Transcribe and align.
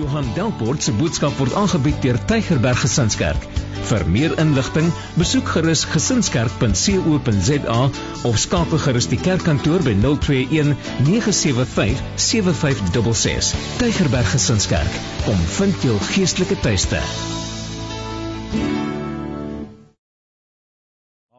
Johan 0.00 0.28
Delport 0.32 0.80
se 0.82 0.92
boodskap 0.96 1.34
word 1.36 1.52
aangebied 1.60 1.98
deur 2.00 2.16
Tygerberg 2.30 2.78
Gesinskerk. 2.80 3.42
Vir 3.90 4.04
meer 4.08 4.32
inligting, 4.40 4.86
besoek 5.20 5.50
gerus 5.52 5.82
gesinskerk.co.za 5.92 7.80
of 8.28 8.38
skakel 8.40 8.80
gerus 8.80 9.08
die 9.12 9.18
kerkkantoor 9.20 9.84
by 9.84 9.92
021 10.00 10.72
975 11.04 12.00
7566. 12.16 13.52
Tygerberg 13.82 14.32
Gesinskerk, 14.32 14.96
kom 15.26 15.44
vind 15.58 15.84
jou 15.84 15.98
geestelike 16.14 16.56
tuiste. 16.64 17.02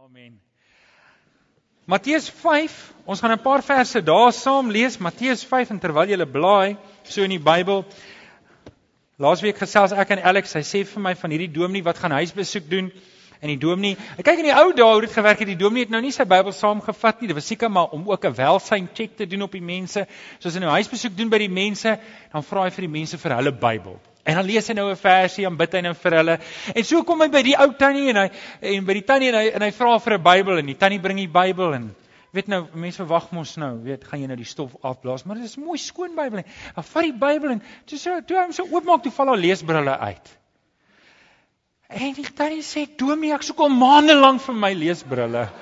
Amen. 0.04 0.38
Matteus 1.90 2.30
5, 2.46 2.78
ons 3.10 3.26
gaan 3.26 3.34
'n 3.34 3.42
paar 3.42 3.66
verse 3.66 4.04
daar 4.06 4.32
saam 4.34 4.70
lees. 4.70 5.02
Matteus 5.02 5.42
5 5.46 5.74
en 5.74 5.80
terwyl 5.80 6.14
jy 6.14 6.26
blaai 6.26 6.78
so 7.04 7.24
in 7.26 7.34
die 7.34 7.42
Bybel, 7.42 7.86
Laasweek 9.22 9.60
gesels 9.62 9.92
ek 9.94 10.16
en 10.16 10.24
Alex, 10.32 10.56
hy 10.58 10.64
sê 10.66 10.80
vir 10.88 11.02
my 11.04 11.12
van 11.18 11.34
hierdie 11.34 11.52
dominee 11.54 11.86
wat 11.86 12.00
gaan 12.02 12.16
huisbesoek 12.16 12.66
doen 12.72 12.88
en 13.42 13.50
die 13.50 13.58
dominee, 13.62 13.98
ek 14.18 14.26
kyk 14.26 14.40
in 14.42 14.48
die 14.50 14.56
ou 14.56 14.72
dae 14.78 14.86
hoe 14.88 15.02
dit 15.06 15.14
gewerk 15.14 15.42
het, 15.42 15.50
die 15.50 15.60
dominee 15.60 15.86
het 15.86 15.94
nou 15.94 16.02
nie 16.02 16.14
sy 16.14 16.26
Bybel 16.30 16.54
saamgevat 16.54 17.22
nie, 17.22 17.30
dit 17.30 17.38
was 17.38 17.50
seker 17.50 17.70
maar 17.74 17.94
om 17.94 18.08
ook 18.10 18.26
'n 18.26 18.34
welsyn 18.38 18.90
check 18.98 19.16
te 19.18 19.26
doen 19.26 19.46
op 19.46 19.52
die 19.52 19.62
mense. 19.62 20.06
Soos 20.40 20.54
hy 20.54 20.62
nou 20.62 20.74
huisbesoek 20.74 21.18
doen 21.18 21.30
by 21.30 21.38
die 21.38 21.50
mense, 21.50 21.98
dan 22.34 22.44
vra 22.44 22.64
hy 22.66 22.70
vir 22.70 22.88
die 22.88 22.94
mense 22.98 23.18
vir 23.18 23.36
hulle 23.36 23.52
Bybel. 23.52 24.00
En 24.26 24.36
dan 24.36 24.46
lees 24.46 24.68
hy 24.68 24.74
nou 24.74 24.90
'n 24.90 24.96
versie 24.96 25.46
en 25.46 25.58
bid 25.58 25.74
hy 25.74 25.82
nou 25.82 25.94
vir 25.94 26.12
hulle. 26.12 26.40
En 26.76 26.84
so 26.84 27.04
kom 27.04 27.22
hy 27.22 27.28
by 27.28 27.42
die 27.42 27.58
ou 27.58 27.74
tannie 27.74 28.10
en 28.10 28.16
hy 28.16 28.30
en 28.62 28.86
by 28.86 28.94
die 28.94 29.06
tannie 29.06 29.30
en 29.30 29.36
hy 29.36 29.48
en 29.50 29.62
hy 29.62 29.72
vra 29.72 30.00
vir 30.00 30.14
'n 30.14 30.24
Bybel 30.24 30.58
en 30.58 30.66
die 30.66 30.78
tannie 30.78 31.00
bring 31.00 31.18
die 31.18 31.28
Bybel 31.28 31.74
en 31.74 31.96
weet 32.32 32.48
nou 32.52 32.62
mense 32.80 33.02
verwag 33.02 33.30
mos 33.36 33.56
nou, 33.60 33.74
weet, 33.84 34.06
gaan 34.08 34.22
jy 34.24 34.28
nou 34.30 34.38
die 34.40 34.48
stof 34.48 34.76
afblaas, 34.88 35.26
maar 35.28 35.40
dit 35.40 35.48
is 35.50 35.58
mooi 35.60 35.78
skoon 35.82 36.16
Bybel. 36.16 36.46
Dan 36.76 36.88
vat 36.88 37.08
die 37.08 37.16
Bybel 37.24 37.58
en 37.58 37.64
toe 37.90 38.00
so 38.00 38.22
toe 38.28 38.38
hom 38.40 38.54
so 38.56 38.64
oopmaak 38.72 39.04
toe 39.04 39.12
val 39.16 39.34
haar 39.34 39.42
leesbrille 39.42 39.98
uit. 39.98 40.32
En 41.92 42.14
die 42.16 42.28
tannie 42.32 42.64
sê, 42.64 42.86
"Domie, 42.98 43.34
ek 43.36 43.44
soek 43.44 43.60
al 43.60 43.70
maande 43.70 44.16
lank 44.16 44.42
vir 44.42 44.56
my 44.56 44.74
leesbrille." 44.74 45.50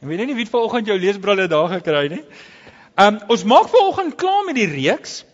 Ek 0.00 0.08
weet 0.08 0.26
nie 0.26 0.34
wie 0.34 0.44
het 0.44 0.52
vanoggend 0.52 0.86
jou 0.86 0.98
leesbrille 0.98 1.46
daar 1.48 1.68
gekry 1.68 2.08
nie. 2.08 2.24
Um 2.96 3.20
ons 3.28 3.44
maak 3.44 3.68
vanoggend 3.68 4.14
klaar 4.14 4.44
met 4.44 4.54
die 4.54 4.68
reeks 4.68 5.24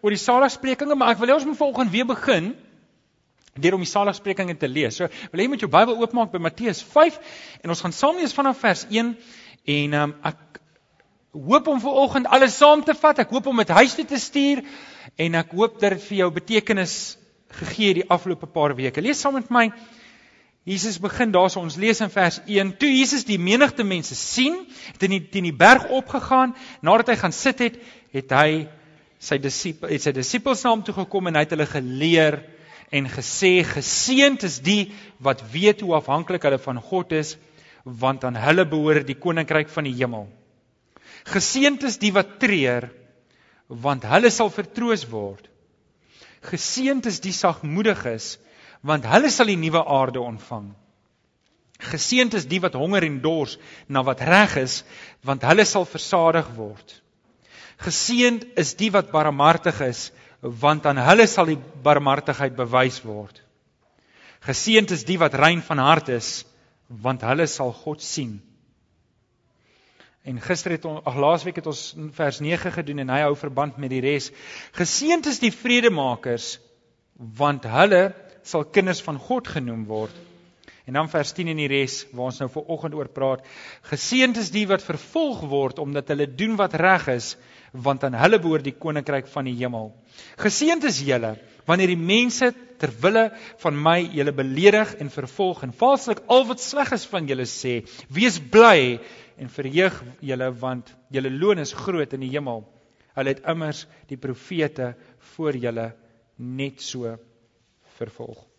oor 0.00 0.10
die 0.10 0.20
saligsprekinge, 0.20 0.94
maar 0.94 1.12
ek 1.12 1.18
wil 1.18 1.28
hê 1.28 1.34
ons 1.34 1.44
moet 1.44 1.56
vanoggend 1.56 1.90
weer 1.90 2.06
begin 2.06 2.54
deur 3.60 3.76
om 3.76 3.82
die 3.84 3.90
saligsprekinge 3.90 4.56
te 4.56 4.68
lees. 4.68 4.96
So, 4.96 5.08
wil 5.32 5.42
jy 5.42 5.48
met 5.52 5.60
jou 5.60 5.68
Bybel 5.70 5.98
oopmaak 6.00 6.32
by 6.32 6.40
Matteus 6.40 6.80
5 6.94 7.18
en 7.62 7.74
ons 7.74 7.84
gaan 7.84 7.92
saam 7.92 8.20
lees 8.20 8.32
vanaf 8.32 8.60
vers 8.62 8.86
1 8.88 9.12
en 9.72 9.96
um, 9.98 10.14
ek 10.24 10.60
hoop 11.32 11.68
om 11.68 11.80
vanoggend 11.80 12.28
alles 12.32 12.56
saam 12.56 12.84
te 12.84 12.94
vat. 12.96 13.20
Ek 13.24 13.32
hoop 13.32 13.50
om 13.52 13.60
dit 13.60 13.72
huis 13.76 13.96
toe 13.96 14.06
te 14.08 14.20
stuur 14.20 14.62
en 15.20 15.36
ek 15.40 15.52
hoop 15.56 15.80
dat 15.80 15.96
dit 15.96 16.06
vir 16.08 16.22
jou 16.22 16.30
betekenis 16.32 16.94
gegee 17.52 17.98
die 18.00 18.08
afgelope 18.08 18.48
paar 18.48 18.72
weke. 18.76 19.04
Lees 19.04 19.20
saam 19.20 19.36
met 19.36 19.52
my. 19.52 19.68
Jesus 20.68 21.00
begin 21.02 21.32
daarso 21.34 21.60
ons 21.60 21.76
lees 21.76 22.00
in 22.00 22.12
vers 22.12 22.38
1. 22.46 22.76
Toe 22.80 22.88
Jesus 22.88 23.26
die 23.28 23.38
menigte 23.40 23.84
mense 23.84 24.14
sien, 24.16 24.60
het 24.92 25.02
hy 25.02 25.08
teen 25.08 25.42
die, 25.42 25.50
die 25.50 25.56
berg 25.58 25.88
opgegaan. 25.90 26.54
Nadat 26.86 27.10
hy 27.12 27.16
gaan 27.18 27.34
sit 27.34 27.60
het, 27.64 27.80
het 28.14 28.32
hy 28.36 28.68
sy 29.22 29.38
disippels 29.42 29.92
het 29.92 30.04
sy 30.06 30.12
disippels 30.16 30.64
na 30.64 30.72
hom 30.72 30.82
toe 30.86 30.94
gekom 30.96 31.28
en 31.30 31.36
hy 31.38 31.44
het 31.44 31.52
hulle 31.54 31.68
geleer 31.70 32.40
en 32.92 33.08
gesê 33.08 33.62
geseënd 33.64 34.44
is 34.44 34.60
die 34.60 34.92
wat 35.24 35.40
weet 35.52 35.80
hoe 35.80 35.96
afhanklik 35.96 36.44
hulle 36.44 36.60
van 36.60 36.80
God 36.80 37.14
is 37.16 37.36
want 37.84 38.24
aan 38.24 38.36
hulle 38.38 38.66
behoort 38.68 39.08
die 39.08 39.18
koninkryk 39.18 39.70
van 39.72 39.88
die 39.88 39.96
hemel. 39.96 40.28
Geseënd 41.32 41.82
is 41.88 41.98
die 42.02 42.12
wat 42.14 42.36
treur 42.42 42.90
want 43.66 44.04
hulle 44.04 44.30
sal 44.30 44.52
vertroos 44.52 45.06
word. 45.08 45.48
Geseënd 46.44 47.08
is 47.08 47.20
die 47.24 47.34
sagmoediges 47.34 48.36
want 48.82 49.06
hulle 49.08 49.30
sal 49.30 49.48
die 49.48 49.58
nuwe 49.58 49.82
aarde 49.82 50.20
ontvang. 50.20 50.72
Geseënd 51.82 52.36
is 52.38 52.46
die 52.50 52.60
wat 52.62 52.76
honger 52.78 53.06
en 53.06 53.20
dors 53.24 53.56
na 53.88 54.02
wat 54.06 54.20
reg 54.26 54.58
is 54.60 54.82
want 55.26 55.46
hulle 55.48 55.64
sal 55.66 55.88
versadig 55.88 56.50
word. 56.58 56.98
Geseënd 57.82 58.44
is 58.60 58.76
die 58.78 58.92
wat 58.94 59.10
barmhartig 59.14 59.80
is 59.88 60.10
want 60.42 60.86
aan 60.86 60.98
hulle 60.98 61.26
sal 61.30 61.46
die 61.46 61.58
barmhartigheid 61.82 62.56
bewys 62.58 63.00
word. 63.06 63.38
Geseënd 64.42 64.90
is 64.90 65.04
die 65.06 65.18
wat 65.22 65.36
rein 65.38 65.62
van 65.62 65.78
hart 65.78 66.08
is, 66.10 66.42
want 66.88 67.22
hulle 67.22 67.46
sal 67.46 67.70
God 67.72 68.02
sien. 68.02 68.40
En 70.26 70.40
gister 70.42 70.74
het 70.74 70.84
ons 70.86 71.02
ag 71.06 71.16
laasweek 71.18 71.58
het 71.58 71.66
ons 71.66 71.82
vers 72.14 72.40
9 72.42 72.74
gedoen 72.74 73.02
en 73.02 73.14
hy 73.14 73.22
hou 73.24 73.32
verband 73.38 73.78
met 73.78 73.90
die 73.90 74.02
res. 74.02 74.30
Geseënd 74.74 75.26
is 75.30 75.40
die 75.42 75.54
vredemakers, 75.54 76.58
want 77.38 77.66
hulle 77.70 78.12
sal 78.46 78.66
kinders 78.66 79.02
van 79.02 79.18
God 79.22 79.50
genoem 79.50 79.86
word. 79.86 80.14
En 80.86 80.96
dan 80.98 81.08
vers 81.08 81.30
10 81.32 81.52
in 81.52 81.60
die 81.62 81.70
res 81.70 82.00
waar 82.10 82.32
ons 82.32 82.40
nou 82.42 82.48
ver 82.50 82.70
oggend 82.74 82.96
oor 82.98 83.08
praat. 83.14 83.44
Geseënd 83.86 84.40
is 84.40 84.50
die 84.50 84.64
wat 84.66 84.82
vervolg 84.82 85.44
word 85.50 85.78
omdat 85.78 86.10
hulle 86.10 86.26
doen 86.26 86.56
wat 86.58 86.74
reg 86.74 87.06
is, 87.12 87.36
want 87.72 88.02
aan 88.04 88.18
hulle 88.18 88.40
behoort 88.42 88.66
die 88.66 88.74
koninkryk 88.74 89.30
van 89.30 89.46
die 89.46 89.54
hemel. 89.60 89.92
Geseënd 90.42 90.84
is 90.90 91.00
julle 91.06 91.36
wanneer 91.68 91.92
die 91.92 92.00
mense 92.00 92.50
ter 92.82 92.90
wille 93.04 93.28
van 93.62 93.78
my 93.78 93.98
julle 94.10 94.34
beledig 94.34 94.96
en 94.98 95.12
vervolg 95.14 95.62
en 95.62 95.74
valslik 95.78 96.24
al 96.26 96.48
wat 96.50 96.60
sleg 96.60 96.90
is 96.98 97.06
van 97.06 97.30
julle 97.30 97.46
sê. 97.46 97.78
Wees 98.10 98.40
bly 98.42 98.98
en 99.38 99.52
verheug 99.54 100.02
julle 100.20 100.50
want 100.58 100.90
julle 101.14 101.30
loon 101.30 101.62
is 101.62 101.76
groot 101.78 102.18
in 102.18 102.26
die 102.26 102.32
hemel. 102.34 102.64
Hulle 103.14 103.36
het 103.36 103.44
immers 103.46 103.86
die 104.10 104.18
profete 104.18 104.96
voor 105.36 105.54
julle 105.54 105.92
net 106.42 106.82
so 106.82 107.14
vervolg. 108.00 108.51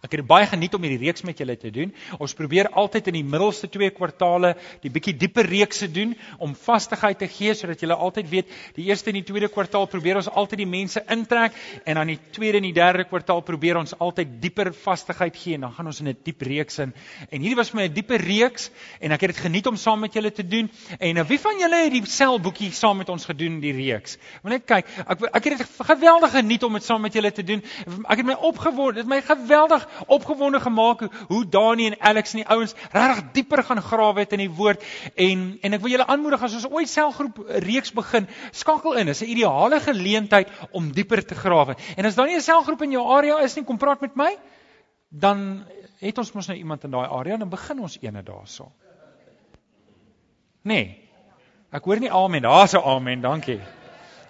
Ek 0.00 0.14
het 0.16 0.22
baie 0.24 0.46
geniet 0.48 0.72
om 0.72 0.80
hierdie 0.80 1.02
reeks 1.02 1.26
met 1.28 1.36
julle 1.36 1.58
te 1.60 1.68
doen. 1.74 1.90
Ons 2.24 2.32
probeer 2.32 2.70
altyd 2.80 3.10
in 3.10 3.18
die 3.18 3.26
middelste 3.26 3.68
twee 3.68 3.90
kwartaale 3.92 4.54
die 4.80 4.88
bietjie 4.92 5.12
dieper 5.12 5.44
reekse 5.44 5.90
doen 5.92 6.14
om 6.40 6.54
vastigheid 6.56 7.18
te 7.20 7.28
gee 7.28 7.52
sodat 7.54 7.82
julle 7.84 7.98
altyd 8.00 8.30
weet 8.30 8.54
die 8.78 8.86
eerste 8.88 9.12
en 9.12 9.18
die 9.18 9.26
tweede 9.28 9.50
kwartaal 9.52 9.84
probeer 9.92 10.16
ons 10.22 10.30
altyd 10.32 10.62
die 10.62 10.68
mense 10.70 11.02
intrek 11.12 11.58
en 11.84 12.00
dan 12.00 12.14
die 12.14 12.16
tweede 12.32 12.62
en 12.62 12.68
die 12.70 12.76
derde 12.76 13.04
kwartaal 13.10 13.42
probeer 13.44 13.76
ons 13.76 13.92
altyd 13.98 14.38
dieper 14.40 14.70
vastigheid 14.72 15.36
gee 15.36 15.58
en 15.58 15.66
dan 15.68 15.76
gaan 15.76 15.92
ons 15.92 16.00
in 16.00 16.08
'n 16.08 16.16
diep 16.24 16.46
reeks 16.48 16.78
in. 16.78 16.94
En 17.28 17.40
hierdie 17.40 17.60
was 17.60 17.70
vir 17.70 17.80
my 17.80 17.86
'n 17.88 17.92
dieper 17.92 18.24
reeks 18.24 18.70
en 19.00 19.12
ek 19.12 19.20
het 19.20 19.34
dit 19.36 19.44
geniet 19.44 19.66
om 19.66 19.76
saam 19.76 20.00
met 20.00 20.14
julle 20.14 20.32
te 20.32 20.46
doen. 20.46 20.70
En 20.98 21.14
nou, 21.14 21.26
wie 21.28 21.38
van 21.38 21.58
julle 21.60 21.84
het 21.84 21.92
die 21.92 22.06
selboekie 22.06 22.72
saam 22.72 22.96
met 22.96 23.08
ons 23.08 23.24
gedoen 23.24 23.60
die 23.60 23.72
reeks? 23.72 24.16
Wil 24.42 24.52
net 24.52 24.64
kyk. 24.64 24.86
Ek 25.06 25.22
ek 25.34 25.44
het 25.44 25.58
dit 25.58 25.68
geweldig 25.84 26.30
geniet 26.30 26.62
om 26.64 26.72
dit 26.72 26.84
saam 26.84 27.02
met 27.02 27.12
julle 27.12 27.32
te 27.32 27.44
doen. 27.44 27.62
Ek 28.08 28.16
het 28.16 28.26
my 28.26 28.32
opgewonde. 28.32 28.94
Dit 28.94 29.06
my 29.06 29.20
geweldig 29.20 29.89
opgewonde 30.06 30.60
gemaak 30.60 31.00
hoe 31.28 31.48
Dani 31.48 31.86
en 31.86 32.00
Alex 32.00 32.32
en 32.32 32.42
die 32.42 32.48
ouens 32.48 32.74
regtig 32.92 33.24
dieper 33.32 33.64
gaan 33.64 33.82
grawe 33.82 34.20
het 34.20 34.32
in 34.32 34.44
die 34.44 34.50
woord 34.50 34.84
en 35.14 35.58
en 35.60 35.72
ek 35.72 35.80
wil 35.80 35.90
julle 35.90 36.06
aanmoedig 36.06 36.42
as 36.42 36.54
ons 36.54 36.68
ooit 36.70 36.88
selgroep 36.88 37.38
reeks 37.66 37.92
begin, 37.92 38.28
skakel 38.52 38.98
in. 39.00 39.06
Dit 39.06 39.14
is 39.14 39.22
'n 39.26 39.30
ideale 39.30 39.80
geleentheid 39.80 40.48
om 40.70 40.92
dieper 40.92 41.24
te 41.24 41.34
grawe. 41.34 41.76
En 41.96 42.04
as 42.04 42.14
daar 42.14 42.26
nie 42.26 42.36
'n 42.36 42.40
selgroep 42.40 42.82
in 42.82 42.90
jou 42.90 43.06
area 43.16 43.38
is 43.40 43.54
nie, 43.54 43.64
kom 43.64 43.78
praat 43.78 44.00
met 44.00 44.16
my. 44.16 44.36
Dan 45.08 45.64
het 45.98 46.18
ons 46.18 46.32
mos 46.32 46.46
nou 46.46 46.58
iemand 46.58 46.84
in 46.84 46.90
daai 46.90 47.08
area 47.08 47.32
en 47.32 47.38
dan 47.38 47.48
begin 47.48 47.80
ons 47.80 47.98
ene 48.00 48.22
daarso. 48.22 48.72
Nee. 50.62 51.08
Ek 51.70 51.84
hoor 51.84 52.00
nie 52.00 52.10
amen. 52.10 52.42
Daar's 52.42 52.72
'n 52.74 52.82
amen. 52.84 53.20
Dankie. 53.20 53.60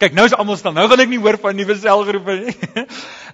Kyk, 0.01 0.15
nou 0.17 0.25
is 0.25 0.33
almal 0.33 0.57
stil. 0.57 0.73
Nou 0.73 0.87
wil 0.89 1.03
ek 1.03 1.11
nie 1.11 1.19
hoor 1.21 1.37
van 1.43 1.59
nuwe 1.59 1.75
selgroepe 1.77 2.39
nie. 2.41 2.55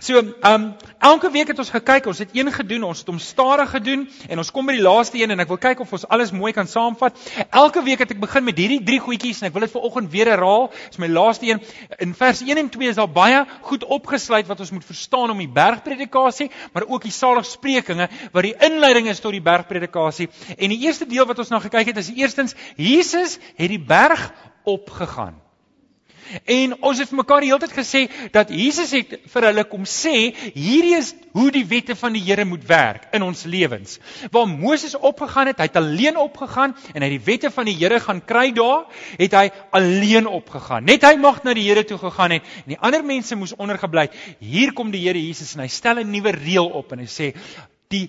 So, 0.06 0.19
ehm 0.21 0.44
um, 0.44 0.65
elke 1.00 1.31
week 1.32 1.49
het 1.49 1.60
ons 1.62 1.71
gekyk, 1.72 2.04
ons 2.10 2.19
het 2.21 2.34
een 2.37 2.50
gedoen, 2.53 2.82
ons 2.84 2.99
het 3.00 3.09
hom 3.09 3.21
stadig 3.22 3.71
gedoen 3.72 4.03
en 4.28 4.43
ons 4.43 4.50
kom 4.53 4.66
by 4.69 4.75
die 4.77 4.82
laaste 4.84 5.16
een 5.16 5.32
en 5.32 5.41
ek 5.41 5.49
wil 5.49 5.60
kyk 5.62 5.81
of 5.81 5.94
ons 5.97 6.04
alles 6.12 6.34
mooi 6.37 6.50
kan 6.53 6.69
saamvat. 6.69 7.16
Elke 7.49 7.81
week 7.87 8.03
het 8.04 8.12
ek 8.12 8.21
begin 8.21 8.44
met 8.44 8.59
hierdie 8.60 8.82
drie 8.84 8.99
goedjies 9.00 9.41
en 9.41 9.49
ek 9.49 9.54
wil 9.54 9.65
dit 9.65 9.72
vir 9.72 9.87
oggend 9.88 10.10
weer 10.12 10.32
herhaal. 10.34 10.69
Dis 10.91 11.01
my 11.01 11.09
laaste 11.09 11.48
een. 11.48 11.63
In 12.04 12.13
vers 12.18 12.42
1 12.45 12.60
en 12.60 12.69
2 12.77 12.92
is 12.92 13.01
daar 13.01 13.09
baie 13.09 13.41
goed 13.71 13.89
opgesluit 13.98 14.51
wat 14.51 14.60
ons 14.66 14.74
moet 14.77 14.84
verstaan 14.91 15.33
om 15.33 15.41
die 15.41 15.48
bergpredikasie, 15.48 16.51
maar 16.74 16.91
ook 16.91 17.09
die 17.09 17.15
saligsprekinge 17.15 18.10
wat 18.36 18.51
die 18.51 18.54
inleiding 18.69 19.09
is 19.15 19.22
tot 19.24 19.33
die 19.39 19.45
bergpredikasie. 19.45 20.28
En 20.59 20.77
die 20.77 20.83
eerste 20.84 21.09
deel 21.09 21.30
wat 21.30 21.41
ons 21.41 21.54
na 21.54 21.62
gekyk 21.65 21.95
het 21.95 22.04
is 22.04 22.12
eerstens 22.12 22.59
Jesus 22.77 23.39
het 23.57 23.72
die 23.72 23.80
berg 23.80 24.28
opgegaan. 24.66 25.46
En 26.45 26.75
ons 26.81 26.99
het 26.99 27.09
vir 27.11 27.19
mekaar 27.21 27.45
die 27.45 27.51
hele 27.51 27.63
tyd 27.63 27.75
gesê 27.77 28.03
dat 28.34 28.51
Jesus 28.51 28.93
het 28.97 29.15
vir 29.33 29.47
hulle 29.49 29.65
kom 29.71 29.87
sê, 29.89 30.33
hierdie 30.55 30.97
is 30.99 31.13
hoe 31.37 31.49
die 31.55 31.65
wette 31.69 31.97
van 31.99 32.17
die 32.17 32.23
Here 32.27 32.45
moet 32.49 32.65
werk 32.69 33.09
in 33.17 33.23
ons 33.27 33.45
lewens. 33.45 33.99
Waar 34.33 34.49
Moses 34.51 34.97
opgegaan 34.97 35.53
het, 35.53 35.61
hy 35.63 35.69
het 35.69 35.78
alleen 35.81 36.19
opgegaan 36.21 36.75
en 36.95 37.05
hy 37.05 37.11
die 37.17 37.23
wette 37.28 37.53
van 37.55 37.69
die 37.69 37.77
Here 37.78 38.01
gaan 38.03 38.25
kry 38.27 38.51
daar, 38.57 38.87
het 39.21 39.37
hy 39.39 39.47
alleen 39.77 40.27
opgegaan. 40.27 40.87
Net 40.89 41.07
hy 41.07 41.15
mag 41.21 41.43
na 41.45 41.55
die 41.57 41.67
Here 41.69 41.87
toe 41.87 42.01
gegaan 42.03 42.39
het 42.39 42.53
en 42.65 42.75
die 42.75 42.81
ander 42.81 43.05
mense 43.07 43.39
moes 43.39 43.55
ondergebly. 43.57 44.09
Hier 44.41 44.75
kom 44.77 44.93
die 44.95 45.05
Here 45.07 45.21
Jesus 45.21 45.55
en 45.55 45.65
hy 45.65 45.71
stel 45.72 46.01
'n 46.03 46.11
nuwe 46.11 46.33
reël 46.34 46.71
op 46.72 46.93
en 46.93 47.05
hy 47.05 47.11
sê 47.11 47.34
die 47.89 48.09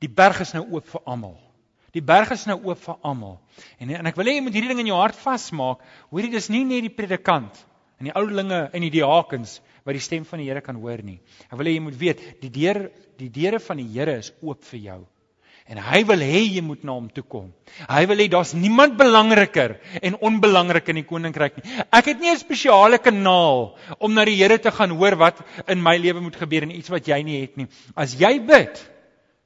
die 0.00 0.08
berg 0.08 0.40
is 0.40 0.54
nou 0.54 0.64
oop 0.70 0.86
vir 0.88 1.00
almal. 1.04 1.49
Die 1.94 2.02
berg 2.02 2.30
is 2.30 2.46
nou 2.46 2.58
oop 2.68 2.78
vir 2.84 2.96
almal. 3.02 3.40
En 3.82 3.90
en 3.90 4.06
ek 4.06 4.18
wil 4.20 4.30
hê 4.30 4.36
jy 4.36 4.44
moet 4.46 4.54
hierdie 4.54 4.70
ding 4.70 4.84
in 4.84 4.92
jou 4.92 5.00
hart 5.00 5.18
vasmaak. 5.18 5.82
Hoorie, 6.10 6.30
dis 6.30 6.50
nie 6.52 6.64
net 6.64 6.86
die 6.86 6.94
predikant 6.94 7.66
en 8.00 8.08
die 8.08 8.16
ouderlinge 8.16 8.68
en 8.72 8.84
die 8.86 8.92
diakens 8.94 9.58
wat 9.84 9.96
die 9.96 10.04
stem 10.04 10.26
van 10.28 10.40
die 10.40 10.48
Here 10.48 10.62
kan 10.64 10.78
hoor 10.80 11.02
nie. 11.04 11.18
Ek 11.50 11.58
wil 11.58 11.68
hê 11.68 11.76
jy 11.76 11.84
moet 11.84 11.98
weet, 12.00 12.20
die 12.42 12.52
deur 12.52 12.86
die 13.20 13.30
deure 13.32 13.60
van 13.60 13.80
die 13.82 13.88
Here 13.90 14.20
is 14.20 14.30
oop 14.40 14.62
vir 14.70 14.84
jou. 14.86 15.00
En 15.70 15.78
hy 15.78 16.00
wil 16.08 16.22
hê 16.24 16.40
jy 16.56 16.62
moet 16.66 16.82
na 16.86 16.96
hom 16.96 17.06
toe 17.14 17.22
kom. 17.22 17.50
Hy 17.86 18.00
wil 18.10 18.22
hê 18.22 18.26
daar's 18.32 18.54
niemand 18.58 18.96
belangriker 18.98 19.76
en 20.02 20.16
onbelangrik 20.26 20.88
in 20.90 20.98
die 20.98 21.06
koninkryk 21.06 21.60
nie. 21.60 21.74
Ek 21.94 22.10
het 22.10 22.20
nie 22.20 22.32
'n 22.32 22.40
spesiale 22.40 22.98
kanaal 22.98 23.76
om 23.98 24.14
na 24.14 24.24
die 24.24 24.36
Here 24.36 24.58
te 24.58 24.70
gaan 24.70 24.90
hoor 24.90 25.16
wat 25.16 25.42
in 25.68 25.82
my 25.82 25.96
lewe 25.96 26.20
moet 26.20 26.36
gebeur 26.36 26.62
en 26.62 26.74
iets 26.74 26.90
wat 26.90 27.06
jy 27.06 27.22
nie 27.22 27.40
het 27.42 27.56
nie. 27.56 27.68
As 27.94 28.14
jy 28.14 28.40
bid, 28.40 28.82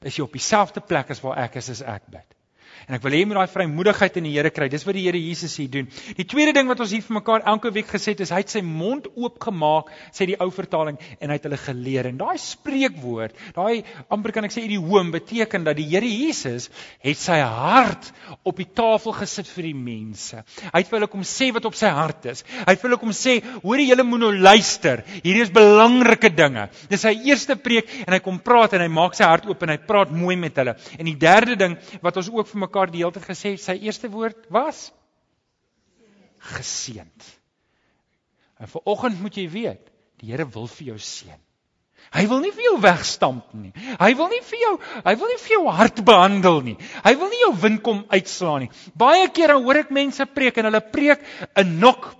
is 0.02 0.16
jy 0.16 0.24
op 0.24 0.32
dieselfde 0.32 0.80
plek 0.80 1.10
as 1.10 1.20
waar 1.20 1.38
ek 1.44 1.56
is 1.56 1.70
as 1.70 1.82
ek 1.82 2.08
bid. 2.08 2.33
En 2.88 2.96
ek 2.98 3.04
wil 3.04 3.16
hê 3.16 3.22
jy 3.22 3.28
moet 3.28 3.38
daai 3.40 3.52
vrymoedigheid 3.52 4.18
in 4.20 4.26
die 4.28 4.34
Here 4.34 4.50
kry. 4.52 4.68
Dis 4.72 4.84
wat 4.84 4.96
die 4.96 5.04
Here 5.06 5.20
Jesus 5.20 5.54
hier 5.60 5.70
doen. 5.72 5.88
Die 6.18 6.26
tweede 6.28 6.52
ding 6.56 6.68
wat 6.68 6.82
ons 6.84 6.92
hier 6.92 7.04
vir 7.04 7.16
mekaar 7.16 7.44
elke 7.48 7.72
week 7.72 7.88
gesê 7.88 8.12
het 8.12 8.20
is 8.24 8.32
hy 8.34 8.42
het 8.42 8.52
sy 8.52 8.60
mond 8.64 9.06
oopgemaak, 9.14 9.90
sê 10.12 10.26
die 10.28 10.36
ou 10.42 10.50
vertaling, 10.52 10.98
en 11.20 11.32
hy 11.32 11.38
het 11.38 11.46
hulle 11.48 11.60
geleer. 11.60 12.08
En 12.10 12.18
daai 12.20 12.36
spreekwoord, 12.40 13.38
daai 13.56 13.84
amper 14.12 14.34
kan 14.36 14.48
ek 14.48 14.54
sê 14.54 14.64
idioom 14.66 15.12
beteken 15.14 15.64
dat 15.64 15.78
die 15.80 15.86
Here 15.94 16.10
Jesus 16.10 16.68
het 17.04 17.20
sy 17.20 17.38
hart 17.40 18.10
op 18.44 18.60
die 18.60 18.68
tafel 18.68 19.16
gesit 19.16 19.48
vir 19.54 19.70
die 19.70 19.76
mense. 19.78 20.42
Hy 20.66 20.82
het 20.82 20.90
vir 20.90 21.00
hulle 21.00 21.10
kom 21.12 21.24
sê 21.28 21.50
wat 21.56 21.68
op 21.68 21.78
sy 21.78 21.92
hart 21.94 22.28
is. 22.34 22.44
Hy 22.64 22.68
het 22.68 22.82
vir 22.82 22.90
hulle 22.90 23.00
kom 23.00 23.14
sê, 23.16 23.38
hoorie 23.64 23.88
julle 23.88 24.06
moet 24.06 24.24
nou 24.26 24.32
luister. 24.34 25.04
Hierdie 25.22 25.46
is 25.46 25.54
belangrike 25.54 26.32
dinge. 26.34 26.68
Dis 26.90 27.04
sy 27.06 27.14
eerste 27.24 27.56
preek 27.60 27.88
en 28.04 28.16
hy 28.16 28.20
kom 28.24 28.42
praat 28.44 28.76
en 28.76 28.84
hy 28.84 28.90
maak 28.92 29.16
sy 29.16 29.24
hart 29.28 29.48
oop 29.48 29.62
en 29.64 29.72
hy 29.72 29.80
praat 29.88 30.12
mooi 30.12 30.36
met 30.40 30.60
hulle. 30.60 30.76
En 30.98 31.08
die 31.08 31.16
derde 31.18 31.56
ding 31.60 31.78
wat 32.04 32.20
ons 32.20 32.30
ook 32.32 32.50
vir 32.50 32.64
mekaar 32.66 32.73
die 32.92 33.02
hele 33.02 33.14
tyd 33.14 33.26
gesê 33.28 33.54
sy 33.60 33.78
eerste 33.86 34.10
woord 34.10 34.50
was 34.50 34.92
geseend. 36.54 37.32
En 38.60 38.70
vir 38.70 38.82
oggend 38.84 39.20
moet 39.20 39.36
jy 39.36 39.48
weet, 39.50 39.90
die 40.20 40.30
Here 40.30 40.46
wil 40.46 40.66
vir 40.70 40.92
jou 40.92 40.98
seën. 40.98 41.40
Hy 42.14 42.26
wil 42.30 42.42
nie 42.44 42.52
vir 42.52 42.66
jou 42.66 42.74
wegstamp 42.82 43.54
nie. 43.56 43.72
Hy 43.98 44.10
wil 44.18 44.28
nie 44.30 44.42
vir 44.44 44.60
jou, 44.60 44.72
hy 45.06 45.14
wil 45.18 45.30
nie 45.30 45.38
vir 45.40 45.54
jou 45.54 45.62
hart 45.72 46.02
behandel 46.06 46.60
nie. 46.66 46.74
Hy 47.06 47.14
wil 47.20 47.32
nie 47.32 47.40
jou 47.40 47.54
wind 47.62 47.82
kom 47.86 48.02
uitslaan 48.12 48.66
nie. 48.66 48.70
Baie 48.94 49.24
kere 49.34 49.56
hoor 49.56 49.80
ek 49.80 49.94
mense 49.94 50.26
preek 50.30 50.60
en 50.60 50.68
hulle 50.68 50.82
preek 50.92 51.24
'n 51.56 51.78
nok 51.80 52.12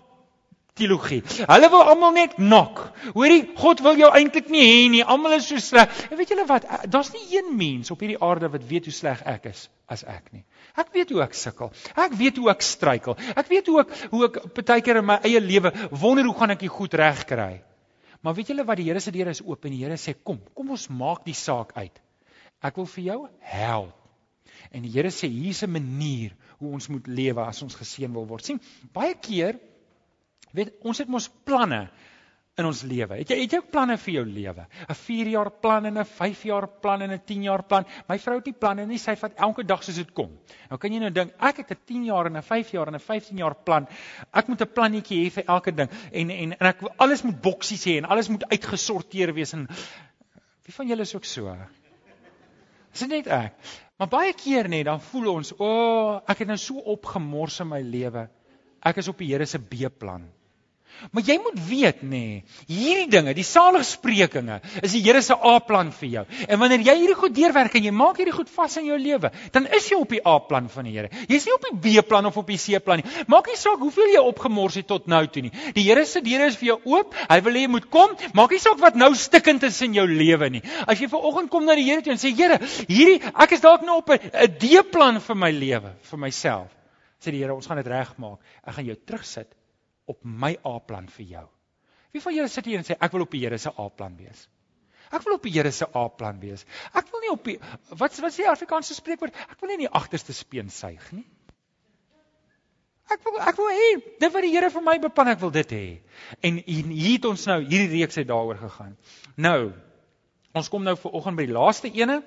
teologie. 0.75 1.21
Hulle 1.47 1.69
wil 1.71 1.83
almal 1.87 2.15
net 2.17 2.39
nok. 2.43 2.81
Hoorie, 3.15 3.45
God 3.59 3.83
wil 3.85 3.99
jou 4.01 4.09
eintlik 4.11 4.49
nie 4.51 4.65
hê 4.67 4.79
nie. 4.91 5.03
Almal 5.07 5.37
is 5.37 5.47
so 5.47 5.63
sleg. 5.63 5.93
En 6.11 6.19
weet 6.19 6.33
julle 6.35 6.47
wat? 6.49 6.67
Daar's 6.91 7.13
nie 7.15 7.37
een 7.37 7.53
mens 7.59 7.93
op 7.95 8.03
hierdie 8.03 8.19
aarde 8.19 8.51
wat 8.51 8.65
weet 8.67 8.89
hoe 8.91 8.95
sleg 8.95 9.23
ek 9.31 9.47
is 9.53 9.69
as 9.87 10.03
ek 10.11 10.33
nie. 10.35 10.43
Ek 10.81 10.91
weet 10.97 11.13
hoe 11.15 11.21
ek 11.23 11.37
sukkel. 11.39 11.71
Ek 11.95 12.17
weet 12.19 12.41
hoe 12.43 12.49
ek 12.51 12.65
struikel. 12.67 13.15
Ek 13.37 13.51
weet 13.53 13.71
hoe 13.71 13.85
ek 13.85 13.93
hoe 14.11 14.25
ek 14.27 14.41
baie 14.57 14.83
keer 14.83 14.99
in 14.99 15.07
my 15.07 15.21
eie 15.29 15.43
lewe 15.43 15.71
wonder 15.93 16.27
hoe 16.27 16.35
gaan 16.41 16.55
ek 16.57 16.65
dit 16.65 16.73
goed 16.73 16.97
regkry. 16.99 17.53
Maar 18.25 18.35
weet 18.35 18.51
julle 18.51 18.65
wat 18.67 18.81
die 18.81 18.89
Here 18.89 19.03
se 19.05 19.13
deur 19.15 19.31
is 19.31 19.45
oop 19.45 19.67
en 19.69 19.77
die 19.77 19.83
Here 19.85 19.99
sê 20.01 20.17
kom, 20.17 20.41
kom 20.57 20.73
ons 20.75 20.89
maak 20.89 21.23
die 21.29 21.37
saak 21.37 21.77
uit. 21.77 22.01
Ek 22.65 22.81
wil 22.81 22.89
vir 22.97 23.05
jou 23.13 23.19
help. 23.53 24.01
En 24.75 24.83
die 24.83 24.91
Here 24.91 25.13
sê 25.13 25.29
hier's 25.31 25.63
'n 25.63 25.71
manier 25.71 26.35
hoe 26.59 26.73
ons 26.73 26.89
moet 26.89 27.07
lewe 27.07 27.45
as 27.45 27.63
ons 27.63 27.75
geseën 27.77 28.11
wil 28.13 28.27
word. 28.27 28.45
sien, 28.45 28.61
baie 28.93 29.15
keer 29.15 29.61
Weet, 30.55 30.75
ons 30.87 31.01
het 31.03 31.11
mos 31.11 31.27
planne 31.47 31.89
in 32.55 32.67
ons 32.69 32.83
lewe. 32.87 33.17
Het 33.19 33.33
jy 33.33 33.37
het 33.41 33.55
jy 33.57 33.59
ook 33.59 33.71
planne 33.73 33.97
vir 33.99 34.13
jou 34.15 34.23
lewe? 34.29 34.67
'n 34.87 34.95
4 34.95 35.31
jaar 35.33 35.51
plan 35.51 35.87
en 35.87 35.99
'n 35.99 36.05
5 36.07 36.43
jaar 36.47 36.67
plan 36.69 37.03
en 37.03 37.11
'n 37.11 37.25
10 37.27 37.43
jaar 37.43 37.63
plan. 37.63 37.85
My 38.09 38.19
vrou 38.19 38.37
het 38.37 38.47
nie 38.47 38.55
planne 38.55 38.87
nie, 38.87 38.99
sy 38.99 39.17
vat 39.17 39.33
elke 39.37 39.65
dag 39.65 39.83
soos 39.83 39.97
dit 39.97 40.13
kom. 40.13 40.39
Nou 40.71 40.79
kan 40.79 40.93
jy 40.93 41.01
nou 41.01 41.11
dink, 41.11 41.33
ek 41.41 41.57
het 41.57 41.71
'n 41.71 41.81
10 41.87 42.05
jaar 42.05 42.27
en 42.27 42.37
'n 42.37 42.43
5 42.43 42.71
jaar 42.71 42.87
en 42.87 42.95
'n 42.95 43.01
15 43.01 43.37
jaar 43.37 43.55
plan. 43.55 43.89
Ek 44.33 44.49
moet 44.49 44.61
'n 44.61 44.73
plannetjie 44.73 45.25
hê 45.25 45.31
vir 45.31 45.45
elke 45.49 45.73
ding 45.73 45.91
en 46.13 46.31
en 46.31 46.53
en 46.53 46.67
ek 46.69 46.83
alles 46.97 47.23
moet 47.23 47.41
boksies 47.41 47.85
hê 47.85 47.99
en 47.99 48.05
alles 48.05 48.29
moet 48.29 48.45
uitgesorteer 48.45 49.35
wees 49.35 49.53
en 49.53 49.67
wie 50.65 50.75
van 50.75 50.89
julle 50.89 51.03
is 51.03 51.15
ook 51.15 51.25
so? 51.25 51.57
Dis 52.93 53.09
net 53.09 53.27
ek. 53.27 53.55
Maar 53.99 54.09
baie 54.09 54.33
keer 54.33 54.69
net 54.69 54.85
dan 54.85 55.01
voel 55.01 55.35
ons, 55.35 55.53
o, 55.53 55.67
oh, 55.67 56.21
ek 56.29 56.39
het 56.39 56.49
nou 56.49 56.57
so 56.57 56.79
opgemors 56.79 57.61
in 57.61 57.69
my 57.69 57.81
lewe. 57.81 58.29
Ek 58.83 58.97
is 58.97 59.09
op 59.09 59.19
die 59.19 59.27
Here 59.33 59.47
se 59.47 59.59
B-plan. 59.59 60.31
Maar 61.13 61.23
jy 61.27 61.37
moet 61.43 61.59
weet 61.69 62.03
nê, 62.03 62.09
nee, 62.11 62.43
hierdie 62.69 63.09
dinge, 63.11 63.35
die 63.37 63.45
saligsprekinge, 63.47 64.61
is 64.83 64.95
die 64.95 65.03
Here 65.05 65.21
se 65.23 65.35
A-plan 65.35 65.91
vir 65.93 66.09
jou. 66.09 66.25
En 66.49 66.61
wanneer 66.63 66.85
jy 66.87 66.95
hierdie 67.03 67.17
goed 67.19 67.35
deurwerk 67.37 67.75
en 67.77 67.87
jy 67.89 67.93
maak 67.95 68.21
hierdie 68.21 68.35
goed 68.35 68.51
vas 68.55 68.77
in 68.81 68.89
jou 68.89 68.99
lewe, 68.99 69.31
dan 69.53 69.69
is 69.77 69.89
jy 69.91 69.99
op 70.01 70.15
die 70.15 70.23
A-plan 70.27 70.69
van 70.73 70.89
die 70.89 70.95
Here. 70.97 71.11
Jy's 71.29 71.47
nie 71.49 71.55
op 71.57 71.67
die 71.69 71.75
B-plan 71.85 72.29
of 72.31 72.39
op 72.41 72.51
die 72.51 72.59
C-plan 72.61 73.03
nie. 73.03 73.25
Maak 73.31 73.51
nie 73.51 73.59
saak 73.61 73.83
hoeveel 73.83 74.15
jy 74.15 74.23
opgemors 74.23 74.79
het 74.81 74.89
tot 74.91 75.09
nou 75.11 75.23
toe 75.31 75.45
nie. 75.47 75.53
Die 75.77 75.87
Here 75.87 76.07
se 76.09 76.23
deure 76.25 76.49
is 76.53 76.59
vir 76.61 76.73
jou 76.73 76.79
oop. 76.97 77.17
Hy 77.31 77.41
wil 77.47 77.59
hê 77.59 77.65
jy 77.67 77.73
moet 77.75 77.89
kom. 77.93 78.15
Maak 78.37 78.55
nie 78.55 78.63
saak 78.63 78.81
wat 78.83 78.99
nou 79.01 79.11
stikkend 79.19 79.67
is 79.69 79.81
in 79.85 79.97
jou 79.99 80.07
lewe 80.09 80.51
nie. 80.57 80.63
As 80.87 81.01
jy 81.01 81.11
vanoggend 81.13 81.53
kom 81.53 81.67
na 81.69 81.77
die 81.79 81.87
Here 81.89 82.05
toe 82.05 82.15
en 82.15 82.23
sê 82.23 82.33
Here, 82.35 82.61
hierdie 82.89 83.21
ek 83.33 83.57
is 83.57 83.65
dalk 83.65 83.85
nou 83.87 84.01
op 84.03 84.15
'n 84.15 84.49
D-plan 84.61 85.21
vir 85.21 85.37
my 85.37 85.51
lewe, 85.51 85.95
vir 86.11 86.19
myself. 86.19 86.71
Sê 87.21 87.31
die 87.31 87.43
Here, 87.43 87.55
ons 87.55 87.67
gaan 87.67 87.81
dit 87.81 87.87
regmaak. 87.87 88.39
Ek 88.67 88.75
gaan 88.75 88.87
jou 88.87 88.97
terugsit 89.07 89.53
op 90.11 90.25
my 90.25 90.55
A-plan 90.67 91.09
vir 91.09 91.27
jou. 91.37 91.47
Wie 92.15 92.23
van 92.23 92.35
julle 92.37 92.51
sit 92.53 92.69
hier 92.71 92.79
en 92.79 92.87
sê 92.87 92.97
ek 93.01 93.15
wil 93.15 93.25
op 93.27 93.33
die 93.35 93.43
Here 93.43 93.59
se 93.59 93.73
A-plan 93.81 94.17
wees? 94.19 94.47
Ek 95.15 95.23
wil 95.27 95.37
op 95.37 95.47
die 95.47 95.53
Here 95.55 95.73
se 95.75 95.89
A-plan 95.99 96.41
wees. 96.43 96.65
Ek 96.95 97.09
wil 97.13 97.25
nie 97.25 97.33
op 97.33 97.47
die 97.47 97.57
wat 97.99 98.19
wat 98.23 98.35
sê 98.37 98.47
Afrikaanse 98.51 98.97
spreekwoord? 98.97 99.35
Ek 99.51 99.57
wil 99.61 99.73
nie 99.73 99.81
in 99.81 99.87
die 99.87 99.95
agterste 100.01 100.37
speen 100.37 100.71
suig 100.71 101.09
nie. 101.17 101.27
Ek 103.13 103.21
wil 103.27 103.41
ek 103.43 103.59
wil 103.61 103.73
hê 103.75 103.89
dit 104.23 104.33
wat 104.33 104.47
die 104.47 104.53
Here 104.55 104.71
vir 104.73 104.85
my 104.85 104.97
beplan, 105.03 105.33
ek 105.35 105.43
wil 105.43 105.53
dit 105.55 105.75
hê. 105.77 105.87
En 106.41 106.61
hier 106.67 107.17
het 107.17 107.29
ons 107.29 107.49
nou 107.51 107.59
hierdie 107.65 107.91
reeks 107.99 108.21
het 108.21 108.31
daaroor 108.31 108.61
gegaan. 108.63 108.95
Nou 109.37 109.73
ons 110.55 110.71
kom 110.71 110.85
nou 110.87 110.95
vir 110.95 111.17
oggend 111.19 111.41
by 111.41 111.49
die 111.49 111.57
laaste 111.57 111.91
ene. 111.91 112.21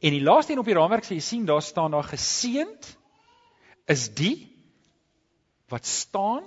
En 0.00 0.16
die 0.16 0.24
laaste 0.24 0.54
een 0.54 0.62
op 0.62 0.68
die 0.68 0.78
raamwerk 0.78 1.04
sê 1.04 1.18
jy 1.18 1.24
sien 1.24 1.44
daar 1.48 1.62
staan 1.62 1.92
daar 1.92 2.08
geseend 2.08 2.88
is 3.90 4.08
die 4.16 4.48
wat 5.68 5.86
staan 5.86 6.46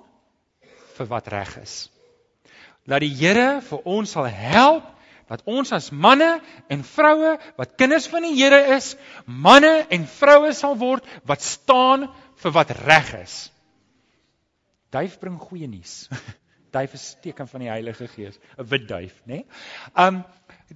vir 0.98 1.10
wat 1.12 1.28
reg 1.34 1.58
is. 1.62 1.76
Laat 2.86 3.04
die 3.06 3.14
Here 3.16 3.62
vir 3.64 3.88
ons 3.88 4.12
sal 4.16 4.28
help 4.28 4.90
dat 5.32 5.42
ons 5.50 5.72
as 5.72 5.90
manne 5.92 6.36
en 6.72 6.84
vroue 6.84 7.38
wat 7.58 7.76
kinders 7.80 8.10
van 8.12 8.26
die 8.28 8.36
Here 8.36 8.60
is, 8.76 8.94
manne 9.26 9.86
en 9.94 10.06
vroue 10.20 10.52
sal 10.54 10.76
word 10.78 11.08
wat 11.30 11.42
staan 11.42 12.10
vir 12.44 12.56
wat 12.56 12.74
reg 12.84 13.14
is. 13.22 13.38
Duif 14.94 15.18
bring 15.22 15.40
goeie 15.40 15.68
nuus. 15.68 16.08
Duif 16.76 16.96
is 16.98 17.08
teken 17.22 17.48
van 17.50 17.64
die 17.64 17.72
Heilige 17.72 18.08
Gees, 18.10 18.40
'n 18.58 18.68
wit 18.68 18.88
duif, 18.90 19.14
né? 19.26 19.44
Nee? 19.44 19.46
Um 19.96 20.24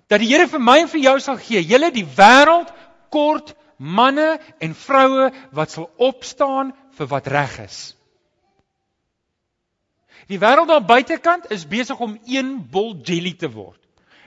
dat 0.07 0.21
die 0.21 0.29
Here 0.29 0.47
vir 0.47 0.61
my 0.61 0.79
en 0.83 0.91
vir 0.91 1.01
jou 1.01 1.19
sal 1.19 1.39
gee, 1.41 1.61
julle 1.65 1.91
die 1.91 2.05
wêreld 2.05 2.71
kort 3.09 3.55
manne 3.77 4.37
en 4.61 4.73
vroue 4.73 5.31
wat 5.51 5.73
sal 5.73 5.89
opstaan 5.97 6.73
vir 6.97 7.07
wat 7.07 7.27
reg 7.27 7.59
is. 7.65 7.96
Die 10.27 10.39
wêreld 10.39 10.67
daar 10.67 10.85
buitekant 10.85 11.51
is 11.51 11.67
besig 11.67 11.99
om 12.03 12.17
een 12.25 12.57
bol 12.71 12.97
jelly 13.03 13.33
te 13.33 13.49
word. 13.51 13.79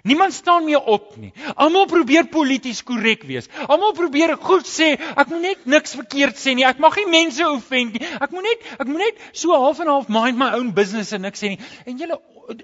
Niemand 0.02 0.32
staan 0.32 0.64
meer 0.64 0.80
op 0.80 1.16
nie. 1.16 1.32
Almal 1.54 1.84
probeer 1.86 2.26
polities 2.32 2.82
korrek 2.82 3.26
wees. 3.28 3.48
Almal 3.66 3.92
probeer 3.92 4.32
goed 4.40 4.68
sê, 4.68 4.94
ek 4.96 5.28
moet 5.28 5.42
net 5.44 5.66
niks 5.68 5.92
verkeerd 5.98 6.40
sê 6.40 6.54
nie. 6.56 6.64
Ek 6.64 6.80
mag 6.80 6.96
nie 6.96 7.08
mense 7.12 7.44
offend 7.44 7.98
nie. 7.98 8.06
Ek 8.16 8.32
moet 8.32 8.48
net 8.48 8.64
ek 8.78 8.88
moet 8.88 9.04
net 9.04 9.20
so 9.36 9.52
half 9.52 9.82
en 9.84 9.92
half 9.92 10.08
mind 10.08 10.40
my 10.40 10.54
own 10.56 10.72
business 10.76 11.12
en 11.12 11.26
niks 11.26 11.44
sê 11.44 11.52
nie. 11.52 11.60
En 11.84 12.00
julle 12.00 12.16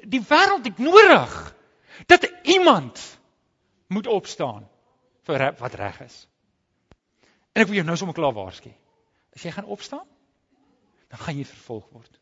die 0.09 0.23
wêreld 0.31 0.65
het 0.65 0.81
nodig 0.81 1.37
dat 2.09 2.25
iemand 2.49 3.03
moet 3.93 4.09
opstaan 4.11 4.65
vir 5.29 5.51
wat 5.61 5.77
reg 5.77 6.01
is. 6.07 6.17
En 7.53 7.63
ek 7.65 7.69
wil 7.69 7.83
jou 7.83 7.87
nou 7.87 7.97
sommer 8.01 8.17
klaar 8.17 8.35
waarsku. 8.37 8.73
As 9.37 9.45
jy 9.45 9.53
gaan 9.53 9.69
opstaan, 9.69 10.05
dan 11.13 11.21
gaan 11.21 11.37
jy 11.37 11.45
vervolg 11.45 11.85
word. 11.93 12.13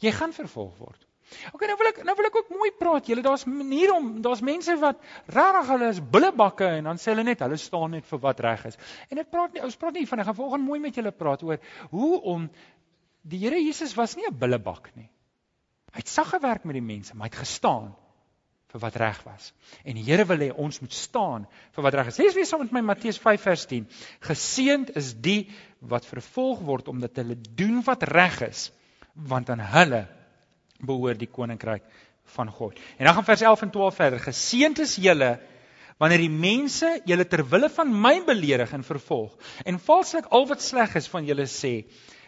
Jy 0.00 0.12
gaan 0.12 0.32
vervolg 0.32 0.78
word. 0.78 1.06
OK, 1.52 1.64
nou 1.66 1.74
wil 1.80 1.88
ek 1.90 1.98
nou 2.06 2.14
wil 2.18 2.28
ek 2.28 2.36
ook 2.38 2.52
mooi 2.54 2.68
praat. 2.78 3.08
Julle 3.10 3.24
daar's 3.24 3.44
maniere 3.50 3.96
om 3.96 4.12
daar's 4.22 4.42
mense 4.46 4.76
wat 4.78 5.00
regtig 5.34 5.72
hulle 5.72 5.90
is 5.90 6.00
bullebakke 6.14 6.68
en 6.78 6.90
dan 6.92 7.00
sê 7.02 7.10
hulle 7.12 7.26
net 7.26 7.42
hulle 7.42 7.58
staan 7.58 7.96
net 7.96 8.06
vir 8.06 8.22
wat 8.22 8.42
reg 8.46 8.64
is. 8.70 8.78
En 9.10 9.18
ek 9.22 9.32
praat 9.32 9.56
nie 9.56 9.64
ons 9.66 9.78
praat 9.80 9.98
nie 9.98 10.06
van 10.06 10.22
ek 10.22 10.30
gaan 10.30 10.38
volgens 10.38 10.66
mooi 10.66 10.78
met 10.84 10.98
julle 11.00 11.12
praat 11.12 11.42
oor 11.46 11.58
hoe 11.90 12.12
om 12.34 12.48
die 13.26 13.42
Here 13.42 13.58
Jesus 13.58 13.96
was 13.98 14.14
nie 14.16 14.26
'n 14.28 14.38
bullebak 14.38 14.92
nie. 14.94 15.10
Hy 15.92 15.98
het 16.04 16.08
sag 16.08 16.30
gewerk 16.30 16.64
met 16.64 16.74
die 16.78 16.88
mense, 16.94 17.14
maar 17.14 17.26
hy 17.26 17.34
het 17.34 17.42
gestaan 17.42 17.94
vir 18.70 18.80
wat 18.80 18.96
reg 18.96 19.22
was. 19.24 19.52
En 19.84 19.94
die 19.94 20.04
Here 20.04 20.24
wil 20.24 20.38
hê 20.38 20.52
ons 20.54 20.80
moet 20.80 20.92
staan 20.92 21.46
vir 21.72 21.82
wat 21.82 21.94
reg 21.94 22.06
is. 22.06 22.18
Lees 22.18 22.34
weer 22.34 22.46
saam 22.46 22.60
met 22.60 22.72
my 22.72 22.80
Matteus 22.80 23.18
5 23.18 23.42
vers 23.42 23.66
10. 23.66 23.88
Geseend 24.20 24.96
is 24.96 25.14
die 25.14 25.50
wat 25.80 26.06
vervolg 26.06 26.60
word 26.60 26.88
omdat 26.88 27.16
hulle 27.16 27.34
doen 27.34 27.82
wat 27.82 28.02
reg 28.02 28.40
is 28.46 28.70
want 29.16 29.50
aan 29.50 29.62
hulle 29.72 30.04
behoort 30.84 31.20
die 31.20 31.30
koninkryk 31.30 31.84
van 32.36 32.50
God. 32.50 32.78
En 32.98 33.06
dan 33.06 33.14
gaan 33.14 33.24
vers 33.24 33.40
11 33.40 33.62
en 33.62 33.70
12 33.70 33.94
verder. 33.94 34.20
Geseënd 34.20 34.82
is 34.84 34.96
julle 35.00 35.36
wanneer 36.00 36.20
die 36.26 36.32
mense 36.32 36.90
julle 37.08 37.24
ter 37.24 37.44
wille 37.48 37.70
van 37.72 37.92
my 38.02 38.18
beledig 38.26 38.72
en 38.76 38.84
vervolg 38.84 39.36
en 39.64 39.78
valslik 39.80 40.28
al 40.36 40.44
wat 40.50 40.64
sleg 40.64 40.96
is 41.00 41.08
van 41.08 41.24
julle 41.24 41.46
sê. 41.48 41.86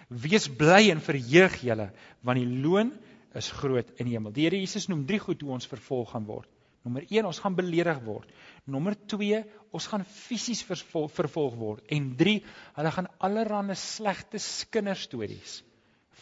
Wees 0.09 0.49
bly 0.49 0.89
en 0.95 1.05
verheug 1.05 1.59
julle 1.61 1.91
want 2.25 2.41
die 2.41 2.63
loon 2.63 2.95
is 3.37 3.51
groot 3.53 3.91
in 4.01 4.09
die 4.09 4.17
hemel. 4.17 4.33
Die 4.33 4.47
Here 4.47 4.57
Jesus 4.57 4.89
noem 4.89 5.05
drie 5.07 5.21
goed 5.21 5.43
hoe 5.45 5.53
ons 5.59 5.69
vervolg 5.69 6.15
gaan 6.15 6.25
word. 6.25 6.49
Nommer 6.87 7.05
1, 7.11 7.27
ons 7.29 7.41
gaan 7.43 7.57
beledig 7.59 7.99
word. 8.07 8.31
Nommer 8.65 8.95
2, 9.11 9.43
ons 9.77 9.87
gaan 9.91 10.07
fisies 10.09 10.63
vervolg, 10.65 11.11
vervolg 11.13 11.59
word. 11.59 11.83
En 11.93 12.15
3, 12.17 12.39
hulle 12.79 12.93
gaan 12.95 13.11
allerlei 13.19 13.77
slegte 13.77 14.41
kinderstories 14.73 15.59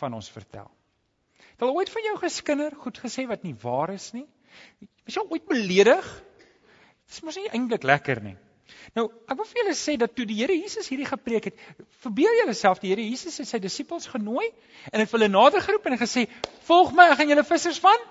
van 0.01 0.17
ons 0.17 0.31
vertel. 0.31 0.71
Het 1.57 1.65
al 1.65 1.77
ooit 1.77 1.91
van 1.93 2.05
jou 2.05 2.17
geskinder 2.21 2.75
goed 2.81 2.99
gesê 3.01 3.27
wat 3.29 3.45
nie 3.47 3.55
waar 3.63 3.93
is 3.95 4.11
nie? 4.17 4.27
Is 5.09 5.17
jy 5.17 5.25
ooit 5.29 5.47
beledig? 5.49 6.09
Dit 7.07 7.17
is 7.17 7.23
mos 7.25 7.39
nie 7.39 7.49
eintlik 7.55 7.87
lekker 7.87 8.21
nie. 8.25 8.37
Nou, 8.97 9.07
ek 9.31 9.39
wil 9.39 9.47
vir 9.47 9.61
julle 9.61 9.77
sê 9.79 9.95
dat 10.01 10.15
toe 10.17 10.27
die 10.27 10.41
Here 10.41 10.55
Jesus 10.57 10.89
hierdie 10.91 11.07
gepreek 11.07 11.51
het, 11.51 11.61
verbeel 12.03 12.35
julleself 12.41 12.81
die 12.83 12.91
Here 12.91 13.05
Jesus 13.05 13.39
het 13.41 13.49
sy 13.51 13.61
disippels 13.63 14.09
genooi 14.11 14.49
en 14.91 15.03
het 15.03 15.13
hulle 15.15 15.29
nader 15.31 15.63
geroep 15.63 15.87
en 15.87 15.99
gesê: 16.01 16.27
"Volg 16.67 16.93
my, 16.97 17.11
ek 17.13 17.21
gaan 17.21 17.31
julle 17.31 17.47
vissers 17.47 17.79
van 17.85 18.05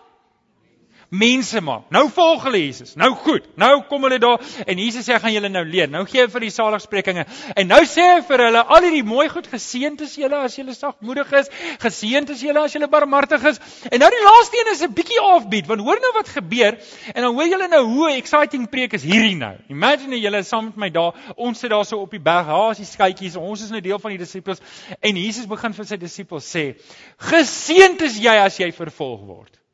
mense 1.09 1.62
maak. 1.62 1.85
Nou 1.93 2.05
volg 2.13 2.43
hulle 2.47 2.59
Jesus. 2.62 2.95
Nou 3.00 3.12
goed. 3.25 3.45
Nou 3.59 3.83
kom 3.89 4.05
hulle 4.07 4.19
daar 4.21 4.41
en 4.65 4.79
Jesus 4.79 5.07
sê 5.07 5.17
gaan 5.21 5.33
julle 5.33 5.50
nou 5.50 5.63
leer. 5.67 5.89
Nou 5.91 6.03
gee 6.09 6.24
hy 6.25 6.29
vir 6.31 6.45
die 6.47 6.51
saligsprekinge. 6.53 7.25
En 7.55 7.69
nou 7.69 7.81
sê 7.89 8.05
hy 8.13 8.21
vir 8.27 8.45
hulle 8.47 8.63
al 8.63 8.88
hierdie 8.88 9.03
mooi 9.07 9.27
goed 9.31 9.47
geseënd 9.51 10.01
is 10.05 10.15
julle 10.19 10.39
as 10.45 10.57
julle 10.57 10.75
sagmoedig 10.75 11.31
is, 11.39 11.50
geseënd 11.83 12.31
is 12.35 12.43
julle 12.45 12.63
as 12.65 12.75
julle 12.75 12.89
barmhartig 12.91 13.43
is. 13.51 13.62
En 13.91 14.01
nou 14.01 14.09
die 14.13 14.24
laaste 14.25 14.62
een 14.62 14.71
is 14.74 14.83
'n 14.83 14.93
bietjie 14.93 15.21
offbeat 15.21 15.67
want 15.67 15.81
hoor 15.81 16.00
nou 16.01 16.13
wat 16.15 16.29
gebeur 16.29 16.79
en 17.13 17.21
dan 17.21 17.33
hoor 17.33 17.47
julle 17.47 17.67
nou 17.67 17.83
hoe 17.85 18.12
exciting 18.15 18.69
preek 18.69 18.93
is 18.93 19.03
hierdie 19.03 19.35
nou. 19.35 19.55
Imagine 19.69 20.19
julle 20.19 20.43
saam 20.43 20.65
met 20.65 20.75
my 20.75 20.89
daar. 20.89 21.13
Ons 21.35 21.59
sit 21.59 21.69
daar 21.69 21.85
so 21.85 22.00
op 22.00 22.12
die 22.12 22.19
berg. 22.19 22.47
Daar 22.47 22.71
is 22.71 22.77
die 22.77 22.85
skytjies. 22.85 23.35
Ons 23.35 23.62
is 23.63 23.69
nou 23.69 23.81
deel 23.81 24.00
van 24.00 24.12
die 24.12 24.17
disippels 24.17 24.59
en 25.01 25.15
Jesus 25.15 25.45
begin 25.45 25.74
vir 25.74 25.85
sy 25.85 25.97
disippels 25.97 26.55
sê: 26.55 26.75
"Geseënd 27.17 28.01
is 28.01 28.17
jy 28.17 28.35
as 28.45 28.57
jy 28.57 28.71
vervolg 28.71 29.25
word." 29.25 29.64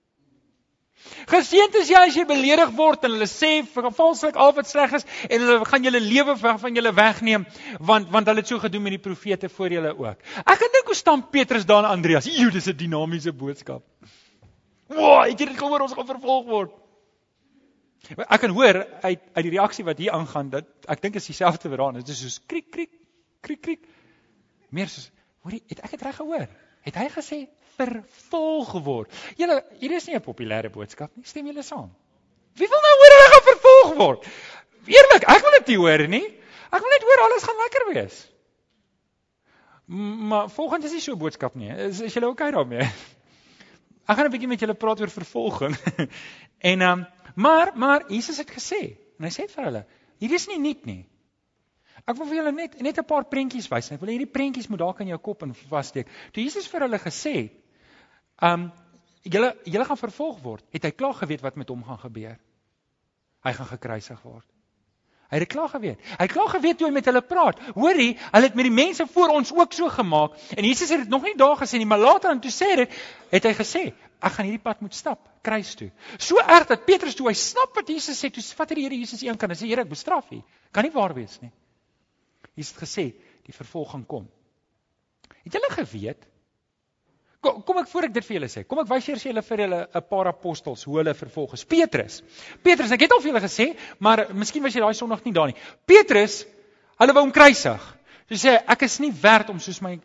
Geseënd 1.30 1.76
is 1.82 1.90
jy 1.92 2.00
as 2.00 2.16
jy 2.18 2.24
beledig 2.30 2.72
word 2.78 3.06
en 3.06 3.16
hulle 3.16 3.28
sê 3.30 3.52
valslik 3.74 4.36
al 4.36 4.54
wat 4.58 4.70
sleg 4.70 4.94
is 4.98 5.06
en 5.28 5.44
hulle 5.44 5.66
gaan 5.70 5.86
julle 5.86 6.02
lewe 6.04 6.36
van 6.42 6.78
julle 6.78 6.94
wegneem 6.98 7.46
want 7.80 8.10
want 8.14 8.28
hulle 8.28 8.44
het 8.44 8.52
so 8.52 8.60
gedoen 8.60 8.86
met 8.86 8.96
die 8.98 9.04
profete 9.04 9.50
voor 9.50 9.76
julle 9.78 9.94
ook. 9.98 10.18
Ek 10.46 10.60
kan 10.62 10.74
dink 10.76 10.92
hoe 10.92 10.98
staan 10.98 11.24
Petrus 11.30 11.66
daar 11.66 11.84
en 11.84 11.90
Andreas. 11.90 12.30
Eeu, 12.30 12.50
dis 12.52 12.68
'n 12.68 12.78
dinamiese 12.78 13.34
boodskap. 13.34 13.84
Ek 14.92 15.30
het 15.30 15.38
dit 15.38 15.58
gehoor 15.58 15.82
ons 15.82 15.94
gaan 15.94 16.08
vervolg 16.08 16.46
word. 16.46 16.72
Ek 18.18 18.40
kan 18.42 18.50
hoor 18.50 18.86
uit 19.02 19.22
uit 19.34 19.44
die 19.46 19.54
reaksie 19.58 19.86
wat 19.86 19.98
hier 19.98 20.12
aangaan 20.12 20.50
dat 20.50 20.66
ek 20.88 21.02
dink 21.02 21.16
is 21.16 21.26
dieselfde 21.26 21.70
verhaal. 21.70 21.94
Dit 21.94 22.10
is 22.10 22.22
soos 22.22 22.40
kriek 22.46 22.72
kriek 22.72 22.92
kriek 23.42 23.62
kriek. 23.62 23.88
Meer 24.70 24.88
soos 24.88 25.12
hoorie, 25.42 25.64
het 25.68 25.80
ek 25.80 25.92
dit 25.92 26.02
reg 26.02 26.16
gehoor? 26.16 26.48
Het 26.82 26.96
hy 26.96 27.10
gesê 27.10 27.40
vervolg 27.82 28.74
word. 28.86 29.20
Julle, 29.38 29.62
hier 29.82 29.98
is 29.98 30.08
nie 30.08 30.16
'n 30.16 30.26
populêre 30.26 30.72
boodskap 30.72 31.12
nie. 31.16 31.26
Stem 31.26 31.48
julle 31.52 31.64
saam? 31.64 31.90
Wie 32.60 32.68
wil 32.68 32.84
nou 32.84 32.96
hoor 33.00 33.16
hulle 33.16 33.32
gaan 33.34 33.48
vervolg 33.48 33.96
word? 33.98 34.28
Eerlik, 34.90 35.28
ek 35.30 35.42
wil 35.46 35.58
dit 35.60 35.68
nie 35.74 35.78
hoor 35.78 36.08
nie. 36.08 36.28
Ek 36.72 36.84
wil 36.84 36.94
net 36.94 37.08
hoor 37.08 37.24
alles 37.26 37.44
gaan 37.48 37.62
lekker 37.62 37.88
wees. 37.94 38.20
Maar 40.32 40.50
volgens 40.50 40.86
is 40.86 40.94
nie 40.96 41.04
so 41.04 41.14
'n 41.14 41.20
boodskap 41.20 41.56
nie. 41.56 41.70
Is, 41.70 42.00
is 42.00 42.14
julle 42.14 42.30
okay 42.30 42.52
daarmee? 42.52 42.88
Ek 44.08 44.18
gaan 44.18 44.26
'n 44.26 44.32
bietjie 44.32 44.48
met 44.48 44.60
julle 44.60 44.76
praat 44.76 45.02
oor 45.02 45.10
vervolging. 45.10 45.76
en 46.72 46.82
ehm 46.82 47.00
um, 47.00 47.08
maar 47.36 47.72
maar 47.76 48.04
Jesus 48.12 48.38
het 48.38 48.52
gesê 48.52 48.98
en 49.20 49.28
hy 49.28 49.32
sê 49.32 49.48
vir 49.48 49.64
hulle, 49.64 49.86
hier 50.20 50.34
is 50.34 50.48
nie 50.48 50.60
nuut 50.60 50.86
nie. 50.86 51.06
Ek 52.08 52.18
wil 52.18 52.28
vir 52.28 52.40
julle 52.40 52.52
net 52.52 52.82
net 52.82 52.98
'n 52.98 53.06
paar 53.06 53.26
prentjies 53.30 53.70
wys. 53.72 53.92
Ek 53.92 54.02
wil 54.02 54.14
hierdie 54.14 54.32
prentjies 54.32 54.68
moet 54.68 54.80
dalk 54.80 55.00
in 55.02 55.12
jou 55.14 55.20
kop 55.20 55.44
en 55.44 55.54
vassteek. 55.54 56.08
Toe 56.34 56.44
Jesus 56.44 56.68
vir 56.68 56.88
hulle 56.88 57.00
gesê 57.00 57.34
het, 57.36 57.61
Um 58.42 58.72
julle 59.22 59.52
julle 59.64 59.86
gaan 59.86 60.00
vervolg 60.00 60.40
word. 60.42 60.66
Het 60.74 60.90
hy 60.90 60.92
klaar 60.98 61.14
geweet 61.20 61.44
wat 61.46 61.60
met 61.62 61.70
hom 61.70 61.84
gaan 61.86 62.02
gebeur? 62.02 62.40
Hy 63.46 63.54
gaan 63.58 63.70
gekruisig 63.70 64.22
word. 64.26 64.48
Hy 65.32 65.40
het 65.40 65.48
klaar 65.48 65.70
geweet. 65.72 66.00
Hy 66.04 66.26
het 66.26 66.32
klaar 66.34 66.50
geweet 66.52 66.82
hoe 66.82 66.90
hy 66.90 66.94
met 66.94 67.08
hulle 67.08 67.22
praat. 67.24 67.60
Hoorie, 67.78 68.18
hulle 68.20 68.48
het 68.50 68.58
met 68.60 68.68
die 68.68 68.74
mense 68.76 69.06
voor 69.14 69.32
ons 69.38 69.54
ook 69.56 69.74
so 69.78 69.88
gemaak 69.90 70.34
en 70.58 70.66
Jesus 70.68 70.92
het 70.92 71.06
dit 71.06 71.14
nog 71.14 71.24
nie 71.24 71.38
daar 71.40 71.56
gesê 71.62 71.80
nie, 71.80 71.88
maar 71.88 72.02
later 72.02 72.34
aan 72.34 72.42
toe 72.44 72.52
sê 72.52 72.68
dit, 72.82 72.98
het 73.32 73.48
hy 73.48 73.54
gesê, 73.56 73.84
ek 74.20 74.36
gaan 74.36 74.50
hierdie 74.50 74.64
pad 74.66 74.82
moet 74.84 74.98
stap, 74.98 75.24
kruis 75.46 75.72
toe. 75.80 75.88
So 76.20 76.42
erg 76.44 76.68
dat 76.68 76.84
Petrus 76.86 77.16
toe 77.16 77.30
hy 77.30 77.36
snap 77.40 77.80
wat 77.80 77.88
Jesus 77.90 78.20
sê, 78.20 78.28
toe 78.34 78.44
vat 78.44 78.74
hy 78.74 78.82
die 78.82 78.86
Here 78.90 79.00
Jesus 79.00 79.24
een 79.24 79.40
kan 79.40 79.56
en 79.56 79.60
sê 79.62 79.70
Here, 79.72 79.86
ek 79.88 79.94
bestraf 79.94 80.28
U. 80.36 80.42
Kan 80.76 80.84
nie 80.84 80.94
waar 80.98 81.16
wees 81.16 81.40
nie. 81.40 81.54
Jesus 82.52 82.76
het 82.76 82.84
gesê 82.84 83.08
die 83.48 83.56
vervolging 83.56 84.04
kom. 84.12 84.28
Het 85.46 85.56
julle 85.56 85.72
geweet 85.80 86.28
Kom, 87.42 87.64
kom 87.66 87.80
ek 87.82 87.90
voor 87.90 88.06
ek 88.06 88.14
dit 88.14 88.26
vir 88.28 88.36
julle 88.38 88.48
sê. 88.54 88.62
Kom 88.70 88.80
ek 88.84 88.90
wys 88.92 89.08
eers 89.10 89.24
julle 89.26 89.42
vir 89.42 89.64
julle 89.64 89.80
'n 89.98 90.02
paar 90.10 90.28
apostels 90.30 90.84
hoe 90.86 91.00
hulle 91.00 91.14
vervolg 91.18 91.56
is. 91.58 91.64
Petrus. 91.66 92.22
Petrus, 92.62 92.92
ek 92.92 93.02
het 93.02 93.12
al 93.12 93.22
vir 93.22 93.32
julle 93.32 93.42
gesê, 93.42 93.76
maar 94.00 94.28
miskien 94.34 94.62
was 94.62 94.76
jy 94.76 94.82
daai 94.82 94.94
Sondag 94.94 95.26
nie 95.26 95.34
daar 95.34 95.48
nie. 95.50 95.58
Petrus, 95.86 96.46
hulle 97.00 97.14
wou 97.14 97.24
hom 97.24 97.32
kruisig. 97.32 97.82
Hy 98.30 98.38
sê 98.38 98.54
ek 98.68 98.84
is 98.84 99.00
nie 99.00 99.12
werd 99.12 99.50
om 99.50 99.60
soos 99.60 99.82
my 99.82 100.00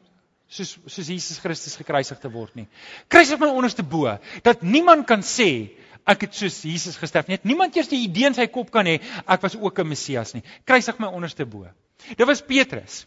soos 0.48 0.78
soos 0.86 1.08
Jesus 1.08 1.38
Christus 1.38 1.76
gekruisig 1.76 2.18
te 2.18 2.32
word 2.32 2.56
nie. 2.56 2.66
Kruisig 3.08 3.38
my 3.38 3.48
onderste 3.48 3.82
bo 3.82 4.18
dat 4.42 4.62
niemand 4.62 5.06
kan 5.06 5.20
sê 5.20 5.76
ek 6.06 6.22
het 6.22 6.34
soos 6.34 6.62
Jesus 6.64 6.96
gesterf 6.96 7.28
nie. 7.28 7.38
Niemand 7.42 7.76
eers 7.76 7.88
die 7.88 8.00
idee 8.02 8.26
in 8.26 8.34
sy 8.34 8.46
kop 8.46 8.70
kan 8.70 8.86
hê 8.86 9.00
ek 9.26 9.42
was 9.42 9.56
ook 9.56 9.78
'n 9.78 9.88
Messias 9.88 10.32
nie. 10.34 10.42
Kruisig 10.64 10.98
my 10.98 11.08
onderste 11.08 11.44
bo. 11.44 11.66
Dit 12.16 12.26
was 12.26 12.40
Petrus. 12.40 13.06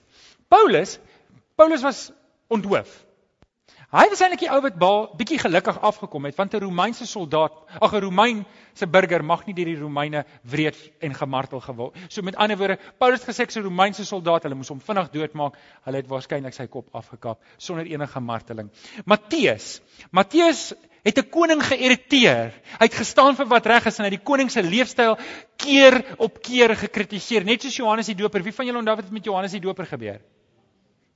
Paulus, 0.50 1.00
Paulus 1.56 1.82
was 1.82 2.12
onthoof. 2.48 3.09
Hy 3.90 4.04
was 4.06 4.20
eintlik 4.22 4.44
die 4.44 4.50
ou 4.54 4.60
wat 4.62 4.76
baal 4.78 5.08
bietjie 5.18 5.40
gelukkig 5.42 5.80
afgekom 5.82 6.28
het 6.28 6.36
want 6.38 6.54
'n 6.54 6.62
Romeinse 6.62 7.08
soldaat, 7.10 7.54
ag 7.82 7.94
'n 7.94 8.04
Romeinse 8.04 8.86
burger 8.86 9.24
mag 9.24 9.48
nie 9.48 9.56
deur 9.56 9.66
die 9.66 9.80
Romeine 9.80 10.26
wreed 10.44 10.78
en 11.02 11.16
gemartel 11.16 11.60
geword. 11.60 11.98
So 12.08 12.22
met 12.22 12.36
ander 12.36 12.58
woorde, 12.58 12.78
Paulus 13.00 13.26
gesê 13.26 13.42
ek 13.42 13.56
'n 13.56 13.64
Romeinse 13.64 14.06
soldaat, 14.06 14.44
hulle 14.44 14.56
moes 14.56 14.70
hom 14.70 14.80
vinnig 14.80 15.10
doodmaak. 15.10 15.58
Hulle 15.86 15.98
het 15.98 16.08
waarskynlik 16.08 16.54
sy 16.54 16.68
kop 16.68 16.88
afgekap 16.94 17.42
sonder 17.58 17.86
enige 17.86 18.20
marteling. 18.20 18.70
Matteus, 19.06 19.82
Matteus 20.12 20.74
het 21.04 21.18
'n 21.18 21.30
koning 21.30 21.64
geïrriteer. 21.64 22.54
Hy 22.80 22.86
het 22.86 22.94
gestaan 22.94 23.36
vir 23.36 23.48
wat 23.48 23.66
reg 23.66 23.86
is 23.88 23.98
en 23.98 24.06
hy 24.06 24.12
het 24.12 24.20
die 24.20 24.30
koning 24.32 24.52
se 24.52 24.62
leefstyl 24.62 25.18
keer 25.58 26.16
op 26.20 26.40
keer 26.44 26.76
gekritiseer, 26.76 27.44
net 27.44 27.62
soos 27.62 27.76
Johannes 27.76 28.06
die 28.06 28.16
Doper. 28.16 28.44
Wie 28.44 28.54
van 28.54 28.66
julle 28.66 28.78
onthou 28.78 28.96
wat 28.96 29.10
met 29.10 29.26
Johannes 29.26 29.52
die 29.52 29.60
Doper 29.60 29.86
gebeur? 29.86 30.22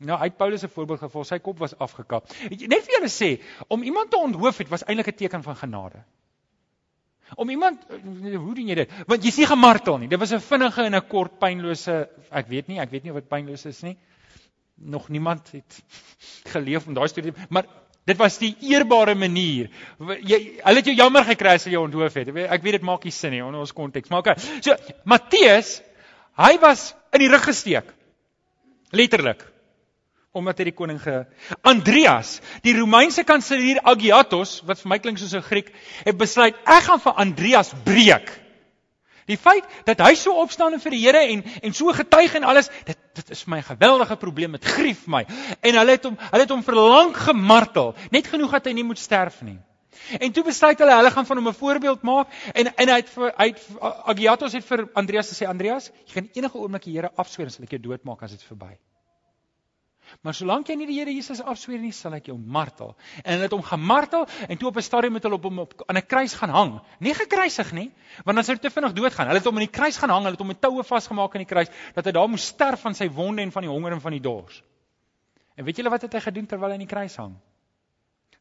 Nou 0.04 0.20
uit 0.20 0.36
Paulus 0.38 0.60
se 0.60 0.68
voorbeeld 0.68 1.00
gevolg, 1.00 1.28
sy 1.28 1.40
kop 1.44 1.62
was 1.64 1.76
afgekap. 1.82 2.28
Net 2.50 2.84
vir 2.86 2.98
julle 2.98 3.12
sê, 3.12 3.30
om 3.72 3.84
iemand 3.88 4.12
te 4.12 4.20
onthoof 4.20 4.60
het 4.64 4.72
was 4.72 4.84
eintlik 4.84 5.14
'n 5.14 5.20
teken 5.24 5.44
van 5.44 5.56
genade. 5.56 6.04
Om 7.36 7.50
iemand 7.50 7.86
hoe 8.36 8.56
doen 8.56 8.68
jy 8.68 8.76
dit? 8.76 8.92
Want 9.08 9.24
jy's 9.24 9.38
nie 9.38 9.48
gemartel 9.48 9.98
nie. 9.98 10.08
Dit 10.08 10.20
was 10.20 10.34
'n 10.34 10.40
vinnige 10.40 10.84
en 10.84 10.96
'n 10.96 11.08
kort 11.08 11.40
pynlose, 11.40 12.10
ek 12.32 12.48
weet 12.48 12.68
nie, 12.68 12.80
ek 12.80 12.92
weet 12.92 13.04
nie 13.04 13.14
wat 13.14 13.30
pynloos 13.30 13.66
is 13.66 13.82
nie. 13.82 13.98
Nog 14.76 15.10
niemand 15.10 15.52
het 15.52 15.84
geleef 16.54 16.88
om 16.88 16.94
daai 16.94 17.08
storie, 17.08 17.34
maar 17.50 17.66
dit 18.06 18.18
was 18.18 18.38
die 18.38 18.56
eerbare 18.60 19.16
manier. 19.16 19.70
Jy 20.22 20.60
hulle 20.64 20.76
het 20.76 20.86
jou 20.86 20.96
jammer 20.96 21.24
gekry 21.24 21.56
as 21.56 21.66
jy 21.66 21.76
onthoof 21.76 22.14
het. 22.14 22.28
Ek 22.28 22.62
weet 22.62 22.74
dit 22.74 22.82
maak 22.82 23.04
nie 23.04 23.12
sin 23.12 23.32
nie 23.32 23.40
in 23.40 23.56
ons 23.56 23.74
konteks, 23.74 24.10
maar 24.10 24.20
okay. 24.20 24.36
So 24.62 24.76
Matteus, 25.06 25.82
hy 26.36 26.60
was 26.60 26.94
in 27.14 27.20
die 27.20 27.30
rug 27.30 27.44
gesteek. 27.44 27.94
Letterlik 28.92 29.53
omdat 30.34 30.58
hy 30.58 30.72
die 30.72 30.76
koning 30.76 30.98
ge 30.98 31.20
Andreas, 31.62 32.40
die 32.66 32.74
Romeinse 32.74 33.22
kanselier 33.24 33.80
Agiatos, 33.86 34.62
wat 34.66 34.80
vir 34.82 34.90
my 34.90 34.98
klink 35.00 35.20
soos 35.22 35.36
'n 35.38 35.46
Griek, 35.46 35.70
het 36.06 36.18
besluit 36.18 36.56
ek 36.66 36.84
gaan 36.84 37.00
vir 37.00 37.14
Andreas 37.14 37.70
breek. 37.86 38.32
Die 39.30 39.38
feit 39.38 39.64
dat 39.86 40.02
hy 40.02 40.16
so 40.16 40.34
opstaan 40.42 40.80
vir 40.80 40.92
die 40.92 41.04
Here 41.06 41.22
en 41.32 41.44
en 41.62 41.74
so 41.74 41.94
getuig 41.94 42.34
en 42.36 42.44
alles, 42.44 42.70
dit 42.86 42.98
dit 43.14 43.30
is 43.30 43.44
vir 43.44 43.52
my 43.52 43.58
'n 43.60 43.78
geweldige 43.78 44.16
probleem, 44.18 44.52
dit 44.52 44.66
grief 44.66 45.08
my. 45.08 45.26
En 45.62 45.76
hulle 45.76 45.92
het 45.92 46.04
hom 46.04 46.18
hulle 46.18 46.42
het 46.42 46.50
hom 46.50 46.64
vir 46.64 46.76
lank 46.76 47.16
gemartel, 47.16 47.96
net 48.12 48.28
genoeg 48.28 48.52
dat 48.52 48.66
hy 48.66 48.74
nie 48.74 48.84
moet 48.84 49.00
sterf 49.00 49.42
nie. 49.42 49.60
En 50.20 50.32
toe 50.32 50.44
besluit 50.44 50.80
hulle 50.80 50.96
hulle 50.96 51.12
gaan 51.12 51.26
van 51.26 51.38
hom 51.38 51.48
'n 51.48 51.54
voorbeeld 51.54 52.02
maak 52.02 52.28
en 52.54 52.76
en 52.76 52.90
hy 52.90 52.96
het 52.96 53.10
vir 53.10 53.34
uit 53.38 53.60
Agiatos 53.82 54.54
het 54.54 54.66
vir 54.66 54.90
Andreas 54.94 55.30
gesê 55.30 55.48
Andreas, 55.48 55.92
jy 56.08 56.14
gaan 56.14 56.30
enige 56.34 56.58
oomblik 56.58 56.84
die 56.84 56.94
Here 56.94 57.12
afsweer 57.16 57.48
as 57.48 57.60
ek 57.60 57.70
jou 57.70 57.82
doodmaak 57.82 58.24
as 58.24 58.32
dit 58.32 58.44
verby. 58.44 58.78
Maar 60.22 60.34
solank 60.34 60.68
jy 60.68 60.76
nie 60.76 60.88
die 60.88 61.00
Here 61.00 61.14
Jesus 61.14 61.42
afsweer 61.42 61.80
nie, 61.80 61.92
sal 61.92 62.14
ek 62.14 62.28
jou 62.30 62.38
martel. 62.38 62.96
En 63.24 63.34
hulle 63.34 63.48
het 63.48 63.56
hom 63.56 63.64
gemartel 63.64 64.28
en 64.48 64.58
toe 64.58 64.70
op 64.70 64.78
'n 64.78 64.82
stadium 64.82 65.14
met 65.14 65.24
hulle 65.24 65.36
op 65.36 65.44
hom 65.44 65.60
op 65.60 65.74
aan 65.88 65.98
'n 65.98 66.06
kruis 66.06 66.34
gaan 66.34 66.50
hang. 66.50 66.82
Nie 67.00 67.14
gekruisig 67.14 67.72
nie, 67.72 67.92
want 68.24 68.36
dan 68.36 68.44
sou 68.44 68.56
hy 68.56 68.62
te 68.62 68.70
vinnig 68.70 68.94
doodgaan. 68.94 69.28
Hulle 69.28 69.40
het 69.40 69.46
hom 69.46 69.56
aan 69.56 69.68
die 69.68 69.78
kruis 69.80 69.98
gaan 69.98 70.10
hang, 70.10 70.24
hulle 70.24 70.36
het 70.38 70.40
hom 70.40 70.48
met 70.48 70.62
toue 70.62 70.84
vasgemaak 70.84 71.36
aan 71.36 71.46
die 71.46 71.54
kruis 71.54 71.70
dat 71.94 72.06
hy 72.06 72.12
daar 72.12 72.30
moes 72.30 72.46
sterf 72.46 72.82
van 72.82 72.94
sy 72.94 73.10
wonde 73.10 73.42
en 73.42 73.52
van 73.52 73.62
die 73.62 73.72
honger 73.72 73.92
en 73.92 74.02
van 74.02 74.12
die 74.12 74.22
dors. 74.22 74.64
En 75.56 75.66
weet 75.66 75.76
julle 75.76 75.90
wat 75.90 76.02
het 76.02 76.14
hy 76.14 76.20
gedoen 76.20 76.46
terwyl 76.46 76.68
hy 76.68 76.74
aan 76.74 76.88
die 76.88 76.96
kruis 76.96 77.16
hang? 77.16 77.36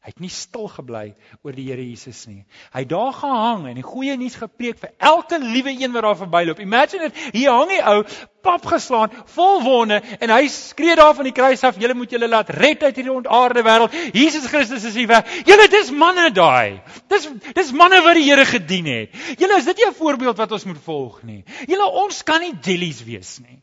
Hy 0.03 0.11
het 0.11 0.19
nie 0.19 0.31
stil 0.35 0.65
gebly 0.67 1.13
oor 1.47 1.53
die 1.55 1.63
Here 1.69 1.79
Jesus 1.79 2.25
nie. 2.27 2.41
Hy 2.73 2.81
het 2.83 2.89
daar 2.91 3.13
gehang 3.15 3.69
en 3.69 3.77
die 3.79 3.85
goeie 3.87 4.17
nuus 4.19 4.35
gepreek 4.35 4.81
vir 4.81 4.91
elke 4.99 5.39
liewe 5.39 5.71
een 5.71 5.93
wat 5.95 6.03
daar 6.03 6.17
verbyloop. 6.19 6.59
Imagine 6.59 7.07
dit, 7.07 7.21
hier 7.37 7.53
hang 7.55 7.71
hy 7.71 7.79
ou, 7.87 8.01
pap 8.43 8.67
geslaan, 8.67 9.15
vol 9.31 9.63
wonde 9.63 10.01
en 10.19 10.35
hy 10.35 10.41
skree 10.51 10.99
daar 10.99 11.15
van 11.15 11.29
die 11.29 11.35
kruis 11.37 11.63
af, 11.63 11.79
julle 11.79 11.95
moet 11.95 12.11
julle 12.11 12.27
laat 12.27 12.51
red 12.51 12.83
uit 12.83 12.99
hierdie 12.99 13.15
ontaarde 13.15 13.63
wêreld. 13.63 13.95
Jesus 14.11 14.51
Christus 14.51 14.83
is 14.91 14.99
hier 14.99 15.07
weg. 15.07 15.31
Julle 15.47 15.71
dis 15.71 15.95
manne 15.95 16.27
daai. 16.35 16.81
Dis 17.07 17.31
dis 17.55 17.71
manne 17.71 18.03
wat 18.03 18.19
die 18.19 18.27
Here 18.27 18.43
gedien 18.43 18.91
het. 18.91 19.21
Julle 19.39 19.63
is 19.63 19.71
dit 19.71 19.85
nie 19.85 19.87
'n 19.87 19.99
voorbeeld 20.03 20.35
wat 20.37 20.51
ons 20.51 20.67
moet 20.67 20.83
volg 20.83 21.23
nie. 21.23 21.45
Julle 21.63 21.87
ons 22.03 22.23
kan 22.27 22.43
nie 22.43 22.57
jellies 22.59 23.05
wees 23.07 23.39
nie. 23.39 23.62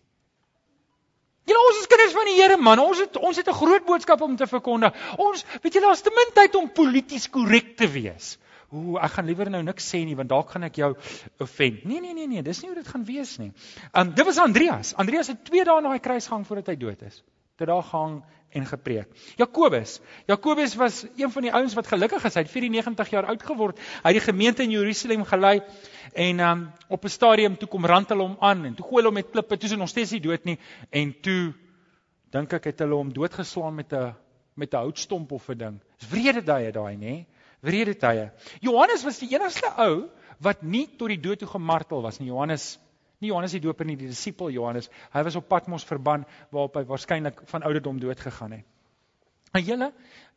Julle 1.50 1.64
ons 1.66 1.80
is 1.80 1.88
kinders 1.90 2.14
van 2.14 2.28
die 2.30 2.36
Here 2.38 2.58
man. 2.62 2.78
Ons 2.82 3.00
het 3.02 3.16
ons 3.18 3.40
het 3.40 3.48
'n 3.48 3.58
groot 3.62 3.84
boodskap 3.86 4.20
om 4.22 4.36
te 4.36 4.46
verkondig. 4.46 4.94
Ons 5.18 5.44
weet 5.62 5.74
julle 5.74 5.86
daar's 5.86 6.04
te 6.06 6.12
min 6.14 6.30
tyd 6.34 6.54
om 6.54 6.70
polities 6.70 7.26
korrek 7.30 7.76
te 7.76 7.88
wees. 7.90 8.38
Ooh, 8.70 9.02
ek 9.02 9.16
gaan 9.16 9.26
liewer 9.26 9.50
nou 9.50 9.62
niks 9.66 9.88
sê 9.90 10.04
nie 10.06 10.14
want 10.14 10.28
dalk 10.30 10.50
gaan 10.54 10.62
ek 10.62 10.76
jou 10.78 10.92
offend. 11.42 11.84
Nee 11.84 12.00
nee 12.00 12.14
nee 12.14 12.28
nee, 12.30 12.42
dis 12.42 12.60
nie 12.62 12.70
hoe 12.70 12.78
dit 12.78 12.88
gaan 12.88 13.04
wees 13.04 13.38
nie. 13.38 13.52
Um 13.92 14.14
dit 14.14 14.24
was 14.24 14.38
Andreas. 14.38 14.94
Andreas 14.94 15.26
het 15.26 15.44
2 15.44 15.64
dae 15.64 15.80
na 15.80 15.96
die 15.96 16.04
kruis 16.04 16.28
gehang 16.30 16.46
voordat 16.46 16.70
hy 16.70 16.76
dood 16.76 17.02
is. 17.02 17.22
Dit 17.58 17.66
daar 17.66 17.82
gehang 17.82 18.22
en 18.50 18.66
gepreek. 18.66 19.08
Jakobus. 19.36 20.00
Jakobus 20.26 20.74
was 20.74 21.04
een 21.16 21.30
van 21.30 21.42
die 21.42 21.52
ouens 21.52 21.74
wat 21.74 21.86
gelukkig 21.86 22.24
is. 22.24 22.34
Hy 22.34 22.42
het 22.42 22.50
94 22.50 23.10
jaar 23.10 23.28
oud 23.30 23.42
geword. 23.42 23.78
Hy 23.78 24.12
het 24.12 24.18
die 24.18 24.26
gemeente 24.26 24.62
in 24.62 24.74
Jerusalem 24.74 25.24
gelei 25.24 25.60
en 26.12 26.40
um, 26.40 26.64
op 26.88 27.04
'n 27.04 27.08
stadium 27.08 27.56
toe 27.56 27.68
kom 27.68 27.86
rand 27.86 28.08
hulle 28.08 28.22
hom 28.22 28.36
aan 28.40 28.64
en 28.64 28.74
toe 28.74 28.84
gooi 28.84 28.96
hulle 29.02 29.12
hom 29.12 29.20
met 29.22 29.30
klippe. 29.30 29.56
Toe 29.56 29.68
is 29.68 29.74
hy 29.74 29.78
nog 29.78 29.88
steeds 29.88 30.10
nie 30.10 30.20
dood 30.20 30.44
nie 30.44 30.58
en 30.90 31.14
toe 31.20 31.54
dink 32.30 32.52
ek 32.52 32.64
het 32.64 32.78
hulle 32.78 32.94
hom 32.94 33.12
doodgeslaan 33.12 33.74
met 33.74 33.92
'n 33.92 34.14
met 34.54 34.74
'n 34.74 34.76
houtstomp 34.76 35.32
of 35.32 35.48
'n 35.48 35.58
ding. 35.58 35.80
Dis 35.98 36.08
wrede 36.08 36.42
tye 36.42 36.72
daai, 36.72 36.96
nê? 36.96 37.26
Wrede 37.60 37.96
tye. 37.96 38.30
Johannes 38.60 39.04
was 39.04 39.18
die 39.18 39.28
enigste 39.34 39.68
ou 39.76 40.08
wat 40.38 40.62
nie 40.62 40.88
tot 40.96 41.08
die 41.08 41.20
dood 41.20 41.38
toe 41.38 41.48
gemartel 41.48 42.02
was 42.02 42.18
nie. 42.18 42.28
Johannes 42.28 42.78
Nie 43.20 43.28
Johannes 43.28 43.52
die 43.52 43.60
Doper 43.60 43.84
nie, 43.84 43.98
die 44.00 44.08
disipel 44.08 44.50
Johannes. 44.54 44.88
Hy 45.12 45.22
was 45.26 45.36
op 45.36 45.48
Patmos 45.48 45.84
verban 45.84 46.24
waarop 46.50 46.78
hy 46.80 46.84
waarskynlik 46.88 47.42
van 47.50 47.66
ouderdom 47.68 48.00
dood 48.00 48.20
gegaan 48.20 48.56
het. 48.56 48.66
Maar 49.52 49.64
julle, 49.66 49.90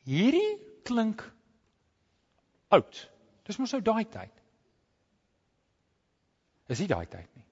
hierdie 0.10 0.58
klink 0.84 1.24
oud. 2.76 3.00
Dis 3.48 3.60
mos 3.62 3.72
nou 3.76 3.82
daai 3.86 4.04
tyd. 4.10 4.44
Is 6.72 6.82
nie 6.84 6.90
daai 6.92 7.06
tyd 7.08 7.30
nie. 7.36 7.46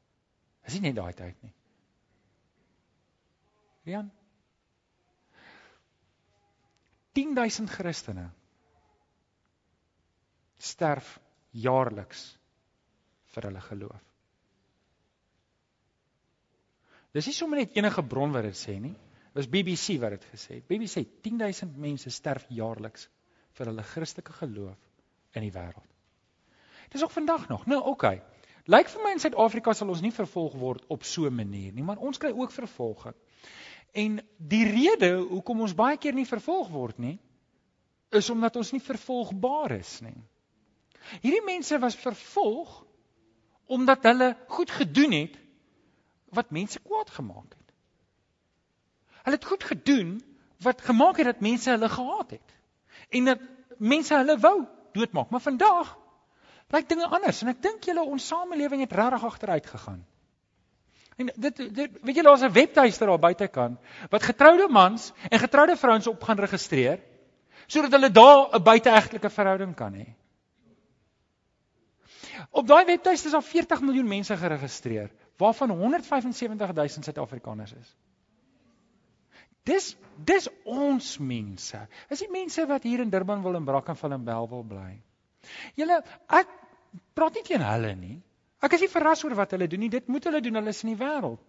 Is 0.68 0.76
nie 0.78 0.90
net 0.90 0.98
daai 0.98 1.14
tyd 1.16 1.38
nie. 1.46 1.54
Rian 3.88 4.12
10000 7.18 7.70
Christene 7.70 8.30
sterf 10.62 11.18
jaarliks 11.52 12.22
vir 13.34 13.50
hulle 13.50 13.64
geloof. 13.66 14.11
Dis 17.12 17.27
nie 17.27 17.36
sommer 17.36 17.60
net 17.60 17.75
enige 17.75 18.03
bron 18.03 18.32
wat 18.32 18.48
dit 18.48 18.58
sê 18.58 18.77
nie. 18.80 18.96
Dit 19.32 19.39
was 19.39 19.50
BBC 19.51 19.98
wat 20.00 20.15
dit 20.15 20.27
gesê 20.34 20.60
het. 20.60 20.68
BBC 20.68 21.00
sê 21.00 21.03
10000 21.24 21.77
mense 21.80 22.12
sterf 22.12 22.46
jaarliks 22.50 23.08
vir 23.58 23.72
hulle 23.72 23.84
Christelike 23.84 24.36
geloof 24.36 24.77
in 25.36 25.46
die 25.46 25.53
wêreld. 25.56 25.88
Dis 26.91 27.03
ook 27.03 27.12
vandag 27.12 27.48
nog. 27.48 27.65
Nou, 27.65 27.80
oké. 27.80 27.89
Okay. 27.89 28.22
Lyk 28.70 28.91
vir 28.94 29.03
my 29.03 29.12
in 29.15 29.22
Suid-Afrika 29.24 29.74
sal 29.74 29.89
ons 29.89 30.03
nie 30.03 30.13
vervolg 30.13 30.53
word 30.60 30.84
op 30.94 31.03
so 31.08 31.25
'n 31.25 31.36
manier 31.36 31.74
nie, 31.74 31.84
maar 31.84 31.98
ons 31.98 32.18
kry 32.18 32.32
ook 32.32 32.51
vervolging. 32.51 33.15
En 33.94 34.22
die 34.38 34.65
rede 34.68 35.15
hoekom 35.18 35.62
ons 35.62 35.75
baie 35.75 35.98
keer 35.98 36.13
nie 36.13 36.25
vervolg 36.25 36.70
word 36.70 37.00
nie, 37.00 37.20
is 38.12 38.30
omdat 38.30 38.56
ons 38.56 38.72
nie 38.72 38.84
vervolgbaar 38.84 39.72
is 39.80 40.01
nie. 40.01 40.15
Hierdie 41.22 41.46
mense 41.46 41.80
was 41.80 41.96
vervolg 41.96 42.86
omdat 43.65 44.03
hulle 44.03 44.36
goed 44.48 44.72
gedoen 44.72 45.12
het 45.12 45.41
wat 46.32 46.52
mense 46.52 46.80
kwaad 46.80 47.10
gemaak 47.10 47.50
het. 47.50 47.74
Hulle 49.24 49.36
het 49.36 49.46
goed 49.46 49.64
gedoen 49.64 50.12
wat 50.62 50.82
gemaak 50.82 51.18
het 51.18 51.26
dat 51.26 51.40
mense 51.40 51.70
hulle 51.70 51.90
gehaat 51.90 52.32
het. 52.38 52.56
En 53.10 53.26
dat 53.26 53.40
mense 53.78 54.16
hulle 54.16 54.38
wou 54.40 54.66
doodmaak, 54.94 55.30
maar 55.30 55.44
vandag 55.44 55.98
blyk 56.72 56.88
dinge 56.90 57.08
anders 57.08 57.42
en 57.44 57.52
ek 57.52 57.62
dink 57.64 57.84
julle 57.84 58.03
ons 58.03 58.27
samelewing 58.32 58.84
het 58.86 58.96
regtig 58.96 59.25
agteruit 59.27 59.68
gegaan. 59.68 60.01
En 61.20 61.32
dit, 61.36 61.58
dit 61.75 61.98
weet 62.01 62.16
julle 62.16 62.29
daar's 62.29 62.46
'n 62.48 62.53
webtuiste 62.55 63.05
daar 63.05 63.20
buitekant 63.20 63.79
wat 64.10 64.24
getroude 64.24 64.68
mans 64.70 65.12
en 65.29 65.40
getroude 65.40 65.75
vrouens 65.77 66.08
op 66.08 66.24
gaan 66.24 66.40
registreer 66.40 67.00
sodat 67.68 67.92
hulle 67.92 68.12
daar 68.12 68.55
'n 68.55 68.64
buiteegtelike 68.64 69.29
verhouding 69.29 69.75
kan 69.75 69.94
hê. 69.94 70.08
Op 72.50 72.68
daai 72.68 72.86
webtuiste 72.86 73.25
is 73.25 73.32
daar 73.32 73.44
40 73.44 73.82
miljoen 73.82 74.08
mense 74.08 74.38
geregistreer 74.38 75.12
waarvan 75.42 75.74
175 75.74 76.75
000 76.75 77.06
Suid-Afrikaners 77.10 77.74
is. 77.74 77.92
Dis 79.68 79.92
dis 80.25 80.48
ons 80.66 81.08
mense. 81.22 81.80
Is 82.10 82.22
die 82.22 82.32
mense 82.34 82.66
wat 82.70 82.86
hier 82.86 83.01
in 83.04 83.12
Durban 83.14 83.44
wil 83.46 83.58
en 83.58 83.66
Brackenfell 83.66 84.16
en 84.18 84.25
Bell 84.25 84.48
wil 84.50 84.64
bly. 84.66 84.92
Julle 85.77 86.00
ek 86.40 86.50
praat 87.18 87.38
nie 87.38 87.46
teen 87.46 87.66
hulle 87.66 87.94
nie. 87.98 88.18
Ek 88.62 88.77
is 88.77 88.86
nie 88.86 88.92
verras 88.94 89.24
oor 89.25 89.36
wat 89.38 89.54
hulle 89.56 89.70
doen 89.70 89.82
nie. 89.86 89.92
Dit 89.94 90.10
moet 90.10 90.25
hulle 90.30 90.42
doen. 90.46 90.58
Hulle 90.62 90.74
is 90.74 90.82
in 90.86 90.94
die 90.94 91.00
wêreld. 91.00 91.42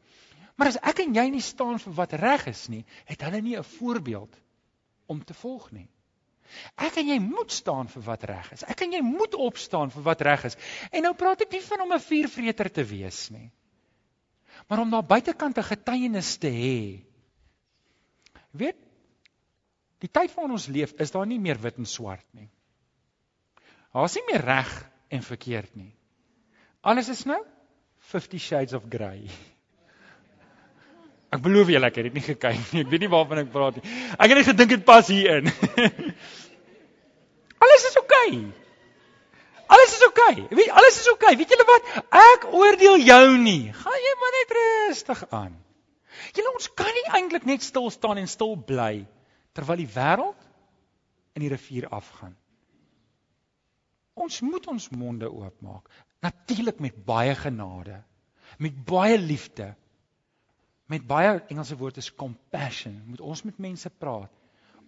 Maar 0.57 0.73
as 0.73 0.79
ek 0.93 1.01
en 1.05 1.17
jy 1.17 1.25
nie 1.33 1.45
staan 1.45 1.81
vir 1.81 1.97
wat 1.97 2.13
reg 2.21 2.47
is 2.53 2.67
nie, 2.73 2.85
het 3.09 3.25
hulle 3.25 3.41
nie 3.41 3.57
'n 3.57 3.65
voorbeeld 3.65 4.37
om 5.09 5.25
te 5.25 5.35
volg 5.35 5.71
nie. 5.73 5.89
Ek 6.77 6.97
en 7.01 7.09
jy 7.09 7.19
moet 7.19 7.53
staan 7.53 7.89
vir 7.89 8.03
wat 8.03 8.25
reg 8.29 8.53
is. 8.53 8.65
Ek 8.69 8.83
en 8.83 8.93
jy 8.93 9.01
moet 9.01 9.35
opstaan 9.35 9.91
vir 9.91 10.03
wat 10.03 10.21
reg 10.21 10.45
is. 10.45 10.57
En 10.93 11.03
nou 11.03 11.15
praat 11.15 11.41
ek 11.41 11.53
nie 11.53 11.65
van 11.65 11.81
om 11.81 11.93
'n 11.93 12.01
vuurvreter 12.01 12.71
te 12.71 12.85
wees 12.85 13.31
nie 13.31 13.51
maar 14.73 14.81
om 14.81 14.91
daar 14.91 15.05
buitekant 15.05 15.59
'n 15.59 15.63
getuienis 15.69 16.37
te 16.37 16.49
hê. 16.49 17.05
Weet, 18.51 18.77
die 19.99 20.09
tyd 20.09 20.35
waarin 20.35 20.53
ons 20.53 20.67
leef, 20.67 20.93
is 20.97 21.11
daar 21.11 21.27
nie 21.27 21.39
meer 21.39 21.61
wit 21.61 21.77
en 21.77 21.85
swart 21.85 22.25
nie. 22.31 22.49
Daar's 23.93 24.15
nie 24.15 24.25
meer 24.31 24.41
reg 24.41 24.91
en 25.09 25.23
verkeerd 25.23 25.75
nie. 25.77 25.93
Alles 26.81 27.09
is 27.09 27.25
nou 27.25 27.45
50 27.99 28.41
shades 28.41 28.73
of 28.73 28.89
grey. 28.89 29.29
Ek 31.31 31.43
belowe 31.43 31.73
julle 31.73 31.87
ek 31.87 31.97
het 31.97 32.05
dit 32.05 32.15
nie 32.15 32.25
gekyk 32.25 32.73
nie. 32.73 32.81
Ek 32.81 32.89
weet 32.89 33.01
nie 33.01 33.13
waarvan 33.13 33.45
ek 33.45 33.53
praat 33.53 33.77
nie. 33.77 33.85
Ek 34.17 34.29
het 34.29 34.37
net 34.41 34.47
gedink 34.47 34.71
dit 34.71 34.85
pas 34.85 35.07
hier 35.07 35.37
in. 35.37 35.53
Alles 37.63 37.89
is 37.91 37.97
oukei. 38.01 38.39
Okay. 38.39 38.62
Alles 39.93 40.01
is 40.01 40.07
oukei. 40.07 40.45
Okay. 40.45 40.57
Weet 40.57 40.71
alles 40.71 41.01
is 41.01 41.09
oukei. 41.09 41.35
Okay. 41.35 41.37
Weet 41.37 41.53
julle 41.53 41.67
wat? 41.69 41.89
Ek 42.17 42.47
oordeel 42.53 43.03
jou 43.05 43.27
nie. 43.39 43.73
Gaan 43.77 44.05
jy 44.05 44.15
maar 44.21 44.37
net 44.39 44.55
rustig 44.59 45.25
aan. 45.31 45.57
Julle 46.33 46.53
ons 46.55 46.69
kan 46.79 46.93
nie 46.97 47.09
eintlik 47.19 47.45
net 47.49 47.65
stil 47.65 47.91
staan 47.93 48.21
en 48.21 48.29
stil 48.29 48.57
bly 48.57 49.05
terwyl 49.53 49.83
die 49.83 49.91
wêreld 49.93 50.49
in 51.37 51.45
die 51.45 51.51
rivier 51.53 51.89
afgaan. 51.93 52.33
Ons 54.17 54.41
moet 54.45 54.67
ons 54.69 54.89
monde 54.97 55.29
oopmaak. 55.29 55.89
Natuurlik 56.25 56.81
met 56.81 56.97
baie 57.05 57.35
genade, 57.37 57.99
met 58.61 58.77
baie 58.87 59.19
liefde, 59.19 59.73
met 60.89 61.05
baie 61.09 61.41
Engelse 61.49 61.77
woord 61.77 61.99
is 62.01 62.13
compassion. 62.15 63.01
Moet 63.09 63.21
ons 63.21 63.45
met 63.49 63.59
mense 63.61 63.91
praat 63.91 64.33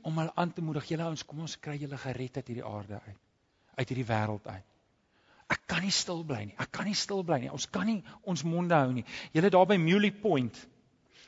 om 0.05 0.21
hulle 0.21 0.33
aan 0.37 0.53
te 0.53 0.65
moedig. 0.65 0.93
Julle 0.93 1.09
ons 1.09 1.25
kom 1.25 1.45
ons 1.45 1.59
kry 1.61 1.77
julle 1.81 1.99
gered 2.01 2.37
uit 2.41 2.47
hierdie 2.53 2.69
aarde 2.69 3.01
uit. 3.01 3.21
Uit 3.75 3.89
hierdie 3.89 4.09
wêreld 4.09 4.49
uit. 4.49 4.74
Ek 5.53 5.67
kan 5.69 5.83
nie 5.85 5.93
stil 5.93 6.23
bly 6.25 6.45
nie. 6.49 6.55
Ek 6.59 6.71
kan 6.73 6.87
nie 6.89 6.97
stil 6.97 7.25
bly 7.27 7.43
nie. 7.43 7.51
Ons 7.53 7.67
kan 7.71 7.87
nie 7.89 8.01
ons 8.23 8.45
monde 8.49 8.77
hou 8.77 8.93
nie. 8.93 9.05
Julle 9.37 9.51
daar 9.53 9.67
by 9.69 9.77
Muley 9.81 10.13
Point. 10.13 10.57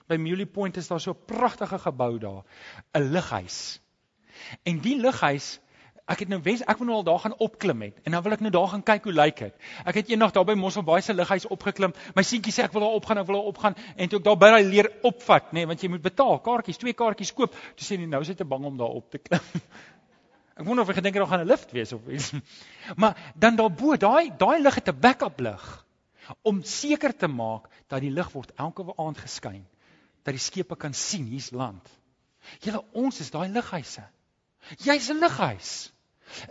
By 0.08 0.16
Muley 0.22 0.46
Point 0.46 0.76
is 0.80 0.88
daar 0.88 1.00
so 1.00 1.12
'n 1.12 1.24
pragtige 1.26 1.78
gebou 1.78 2.18
daar, 2.18 2.42
'n 2.94 3.12
lughuis. 3.12 3.80
En 4.62 4.78
die 4.80 4.96
lughuis, 5.00 5.60
ek 6.06 6.18
het 6.22 6.28
nou 6.28 6.38
wens 6.42 6.62
ek 6.62 6.78
wil 6.78 6.86
nou 6.86 6.96
al 6.96 7.04
daar 7.04 7.18
gaan 7.18 7.34
opklim 7.42 7.82
het 7.82 7.96
en 8.04 8.12
dan 8.12 8.22
wil 8.22 8.32
ek 8.32 8.40
nou 8.40 8.50
daar 8.50 8.68
gaan 8.68 8.82
kyk 8.82 9.04
hoe 9.04 9.12
lyk 9.12 9.36
dit. 9.36 9.54
Ek 9.84 9.94
het 9.94 10.08
eendag 10.08 10.32
daar 10.32 10.44
by 10.44 10.54
Mosselbaai 10.54 11.02
se 11.02 11.14
lughuis 11.14 11.46
opgeklim. 11.46 11.92
My 12.14 12.22
seentjie 12.22 12.52
sê 12.52 12.62
ek 12.62 12.72
wil 12.72 12.80
daar 12.80 12.98
opgaan, 13.00 13.18
ek 13.18 13.26
wil 13.26 13.40
daar 13.40 13.50
opgaan 13.50 13.74
en 13.96 14.08
toe 14.08 14.18
ek 14.18 14.24
daar 14.24 14.38
by 14.38 14.50
daai 14.54 14.64
leer 14.64 14.90
opvat, 15.02 15.50
nê, 15.50 15.52
nee, 15.52 15.66
want 15.66 15.82
jy 15.82 15.88
moet 15.88 16.02
betaal, 16.02 16.38
kaartjies, 16.38 16.78
twee 16.78 16.92
kaartjies 16.92 17.32
koop. 17.32 17.50
Toe 17.74 17.86
sê 17.86 17.98
hy 17.98 18.06
nou 18.06 18.20
is 18.20 18.28
hy 18.28 18.34
te 18.34 18.44
bang 18.44 18.64
om 18.64 18.76
daar 18.76 18.94
op 19.02 19.10
te 19.10 19.18
klim. 19.18 19.42
Ek 20.56 20.64
wonder 20.64 20.86
of 20.86 20.88
hy 20.88 20.96
gedink 20.96 21.16
het 21.16 21.22
daar 21.22 21.32
gaan 21.34 21.44
'n 21.44 21.50
lift 21.52 21.72
wees 21.76 21.92
of 21.92 22.06
iets. 22.08 22.32
Maar 23.00 23.32
dan 23.36 23.56
daarbo, 23.56 23.96
daai 23.96 24.32
daai 24.36 24.60
lig 24.62 24.74
het 24.74 24.88
'n 24.88 25.00
backup 25.00 25.40
lig 25.40 25.84
om 26.42 26.62
seker 26.62 27.16
te 27.16 27.28
maak 27.28 27.68
dat 27.86 28.00
die 28.00 28.10
lig 28.10 28.30
word 28.32 28.52
elke 28.56 28.82
aand 28.96 29.18
geskyn, 29.18 29.66
dat 30.24 30.34
die 30.34 30.42
skepe 30.42 30.76
kan 30.76 30.94
sien 30.94 31.26
hier's 31.26 31.50
land. 31.50 31.84
Julle 32.60 32.82
ons 32.92 33.20
is 33.20 33.30
daai 33.30 33.48
lighuise. 33.48 34.02
Jy's 34.78 35.10
'n 35.10 35.20
lighuis. 35.20 35.92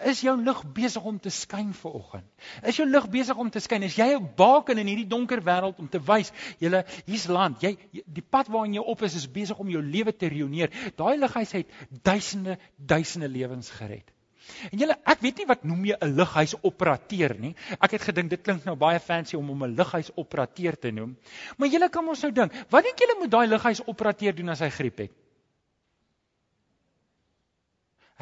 Is 0.06 0.22
jou 0.22 0.36
lig 0.42 0.62
besig 0.74 1.04
om 1.04 1.20
te 1.20 1.30
skyn 1.30 1.74
vir 1.74 1.98
oggend? 2.00 2.28
Is 2.64 2.80
jou 2.80 2.88
lig 2.88 3.08
besig 3.12 3.38
om 3.38 3.50
te 3.52 3.60
skyn? 3.60 3.84
Is 3.84 3.98
jy 4.00 4.08
'n 4.16 4.30
baken 4.36 4.78
in 4.78 4.88
hierdie 4.88 5.08
donker 5.08 5.42
wêreld 5.42 5.80
om 5.80 5.88
te 5.90 6.00
wys, 6.00 6.32
julle 6.60 6.86
hier's 7.06 7.28
land. 7.28 7.62
Jy 7.62 7.78
die 7.92 8.24
pad 8.24 8.48
waarin 8.48 8.74
jy 8.74 8.82
op 8.82 9.02
is 9.02 9.16
is 9.16 9.32
besig 9.32 9.60
om 9.60 9.70
jou 9.70 9.82
lewe 9.82 10.16
te 10.16 10.28
reüneer. 10.28 10.72
Daai 10.96 11.18
lighuis 11.18 11.52
het 11.52 11.68
duisende 12.04 12.58
duisende 12.78 13.28
lewens 13.28 13.70
gered. 13.70 14.12
En 14.72 14.78
julle, 14.78 14.96
ek 15.06 15.22
weet 15.26 15.38
nie 15.42 15.48
wat 15.50 15.64
noem 15.64 15.86
jy 15.86 15.98
'n 16.00 16.16
lughuisoperateur 16.16 17.36
nie. 17.40 17.56
Ek 17.80 17.92
het 17.92 18.02
gedink 18.02 18.30
dit 18.30 18.42
klink 18.42 18.66
nou 18.66 18.76
baie 18.76 19.00
fancy 19.00 19.36
om 19.36 19.48
hom 19.48 19.64
'n 19.64 19.76
lughuisoperateur 19.76 20.80
te 20.80 20.92
noem. 20.92 21.18
Maar 21.58 21.68
julle 21.68 21.90
kan 21.90 22.08
ons 22.08 22.22
nou 22.22 22.32
dink, 22.32 22.54
wat 22.70 22.84
dink 22.84 23.00
julle 23.00 23.20
moet 23.20 23.32
daai 23.32 23.48
lughuisoperateur 23.48 24.36
doen 24.36 24.50
as 24.50 24.60
hy 24.60 24.70
griep 24.70 24.98
het? 24.98 25.12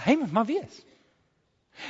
Hy 0.05 0.15
moet 0.15 0.31
maar 0.31 0.45
wees. 0.45 0.85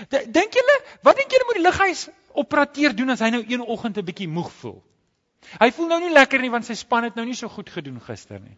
Dink 0.10 0.56
julle, 0.58 0.76
wat 1.04 1.18
dink 1.20 1.32
julle 1.32 1.46
moet 1.48 1.60
die 1.60 1.66
lughuisoperateur 1.68 2.96
doen 2.98 3.14
as 3.14 3.22
hy 3.24 3.30
nou 3.30 3.44
een 3.48 3.62
oggend 3.62 3.98
'n 3.98 4.06
bietjie 4.06 4.28
moeg 4.28 4.52
voel? 4.62 4.82
Hy 5.60 5.72
voel 5.72 5.88
nou 5.88 6.00
nie 6.00 6.14
lekker 6.14 6.42
nie 6.42 6.52
want 6.52 6.66
sy 6.66 6.76
span 6.80 7.04
het 7.04 7.16
nou 7.16 7.26
nie 7.26 7.36
so 7.36 7.50
goed 7.52 7.70
gedoen 7.70 8.00
gister 8.02 8.40
nie. 8.40 8.56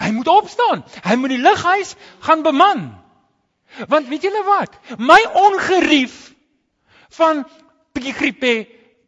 Hy 0.00 0.10
moet 0.16 0.28
opstaan. 0.28 0.84
Hy 1.04 1.16
moet 1.16 1.34
die 1.34 1.42
lughuis 1.42 1.94
gaan 2.24 2.42
beman. 2.42 2.90
Want 3.88 4.08
weet 4.08 4.26
julle 4.26 4.42
wat? 4.44 4.76
My 4.98 5.20
ongerief 5.34 6.34
van 7.16 7.44
bietjie 7.96 8.14
griep 8.16 8.42
hê, 8.44 8.54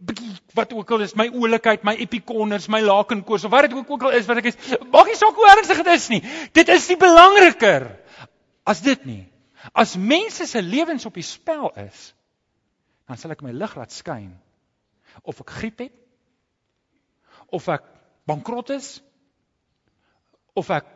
bietjie 0.03 0.31
wat 0.57 0.73
ook 0.77 0.91
al 0.91 1.05
is, 1.07 1.15
my 1.19 1.29
oulikheid, 1.33 1.85
my 1.87 1.95
epikonders, 2.03 2.69
my 2.69 2.83
lakenkoors 2.85 3.47
of 3.47 3.53
wat 3.55 3.69
dit 3.69 3.77
ook 3.79 4.03
al 4.03 4.17
is 4.19 4.29
wat 4.29 4.43
ek 4.43 4.51
is, 4.53 4.59
maak 4.93 5.11
nie 5.11 5.19
saak 5.19 5.39
hoe 5.39 5.51
ernstig 5.55 5.83
dit 5.83 5.93
is 5.95 6.09
nie. 6.13 6.23
Dit 6.53 6.73
is 6.73 6.89
nie 6.91 6.99
belangriker 7.01 7.89
as 8.69 8.83
dit 8.85 9.07
nie. 9.09 9.23
As 9.71 9.95
mense 9.97 10.47
se 10.47 10.63
lewens 10.63 11.07
op 11.07 11.15
die 11.15 11.27
spel 11.27 11.71
is, 11.85 12.11
dan 13.07 13.19
sal 13.21 13.35
ek 13.35 13.45
my 13.47 13.53
lig 13.55 13.77
laat 13.79 13.95
skyn 13.95 14.33
of 15.29 15.43
ek 15.45 15.53
griep 15.61 15.83
het 15.85 15.99
of 17.53 17.69
ek 17.71 17.87
bankrot 18.27 18.73
is 18.75 18.97
of 20.59 20.71
ek 20.73 20.89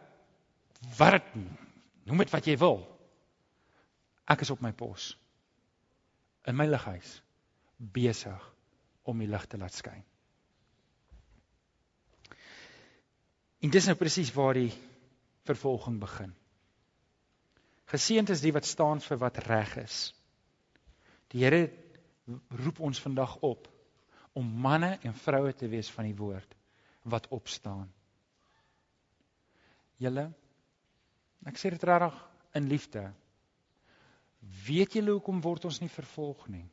wat 0.98 1.29
noem 1.37 2.22
dit 2.22 2.33
wat 2.33 2.48
jy 2.48 2.57
wil. 2.61 2.83
Ek 4.26 4.42
is 4.42 4.50
op 4.50 4.62
my 4.64 4.72
pos 4.74 5.14
in 6.46 6.57
my 6.59 6.66
lighuis 6.66 7.18
besig 7.79 8.42
om 9.07 9.18
die 9.22 9.31
lig 9.31 9.46
te 9.50 9.59
laat 9.61 9.74
skyn. 9.74 10.02
En 13.62 13.72
dis 13.72 13.87
nou 13.88 13.96
presies 13.98 14.33
waar 14.35 14.55
die 14.59 14.72
vervolging 15.46 15.98
begin. 16.02 16.35
Geseënd 17.90 18.33
is 18.35 18.42
die 18.42 18.53
wat 18.53 18.66
staan 18.66 19.01
vir 19.01 19.20
wat 19.22 19.38
reg 19.46 19.77
is. 19.83 19.99
Die 21.33 21.44
Here 21.44 21.68
roep 22.64 22.81
ons 22.81 23.01
vandag 23.01 23.37
op 23.46 23.68
om 24.37 24.49
manne 24.62 24.96
en 25.03 25.14
vroue 25.14 25.53
te 25.55 25.68
wees 25.70 25.90
van 25.94 26.09
die 26.09 26.16
woord 26.18 26.57
wat 27.07 27.29
opstaan 27.31 27.87
Julle 30.03 30.27
ek 31.46 31.61
sê 31.61 31.70
dit 31.72 31.85
regtig 31.88 32.16
in 32.59 32.66
liefde. 32.68 33.03
Weet 34.66 34.96
julle 34.99 35.14
hoekom 35.16 35.38
word 35.44 35.68
ons 35.68 35.79
nie 35.81 35.90
vervolg 35.92 36.42
nie? 36.53 36.64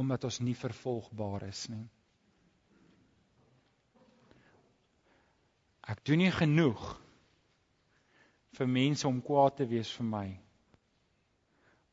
Omdat 0.00 0.24
ons 0.26 0.40
nie 0.42 0.56
vervolgbaar 0.58 1.46
is 1.50 1.66
nie. 1.70 1.84
Ek 5.88 6.00
doen 6.04 6.18
nie 6.18 6.32
genoeg 6.32 6.82
vir 8.56 8.70
mense 8.70 9.06
om 9.08 9.20
kwaad 9.22 9.58
te 9.58 9.66
wees 9.68 9.90
vir 9.98 10.06
my 10.08 10.26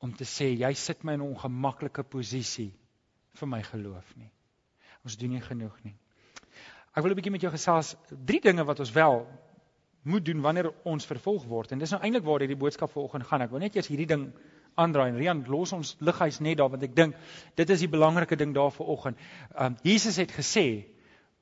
om 0.01 0.13
te 0.17 0.25
sê 0.25 0.47
jy 0.58 0.71
sit 0.73 1.04
my 1.04 1.13
in 1.13 1.21
'n 1.21 1.34
ongemaklike 1.34 2.04
posisie 2.04 2.71
vir 3.39 3.47
my 3.47 3.62
geloof 3.62 4.15
nie. 4.17 4.32
Ons 5.06 5.17
doen 5.17 5.30
nie 5.30 5.41
genoeg 5.41 5.77
nie. 5.84 5.95
Ek 6.95 7.04
wil 7.04 7.12
'n 7.12 7.15
bietjie 7.15 7.32
met 7.32 7.41
jou 7.41 7.51
gesels 7.51 7.95
drie 8.10 8.41
dinge 8.41 8.63
wat 8.65 8.80
ons 8.80 8.91
wel 8.91 9.27
moet 10.04 10.25
doen 10.25 10.41
wanneer 10.41 10.71
ons 10.84 11.06
vervolg 11.06 11.45
word. 11.45 11.71
En 11.71 11.80
dis 11.80 11.91
nou 11.91 12.01
eintlik 12.01 12.23
waar 12.23 12.39
hierdie 12.39 12.58
boodskap 12.58 12.91
vanoggend 12.91 13.27
gaan. 13.27 13.41
Ek 13.41 13.51
wil 13.51 13.60
net 13.60 13.75
eers 13.75 13.88
hierdie 13.88 14.08
ding 14.08 14.32
aandraai 14.75 15.10
en 15.10 15.17
Rian 15.17 15.43
los 15.47 15.73
ons 15.73 15.95
lighuis 15.99 16.39
net 16.39 16.58
daar 16.58 16.69
want 16.69 16.84
ek 16.84 16.95
dink 16.95 17.15
dit 17.56 17.69
is 17.69 17.80
die 17.80 17.91
belangrike 17.91 18.36
ding 18.36 18.54
daar 18.56 18.71
vanoggend. 18.71 19.17
Um 19.56 19.77
Jesus 19.84 20.15
het 20.15 20.32
gesê 20.32 20.86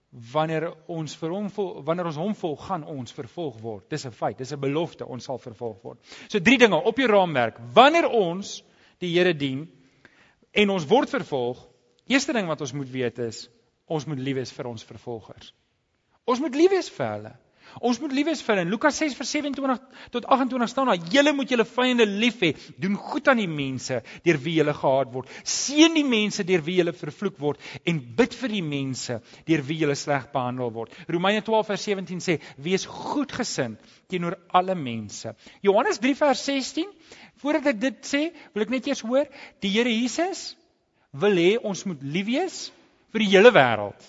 wanneer 0.10 0.72
ons 0.90 1.14
vir 1.22 1.34
hom 1.34 1.50
vol, 1.54 1.70
wanneer 1.86 2.10
ons 2.10 2.18
hom 2.18 2.34
volg, 2.36 2.62
gaan 2.66 2.84
ons 2.90 3.14
vervolg 3.14 3.60
word. 3.62 3.90
Dis 3.90 4.06
'n 4.06 4.12
feit, 4.12 4.38
dis 4.38 4.52
'n 4.54 4.60
belofte, 4.60 5.06
ons 5.06 5.24
sal 5.24 5.38
vervolg 5.38 5.82
word. 5.84 6.00
So 6.30 6.40
drie 6.40 6.58
dinge 6.58 6.76
op 6.76 6.98
jou 6.98 7.08
raamwerk. 7.08 7.60
Wanneer 7.74 8.10
ons 8.10 8.64
die 9.00 9.14
Here 9.14 9.34
dien 9.34 9.70
en 10.52 10.70
ons 10.70 10.86
word 10.86 11.10
vervolg, 11.10 11.68
eerste 12.08 12.34
ding 12.34 12.48
wat 12.48 12.62
ons 12.62 12.74
moet 12.74 12.90
weet 12.90 13.20
is 13.20 13.50
ons 13.88 14.06
moet 14.06 14.20
lief 14.20 14.36
wees 14.36 14.52
vir 14.52 14.68
ons 14.68 14.84
vervolgers. 14.84 15.54
Ons 16.26 16.40
moet 16.40 16.56
lief 16.56 16.72
wees 16.72 16.90
vir 16.90 17.08
hulle. 17.08 17.34
Ons 17.82 18.00
moet 18.02 18.14
lief 18.16 18.28
wees 18.30 18.42
vir 18.44 18.56
hulle. 18.56 18.66
In 18.68 18.74
Lukas 18.74 18.98
6 19.02 19.16
vers 19.18 19.32
27 19.36 19.80
tot 20.12 20.26
28 20.26 20.70
staan 20.72 20.92
daar: 20.92 21.12
"Julle 21.14 21.34
moet 21.34 21.50
julle 21.50 21.66
vyande 21.66 22.06
lief 22.06 22.42
hê. 22.42 22.56
Doen 22.78 22.96
goed 22.96 23.28
aan 23.28 23.38
die 23.38 23.48
mense 23.48 24.02
deur 24.24 24.40
wie 24.44 24.56
julle 24.58 24.74
gehaat 24.74 25.14
word. 25.14 25.30
Seën 25.44 25.94
die 25.94 26.06
mense 26.06 26.44
deur 26.44 26.66
wie 26.66 26.80
julle 26.80 26.94
vervloek 26.94 27.40
word 27.40 27.60
en 27.86 28.02
bid 28.16 28.34
vir 28.34 28.50
die 28.50 28.64
mense 28.64 29.22
deur 29.46 29.64
wie 29.68 29.80
julle 29.84 29.96
sleg 29.96 30.32
behandel 30.32 30.74
word." 30.74 30.94
Romeine 31.08 31.42
12 31.42 31.68
vers 31.68 31.84
17 31.84 32.20
sê: 32.20 32.40
"Wees 32.58 32.86
goedgesind 32.86 33.80
teenoor 34.08 34.38
alle 34.50 34.76
mense." 34.76 35.36
Johannes 35.62 36.00
3 36.00 36.16
vers 36.16 36.46
16 36.46 36.88
Voordat 37.40 37.72
ek 37.72 37.80
dit 37.80 38.00
sê, 38.04 38.22
wil 38.54 38.66
ek 38.66 38.72
net 38.74 38.88
eers 38.90 39.02
hoor, 39.08 39.28
die 39.64 39.72
Here 39.72 39.92
Jesus 39.92 40.58
wil 41.16 41.38
hê 41.40 41.54
ons 41.66 41.86
moet 41.88 42.02
lief 42.04 42.28
wees 42.28 42.58
vir 43.14 43.24
die 43.24 43.30
hele 43.32 43.52
wêreld. 43.56 44.00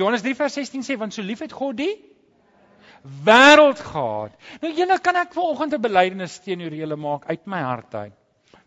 Johannes 0.00 0.24
3 0.24 0.34
vers 0.38 0.56
16 0.58 0.86
sê 0.86 0.96
want 0.98 1.14
so 1.14 1.22
lief 1.22 1.42
het 1.44 1.54
God 1.54 1.78
die 1.78 1.92
wêreld 3.02 3.80
gehad. 3.80 4.32
Nou 4.60 4.72
julle 4.74 4.98
kan 5.00 5.16
ek 5.16 5.34
vanoggend 5.34 5.74
'n 5.74 5.80
belydenis 5.80 6.40
teenoor 6.40 6.74
julle 6.74 6.96
maak 6.96 7.24
uit 7.26 7.46
my 7.46 7.60
hart 7.60 7.94
uit. 7.94 8.12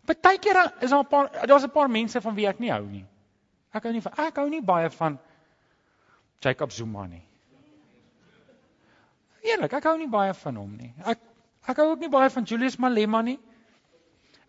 Partykeer 0.05 0.73
is 0.81 0.89
daar 0.89 1.03
'n 1.03 1.07
paar 1.07 1.47
daar's 1.47 1.63
'n 1.63 1.71
paar 1.71 1.89
mense 1.89 2.21
van 2.21 2.35
wie 2.35 2.47
ek 2.47 2.59
nie 2.59 2.71
hou 2.71 2.85
nie. 2.85 3.05
Ek 3.73 3.83
hou 3.83 3.93
nie 3.93 4.01
van 4.01 4.13
ek 4.17 4.35
hou 4.35 4.49
nie 4.49 4.61
baie 4.61 4.89
van 4.89 5.19
Jacob 6.39 6.71
Zuma 6.71 7.05
nie. 7.05 7.23
Eerlik, 9.43 9.73
ek 9.73 9.83
hou 9.83 9.97
nie 9.97 10.09
baie 10.09 10.33
van 10.33 10.55
hom 10.55 10.75
nie. 10.77 10.93
Ek 11.05 11.19
ek 11.67 11.77
hou 11.77 11.89
ook 11.91 11.99
nie 11.99 12.09
baie 12.09 12.29
van 12.29 12.43
Julius 12.43 12.77
Malema 12.77 13.21
nie. 13.21 13.39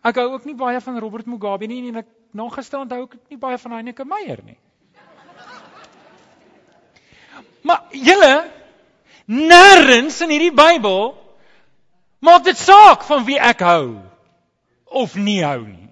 Ek 0.03 0.15
hou 0.15 0.33
ook 0.33 0.45
nie 0.45 0.55
baie 0.55 0.81
van 0.81 0.99
Robert 0.99 1.25
Mugabe 1.25 1.67
nie 1.67 1.87
en 1.89 1.95
ek 1.95 2.07
nagestaan 2.31 2.91
hou 2.91 3.03
ek 3.03 3.17
nie 3.29 3.37
baie 3.37 3.57
van 3.57 3.71
Heineke 3.71 4.05
Meyer 4.05 4.43
nie. 4.43 4.57
Maar 7.65 7.81
julle 7.91 8.51
nêrens 9.25 10.21
in 10.21 10.33
hierdie 10.33 10.53
Bybel 10.55 11.13
maak 12.25 12.43
dit 12.45 12.57
saak 12.57 13.05
van 13.07 13.25
wie 13.25 13.39
ek 13.39 13.61
hou 13.65 14.01
of 14.85 15.15
nie 15.15 15.41
hou 15.43 15.61
nie. 15.65 15.89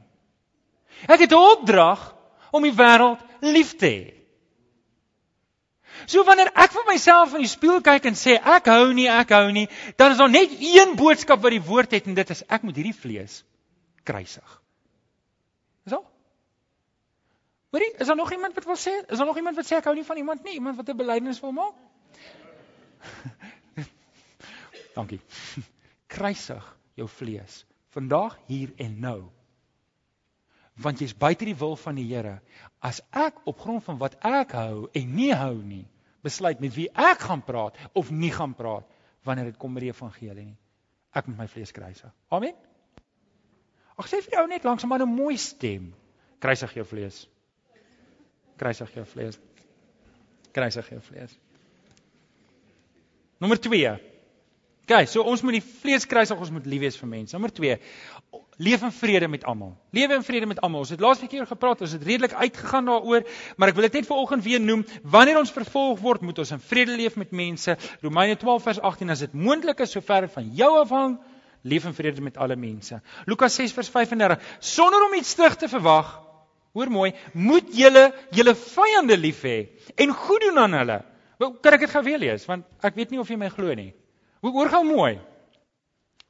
Ek 1.07 1.19
het 1.19 1.31
'n 1.31 1.45
opdrag 1.51 2.15
om 2.51 2.63
die 2.63 2.75
wêreld 2.75 3.19
lief 3.41 3.75
te 3.77 3.85
hê. 3.85 4.13
So 6.07 6.23
wanneer 6.23 6.51
ek 6.55 6.71
vir 6.71 6.85
myself 6.87 7.33
in 7.33 7.45
die 7.45 7.51
spieël 7.51 7.81
kyk 7.81 8.05
en 8.05 8.17
sê 8.17 8.35
ek 8.35 8.65
hou 8.65 8.93
nie, 8.93 9.07
ek 9.07 9.29
hou 9.29 9.51
nie, 9.51 9.67
dan 9.97 10.11
is 10.11 10.17
daar 10.17 10.31
net 10.31 10.49
een 10.59 10.95
boodskap 10.99 11.41
wat 11.41 11.51
die 11.51 11.63
woord 11.63 11.91
het 11.91 12.07
en 12.07 12.17
dit 12.17 12.29
is 12.29 12.43
ek 12.49 12.63
moet 12.63 12.75
hierdie 12.75 12.97
vlees 12.97 13.43
kruisig. 14.03 14.61
Is 15.85 15.93
al? 15.93 16.03
Hoorie, 17.71 17.93
is 17.99 18.07
daar 18.07 18.19
nog 18.19 18.31
iemand 18.31 18.53
wat 18.53 18.65
wil 18.65 18.75
sê? 18.75 18.93
Is 19.07 19.17
daar 19.17 19.29
nog 19.29 19.37
iemand 19.37 19.55
wat 19.55 19.69
sê 19.69 19.79
ek 19.79 19.87
hou 19.89 19.95
nie 19.95 20.05
van 20.05 20.17
iemand 20.17 20.43
nie? 20.43 20.53
Iemand 20.59 20.77
wat 20.77 20.89
'n 20.89 20.97
belydenis 20.97 21.39
wil 21.39 21.51
maak? 21.51 21.73
Dankie. 24.97 25.19
Kruisig 26.13 26.65
jou 26.99 27.07
vlees 27.09 27.63
vandag 27.93 28.37
hier 28.47 28.73
en 28.81 28.93
nou. 29.01 29.19
Want 30.81 31.01
jy's 31.03 31.13
buite 31.13 31.45
die 31.45 31.57
wil 31.57 31.75
van 31.77 31.99
die 31.99 32.07
Here. 32.09 32.39
As 32.81 33.03
ek 33.13 33.43
op 33.49 33.59
grond 33.61 33.83
van 33.85 33.99
wat 34.01 34.17
ek 34.25 34.55
hou 34.57 34.87
en 34.97 35.11
nie 35.13 35.29
hou 35.37 35.55
nie, 35.61 35.85
besluit 36.25 36.61
met 36.63 36.73
wie 36.73 36.87
ek 36.89 37.27
gaan 37.27 37.43
praat 37.45 37.77
of 37.93 38.09
nie 38.09 38.31
gaan 38.33 38.55
praat 38.57 38.87
wanneer 39.27 39.51
dit 39.51 39.59
kom 39.61 39.75
by 39.75 39.85
die 39.85 39.91
evangelie 39.93 40.47
nie. 40.47 40.57
Ek 41.13 41.29
moet 41.29 41.43
my 41.43 41.47
vlees 41.51 41.71
kruisig. 41.75 42.09
Amen. 42.33 42.57
Ag 43.93 44.09
sê 44.09 44.23
vir 44.25 44.39
jou 44.39 44.47
net 44.49 44.65
langs 44.65 44.85
maar 44.89 45.05
'n 45.05 45.13
mooi 45.13 45.37
stem. 45.37 45.93
Kruisig 46.41 46.73
jou 46.73 46.85
vlees 46.85 47.27
kruisig 48.63 48.93
jou 48.95 49.05
vlees. 49.05 49.39
Kruisig 50.55 50.89
jou 50.93 51.01
vlees. 51.09 51.35
Nommer 53.43 53.59
2. 53.59 53.89
OK, 54.83 54.93
so 55.11 55.23
ons 55.27 55.41
moet 55.43 55.57
die 55.57 55.63
vlees 55.81 56.05
kruisig, 56.07 56.39
ons 56.39 56.51
moet 56.51 56.67
lief 56.67 56.83
wees 56.83 56.97
vir 56.99 57.09
mense. 57.11 57.35
Nommer 57.35 57.51
2. 57.55 57.75
Leef 58.63 58.85
in 58.87 58.93
vrede 58.95 59.27
met 59.31 59.43
almal. 59.49 59.73
Lewe 59.95 60.15
in 60.15 60.23
vrede 60.23 60.47
met 60.47 60.61
almal. 60.63 60.85
Ons 60.85 60.93
het 60.93 61.03
laasweek 61.03 61.35
hier 61.35 61.47
gepraat, 61.49 61.83
ons 61.83 61.95
het 61.95 62.05
redelik 62.07 62.35
uitgegaan 62.37 62.87
daaroor, 62.87 63.27
maar 63.57 63.71
ek 63.71 63.79
wil 63.79 63.87
dit 63.89 63.99
net 63.99 64.07
vanoggend 64.07 64.45
weer 64.47 64.63
noem. 64.63 64.85
Wanneer 65.15 65.41
ons 65.41 65.51
vervolg 65.51 65.99
word, 66.03 66.23
moet 66.23 66.39
ons 66.39 66.55
in 66.55 66.63
vrede 66.63 66.95
leef 66.99 67.19
met 67.19 67.35
mense. 67.35 67.75
Romeine 68.05 68.39
12 68.39 68.67
vers 68.69 68.81
18 68.93 69.15
as 69.15 69.23
dit 69.25 69.35
moontlik 69.35 69.83
is 69.83 69.95
sover 69.97 70.29
van 70.37 70.51
jou 70.55 70.73
afhang, 70.79 71.19
leef 71.67 71.87
in 71.89 71.95
vrede 71.99 72.23
met 72.23 72.39
alle 72.39 72.55
mense. 72.59 72.99
Lukas 73.27 73.59
6 73.59 73.75
vers 73.75 73.91
35 73.91 74.51
sonder 74.59 75.03
om 75.09 75.19
iets 75.19 75.35
terug 75.35 75.59
te 75.59 75.71
verwag, 75.71 76.19
Hoor 76.73 76.89
mooi, 76.89 77.11
moet 77.37 77.67
julle 77.77 78.07
julle 78.33 78.55
vyande 78.57 79.13
lief 79.19 79.43
hê 79.45 79.57
en 80.01 80.09
goed 80.09 80.41
doen 80.41 80.57
aan 80.63 80.73
hulle. 80.79 80.95
Kan 81.61 81.77
ek 81.77 81.85
dit 81.85 81.93
gou 81.93 82.03
weer 82.05 82.21
lees 82.21 82.45
want 82.49 82.67
ek 82.85 82.95
weet 82.95 83.13
nie 83.13 83.21
of 83.21 83.29
jy 83.29 83.37
my 83.39 83.49
glo 83.53 83.73
nie. 83.77 83.91
Hoor 84.43 84.69
gou 84.69 84.83
mooi. 84.87 85.17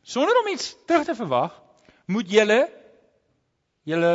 Sonder 0.03 0.37
om 0.41 0.51
iets 0.51 0.73
terug 0.87 1.05
te 1.07 1.15
verwag, 1.15 1.55
moet 2.11 2.29
julle 2.29 2.61
julle 3.87 4.13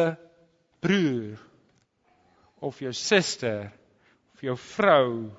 broer 0.80 1.38
of 2.64 2.78
jou 2.80 2.92
suster 2.92 3.68
of 4.34 4.42
jou 4.44 4.56
vrou 4.74 5.30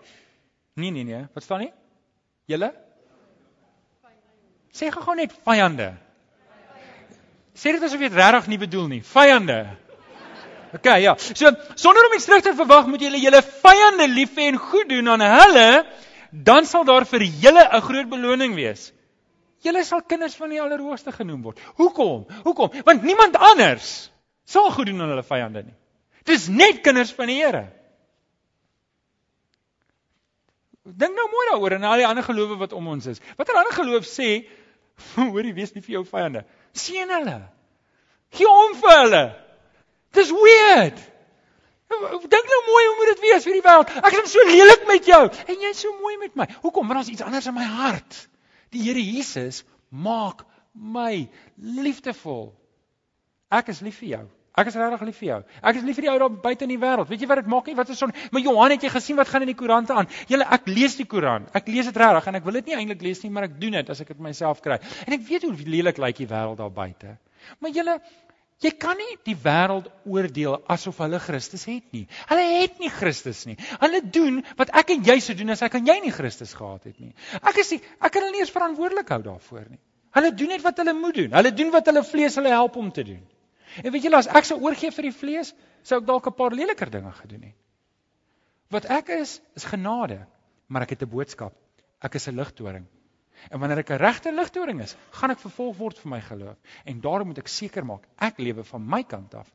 nee 0.79 0.91
nee 0.91 1.03
nee, 1.03 1.25
wat 1.33 1.43
staan 1.43 1.65
nie? 1.65 1.73
Julle 2.49 2.71
Sê 4.79 4.91
gou 4.93 5.15
net 5.17 5.33
vyande. 5.43 5.89
Sê 7.57 7.73
dit 7.73 7.83
asof 7.83 7.99
jy 7.99 8.07
dit 8.07 8.17
regtig 8.19 8.47
nie 8.51 8.59
bedoel 8.61 8.87
nie. 8.87 8.99
Vyande. 9.03 9.57
OK, 10.73 10.85
ja. 11.01 11.15
So 11.17 11.51
sonder 11.75 12.05
om 12.05 12.13
iets 12.15 12.25
terug 12.25 12.43
te 12.45 12.53
verwag, 12.53 12.87
moet 12.87 13.01
julle 13.01 13.21
julle 13.21 13.41
vyande 13.41 14.07
lief 14.11 14.37
hê 14.37 14.49
en 14.51 14.59
goed 14.61 14.89
doen 14.89 15.09
aan 15.15 15.25
hulle, 15.25 15.67
dan 16.31 16.65
sal 16.69 16.85
daar 16.85 17.07
vir 17.09 17.25
julle 17.25 17.63
'n 17.65 17.81
groot 17.81 18.09
beloning 18.09 18.55
wees. 18.55 18.91
Julle 19.65 19.83
sal 19.83 20.01
kinders 20.01 20.35
van 20.39 20.49
die 20.49 20.61
Allerhoogste 20.61 21.11
genoem 21.11 21.41
word. 21.41 21.59
Hoekom? 21.75 22.27
Hoekom? 22.43 22.71
Want 22.85 23.03
niemand 23.03 23.35
anders 23.35 24.11
sal 24.45 24.71
goed 24.71 24.85
doen 24.85 25.01
aan 25.01 25.09
hulle 25.09 25.23
vyande 25.23 25.63
nie. 25.63 25.75
Dis 26.23 26.47
net 26.47 26.81
kinders 26.81 27.11
van 27.11 27.27
die 27.27 27.41
Here. 27.43 27.65
Dink 30.83 31.15
nou 31.15 31.27
mooi 31.29 31.45
daaroor 31.51 31.75
en 31.75 31.83
al 31.83 32.01
die 32.01 32.07
ander 32.07 32.23
gelowe 32.23 32.57
wat 32.57 32.73
om 32.73 32.87
ons 32.87 33.05
is. 33.05 33.19
Watter 33.37 33.57
ander 33.59 33.75
geloof 33.75 34.07
sê, 34.07 34.47
hoorie, 35.15 35.53
wees 35.53 35.73
nie 35.75 35.83
vir 35.85 35.99
jou 35.99 36.05
vyande. 36.07 36.45
Seën 36.73 37.11
hulle. 37.19 37.37
Gee 38.37 38.49
om 38.49 38.75
vir 38.79 38.97
hulle. 39.03 39.23
Dis 40.17 40.31
weird. 40.33 40.99
Dink 41.89 42.51
nou 42.53 42.59
mooi 42.67 42.83
hoe 42.85 42.95
moet 42.99 43.11
dit 43.15 43.23
wees 43.25 43.45
vir 43.47 43.55
die 43.57 43.65
wêreld? 43.65 43.91
Ek 44.05 44.17
is 44.19 44.33
so 44.33 44.45
lelik 44.45 44.85
met 44.89 45.07
jou 45.09 45.21
en 45.25 45.63
jy's 45.65 45.81
so 45.81 45.93
mooi 46.01 46.17
met 46.21 46.35
my. 46.37 46.45
Hoekom? 46.61 46.85
Want 46.89 47.01
daar's 47.01 47.13
iets 47.13 47.25
anders 47.25 47.49
in 47.49 47.57
my 47.57 47.65
hart. 47.65 48.17
Die 48.73 48.83
Here 48.85 49.01
Jesus 49.01 49.63
maak 49.89 50.45
my 50.73 51.25
liefdevol. 51.57 52.51
Ek 53.49 53.71
is 53.73 53.81
lief 53.81 53.97
vir 54.03 54.09
jou. 54.13 54.27
Ek 54.59 54.67
is 54.67 54.75
regtig 54.75 55.03
lief 55.07 55.17
vir 55.21 55.27
jou. 55.29 55.39
Ek 55.71 55.77
is 55.79 55.85
lief 55.87 55.97
vir 55.97 56.05
die 56.05 56.11
ou 56.11 56.17
daar 56.21 56.37
buite 56.43 56.65
in 56.65 56.73
die 56.73 56.79
wêreld. 56.81 57.09
Weet 57.09 57.23
jy 57.23 57.29
wat 57.31 57.41
dit 57.41 57.49
maak 57.49 57.69
nie? 57.69 57.75
Wat 57.77 57.89
is 57.93 57.99
son? 58.01 58.13
Maar 58.33 58.43
Johan 58.43 58.73
het 58.75 58.85
jy 58.85 58.91
gesien 58.91 59.17
wat 59.19 59.29
gaan 59.31 59.45
in 59.45 59.51
die 59.53 59.57
koerante 59.57 59.95
aan? 59.95 60.09
Julle 60.29 60.47
ek 60.57 60.67
lees 60.69 60.97
die 60.99 61.07
koerant. 61.09 61.49
Ek 61.57 61.69
lees 61.71 61.89
dit 61.89 61.99
regtig 62.01 62.29
en 62.29 62.39
ek 62.41 62.47
wil 62.47 62.59
dit 62.59 62.71
nie 62.71 62.77
eintlik 62.77 63.05
lees 63.05 63.21
nie, 63.23 63.31
maar 63.33 63.47
ek 63.47 63.55
doen 63.61 63.77
dit 63.79 63.93
as 63.93 64.03
ek 64.03 64.11
dit 64.13 64.23
myself 64.25 64.61
kry. 64.65 64.79
En 65.05 65.15
ek 65.15 65.23
weet 65.29 65.47
hoe 65.47 65.53
lelik 65.69 66.01
lyk 66.03 66.19
die 66.21 66.29
wêreld 66.29 66.59
daar 66.59 66.73
buite. 66.75 67.15
Maar 67.63 67.73
julle 67.77 67.95
Jy 68.59 68.71
kan 68.75 68.97
nie 68.99 69.13
die 69.23 69.37
wêreld 69.39 69.85
oordeel 70.03 70.57
asof 70.67 70.97
hulle 70.99 71.19
Christus 71.23 71.63
het 71.69 71.85
nie. 71.95 72.07
Hulle 72.27 72.43
het 72.59 72.81
nie 72.83 72.89
Christus 72.91 73.45
nie. 73.47 73.55
Hulle 73.79 74.01
doen 74.03 74.41
wat 74.59 74.73
ek 74.81 74.91
en 74.97 75.05
jy 75.07 75.15
sou 75.23 75.35
doen 75.39 75.55
as 75.55 75.63
ek 75.63 75.77
en 75.79 75.87
jy 75.87 75.95
nie 76.03 76.11
Christus 76.11 76.51
gehad 76.57 76.89
het 76.89 76.97
nie. 76.99 77.13
Ek 77.39 77.61
is 77.63 77.71
nie, 77.71 77.79
ek 78.03 78.11
kan 78.11 78.25
hulle 78.25 78.35
nie 78.35 78.43
eens 78.43 78.51
verantwoordelik 78.51 79.15
hou 79.15 79.21
daarvoor 79.29 79.69
nie. 79.69 79.79
Hulle 80.17 80.33
doen 80.35 80.51
net 80.51 80.65
wat 80.65 80.81
hulle 80.83 80.93
moet 80.97 81.21
doen. 81.21 81.31
Hulle 81.39 81.53
doen 81.55 81.71
wat 81.71 81.87
hulle 81.87 82.03
vlees 82.03 82.35
hulle 82.35 82.51
help 82.51 82.75
om 82.81 82.91
te 82.91 83.07
doen. 83.07 83.23
En 83.79 83.93
weet 83.93 84.09
julle 84.09 84.19
as 84.19 84.27
ek 84.27 84.49
sou 84.49 84.59
oorgee 84.65 84.91
vir 84.91 85.07
die 85.07 85.15
vlees, 85.15 85.53
sou 85.87 86.01
ek 86.01 86.07
dalk 86.09 86.27
'n 86.27 86.35
paar 86.35 86.51
leliker 86.51 86.91
dinge 86.91 87.11
gedoen 87.21 87.43
het. 87.47 87.57
Wat 88.75 88.85
ek 88.91 89.09
is, 89.21 89.39
is 89.55 89.63
genade, 89.63 90.25
maar 90.67 90.83
ek 90.83 90.97
het 90.97 91.03
'n 91.03 91.09
boodskap. 91.09 91.53
Ek 92.01 92.15
is 92.15 92.27
'n 92.27 92.35
ligtoring. 92.35 92.87
En 93.47 93.59
wanneer 93.59 93.81
ek 93.81 93.91
'n 93.95 94.01
regte 94.01 94.31
ligtoring 94.35 94.81
is, 94.81 94.95
gaan 95.11 95.31
ek 95.31 95.39
vervolg 95.39 95.77
word 95.77 95.99
vir 95.99 96.09
my 96.11 96.21
geloof. 96.21 96.57
En 96.85 97.01
daarom 97.01 97.27
moet 97.27 97.37
ek 97.37 97.47
seker 97.47 97.85
maak 97.85 98.07
ek 98.17 98.37
lewe 98.37 98.63
van 98.63 98.85
my 98.85 99.03
kant 99.03 99.35
af 99.35 99.47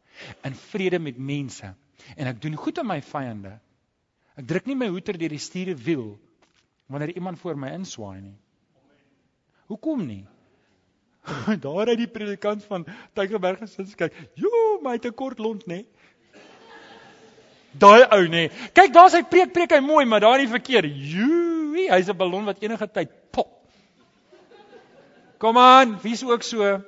in 0.43 0.55
vrede 0.55 0.99
met 0.99 1.19
mense 1.19 1.75
en 2.17 2.27
ek 2.27 2.41
doen 2.41 2.57
goed 2.57 2.79
aan 2.79 2.87
my 2.87 3.01
vyande. 3.03 3.61
Ek 4.37 4.47
druk 4.47 4.67
nie 4.67 4.75
my 4.75 4.89
hoeter 4.89 5.19
deur 5.19 5.29
die 5.29 5.39
stuurde 5.39 5.77
wiel 5.77 6.19
wanneer 6.87 7.15
iemand 7.15 7.39
voor 7.39 7.57
my 7.57 7.71
inswaai 7.71 8.21
nie. 8.21 8.37
Hoekom 9.67 10.07
nie? 10.07 10.25
Daar 11.67 11.89
uit 11.89 11.99
die 11.99 12.11
predikant 12.11 12.65
van 12.65 12.85
Tygerberg 13.15 13.59
gesit 13.65 13.95
kyk. 13.97 14.13
Jo, 14.35 14.81
my 14.83 14.99
te 14.99 15.11
kort 15.11 15.39
lont 15.39 15.65
nê. 15.67 15.85
Daai 17.79 18.05
ou 18.15 18.27
nê. 18.31 18.49
Kyk, 18.77 18.93
daar's 18.95 19.17
hy 19.17 19.25
preek 19.27 19.53
preek 19.55 19.73
hy 19.75 19.81
mooi, 19.83 20.05
maar 20.07 20.23
daar 20.23 20.39
in 20.39 20.47
die 20.47 20.53
verkeer. 20.53 20.87
Jo, 20.87 21.75
hy's 21.91 22.09
'n 22.09 22.17
ballon 22.17 22.45
wat 22.47 22.63
enige 22.63 22.87
tyd 22.87 23.11
pop. 23.33 23.54
Kom 25.45 25.59
aan, 25.61 25.99
wie's 26.01 26.23
ook 26.25 26.43
so? 26.43 26.81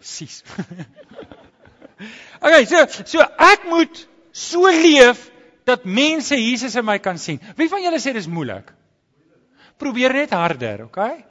Sis. 0.00 0.42
okay, 2.44 2.66
so 2.68 2.84
so 3.08 3.24
ek 3.24 3.64
moet 3.70 4.02
so 4.36 4.68
leef 4.68 5.22
dat 5.64 5.88
mense 5.88 6.36
Jesus 6.36 6.76
in 6.76 6.84
my 6.84 6.98
kan 7.00 7.16
sien. 7.16 7.40
Wie 7.56 7.70
van 7.72 7.80
julle 7.80 8.02
sê 8.02 8.12
dis 8.12 8.28
moeilik? 8.28 8.68
Probeer 9.80 10.18
net 10.20 10.36
harder, 10.36 10.84
okay? 10.90 11.24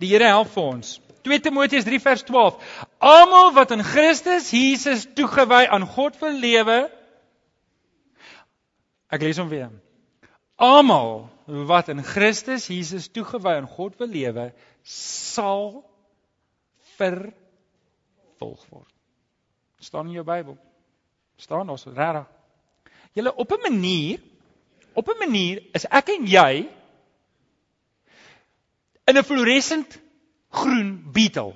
Die 0.00 0.08
Here 0.08 0.32
help 0.32 0.48
vir 0.56 0.72
ons. 0.72 0.96
2 1.28 1.44
Timoteus 1.44 1.84
3 1.84 2.00
vers 2.00 2.24
12. 2.24 2.76
Almal 3.04 3.52
wat 3.52 3.76
in 3.76 3.84
Christus 3.84 4.48
Jesus 4.48 5.04
toegewy 5.12 5.66
aan 5.68 5.84
God 5.84 6.16
wil 6.24 6.40
lewe. 6.40 6.86
Ek 9.12 9.20
lees 9.20 9.36
hom 9.36 9.52
weer. 9.52 9.74
Almal 10.56 11.28
wat 11.48 11.88
in 11.88 12.04
Christus 12.04 12.66
Jesus 12.68 13.08
toegewy 13.08 13.54
aan 13.56 13.68
God 13.68 13.96
wil 13.96 14.10
lewe, 14.12 14.50
sal 14.84 15.84
vervolg 16.98 18.66
word. 18.68 18.92
staan 19.78 20.06
in 20.06 20.18
jou 20.18 20.24
Bybel. 20.24 20.58
staan 21.36 21.70
ons 21.70 21.84
regtig. 21.86 22.26
Julle 23.14 23.34
op 23.34 23.52
'n 23.52 23.60
manier 23.62 24.20
op 24.92 25.08
'n 25.08 25.18
manier 25.18 25.62
is 25.72 25.86
ek 25.86 26.08
en 26.08 26.26
jy 26.26 26.68
in 29.06 29.16
'n 29.16 29.24
fluoresent 29.24 29.98
groen 30.50 31.12
beetle. 31.12 31.54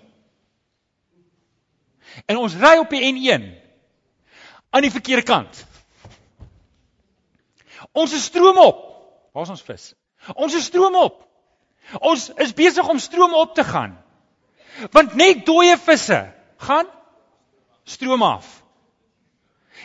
En 2.26 2.36
ons 2.36 2.54
ry 2.54 2.78
op 2.78 2.90
die 2.90 3.12
N1 3.12 3.44
aan 4.70 4.82
die 4.82 4.90
verkeerde 4.90 5.22
kant. 5.22 5.66
Ons 7.92 8.12
is 8.12 8.24
stroom 8.24 8.58
op. 8.58 8.91
Waar's 9.32 9.52
ons 9.52 9.64
vis? 9.64 9.92
Ons 10.34 10.54
is 10.54 10.68
stroom 10.68 10.96
op. 10.96 11.22
Ons 12.00 12.28
is 12.40 12.54
besig 12.54 12.88
om 12.88 13.00
stroom 13.02 13.34
op 13.34 13.54
te 13.54 13.64
gaan. 13.64 13.96
Want 14.92 15.14
net 15.18 15.44
dooie 15.46 15.76
visse 15.80 16.20
gaan 16.62 16.88
stroom 17.84 18.22
af. 18.22 18.62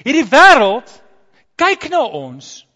Hierdie 0.06 0.28
wêreld 0.30 0.92
kyk 1.58 1.90
na 1.90 2.04
ons 2.06 2.67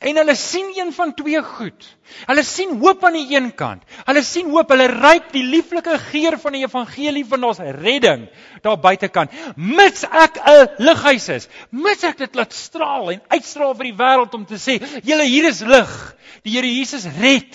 En 0.00 0.16
hulle 0.16 0.34
sien 0.38 0.70
een 0.72 0.92
van 0.92 1.12
twee 1.14 1.42
goed. 1.44 1.86
Hulle 2.24 2.42
sien 2.46 2.78
hoop 2.80 3.04
aan 3.04 3.16
die 3.18 3.34
een 3.34 3.50
kant. 3.54 3.82
Hulle 4.08 4.22
sien 4.24 4.48
hoop, 4.48 4.70
hulle 4.72 4.86
ruik 4.88 5.28
die 5.34 5.44
lieflike 5.44 5.98
geur 6.08 6.38
van 6.40 6.56
die 6.56 6.62
evangelie 6.64 7.24
van 7.28 7.44
ons 7.44 7.60
redding 7.60 8.26
daar 8.64 8.78
buitekant. 8.80 9.34
Mits 9.56 10.06
ek 10.08 10.40
'n 10.40 10.82
lighuis 10.88 11.28
is, 11.28 11.48
mits 11.70 12.04
ek 12.04 12.18
dit 12.18 12.34
laat 12.34 12.52
straal 12.52 13.12
en 13.12 13.22
uitstraal 13.28 13.74
vir 13.74 13.90
die 13.90 13.98
wêreld 14.00 14.34
om 14.34 14.46
te 14.46 14.56
sê, 14.56 14.80
julle 15.04 15.28
hier 15.28 15.44
is 15.44 15.60
lig. 15.60 16.16
Die 16.42 16.56
Here 16.56 16.72
Jesus 16.72 17.04
red. 17.20 17.52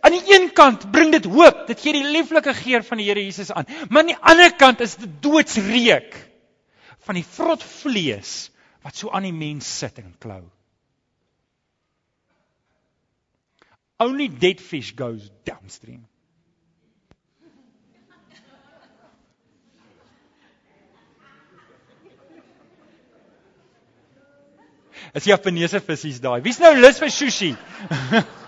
Aan 0.00 0.12
die 0.12 0.34
een 0.34 0.52
kant 0.52 0.90
bring 0.90 1.12
dit 1.12 1.24
hoop, 1.24 1.66
dit 1.66 1.80
gee 1.80 1.92
die 1.92 2.10
lieflike 2.10 2.54
geur 2.54 2.82
van 2.82 2.98
die 2.98 3.06
Here 3.06 3.22
Jesus 3.22 3.52
aan. 3.52 3.66
Maar 3.88 4.02
aan 4.02 4.14
die 4.14 4.22
ander 4.22 4.52
kant 4.56 4.80
is 4.80 4.96
dit 4.96 5.22
doodsreuk 5.22 6.14
van 7.06 7.14
die 7.14 7.24
vrot 7.24 7.62
vlees 7.62 8.50
wat 8.82 8.96
so 8.96 9.10
aan 9.10 9.22
die 9.22 9.36
mens 9.36 9.78
sit 9.78 9.98
en 9.98 10.14
klou. 10.18 10.42
Only 14.00 14.28
dead 14.28 14.60
fish 14.60 14.94
goes 14.94 15.30
downstream. 15.44 16.06
As 25.14 25.24
jy 25.26 25.32
Japaneese 25.32 25.80
visse 25.80 26.20
daai. 26.22 26.40
Wie's 26.44 26.60
nou 26.60 26.74
lus 26.76 26.98
vir 27.00 27.10
sushi? 27.10 27.56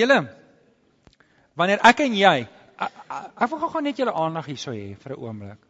Julle 0.00 0.20
wanneer 1.58 1.82
ek 1.84 2.00
en 2.06 2.14
jy 2.16 2.36
ek 2.80 3.50
wil 3.50 3.60
gou 3.60 3.82
net 3.84 3.98
julle 4.00 4.14
aandag 4.16 4.46
hierso 4.48 4.72
hê 4.72 4.94
vir 5.02 5.12
'n 5.12 5.20
oomblik. 5.20 5.69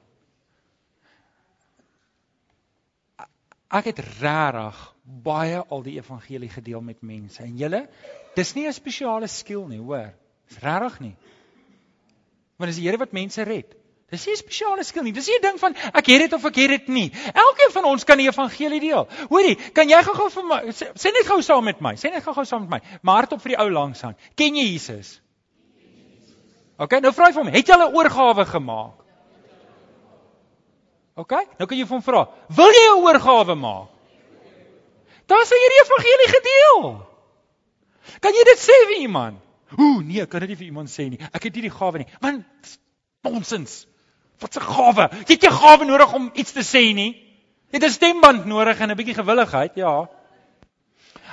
Ek 3.71 3.91
het 3.93 4.01
regtig 4.21 4.79
baie 5.25 5.59
al 5.59 5.83
die 5.83 5.97
evangelie 5.99 6.51
gedeel 6.51 6.81
met 6.81 7.03
mense. 7.03 7.43
En 7.43 7.57
julle, 7.57 7.89
dis 8.37 8.55
nie 8.55 8.67
'n 8.67 8.73
spesiale 8.73 9.27
skill 9.27 9.67
nie, 9.69 9.79
hoor. 9.79 10.13
Dis 10.49 10.59
regtig 10.59 11.01
nie. 11.01 11.17
Want 12.59 12.71
dis 12.71 12.77
die 12.77 12.87
Here 12.87 12.99
wat 12.99 13.13
mense 13.13 13.43
red. 13.43 13.77
Dis 14.11 14.27
nie 14.27 14.33
'n 14.35 14.37
spesiale 14.37 14.85
skill 14.85 15.03
nie. 15.03 15.13
Dis 15.13 15.27
nie 15.27 15.39
'n 15.39 15.43
ding 15.43 15.59
van 15.59 15.75
ek 15.95 16.07
het 16.07 16.21
dit 16.21 16.33
of 16.33 16.45
ek 16.45 16.57
het 16.57 16.69
dit 16.69 16.89
nie. 16.89 17.13
Elkeen 17.33 17.73
van 17.73 17.85
ons 17.85 18.05
kan 18.05 18.19
die 18.19 18.27
evangelie 18.27 18.81
deel. 18.81 19.09
Hoorie, 19.29 19.57
kan 19.73 19.89
jy 19.89 20.03
gou-gou 20.03 20.31
vir 20.31 20.45
my 20.45 20.61
sê, 20.73 21.13
net 21.13 21.27
gou 21.27 21.41
saam 21.43 21.65
met 21.65 21.81
my. 21.81 21.95
Sê 21.95 22.11
net 22.11 22.23
gou-gou 22.23 22.45
saam 22.45 22.69
met 22.69 22.71
my. 22.71 22.99
Maar 23.03 23.15
hardop 23.15 23.41
vir 23.41 23.57
die 23.57 23.59
ou 23.59 23.71
langs 23.71 24.05
aan. 24.05 24.17
Ken 24.35 24.55
jy 24.57 24.73
Jesus? 24.73 25.21
OK, 26.79 27.01
nou 27.01 27.13
vra 27.13 27.29
ek 27.29 27.35
vir 27.35 27.45
hom, 27.45 27.53
het 27.53 27.67
jy 27.67 27.75
al 27.75 27.91
'n 27.91 27.95
oorgawe 27.95 28.45
gemaak? 28.47 29.00
OK? 31.21 31.33
Nou 31.59 31.69
kan 31.69 31.79
jy 31.79 31.87
hom 31.87 32.03
vra, 32.03 32.29
"Wil 32.49 32.73
jy 32.73 32.87
'n 32.89 33.03
oorgawe 33.05 33.55
maak?" 33.55 33.89
Daar 35.27 35.45
sê 35.47 35.55
hierdie 35.55 35.83
evangelie 35.85 36.31
gedeel. 36.37 37.07
Kan 38.21 38.35
jy 38.35 38.45
dit 38.45 38.59
sê 38.59 38.77
vir 38.89 38.99
iemand? 39.05 39.39
Ooh, 39.79 40.03
nee, 40.03 40.27
kan 40.27 40.41
dit 40.41 40.49
nie 40.49 40.57
vir 40.57 40.67
iemand 40.67 40.91
sê 40.91 41.09
nie. 41.11 41.21
Ek 41.33 41.43
het 41.47 41.55
nie 41.55 41.69
die 41.69 41.71
gawe 41.71 41.99
nie. 41.99 42.07
Man, 42.21 42.45
nonsens. 43.23 43.87
Wat 44.41 44.57
'n 44.57 44.61
gawe? 44.61 45.11
Jy 45.29 45.35
het 45.37 45.45
'n 45.45 45.59
gawe 45.63 45.85
nodig 45.85 46.13
om 46.13 46.31
iets 46.35 46.53
te 46.53 46.65
sê 46.67 46.95
nie. 46.95 47.13
Jy 47.71 47.79
het 47.79 47.85
'n 47.85 47.91
stemband 47.91 48.47
nodig 48.47 48.81
en 48.81 48.91
'n 48.91 48.97
bietjie 48.97 49.15
gewilligheid, 49.15 49.77
ja. 49.77 50.09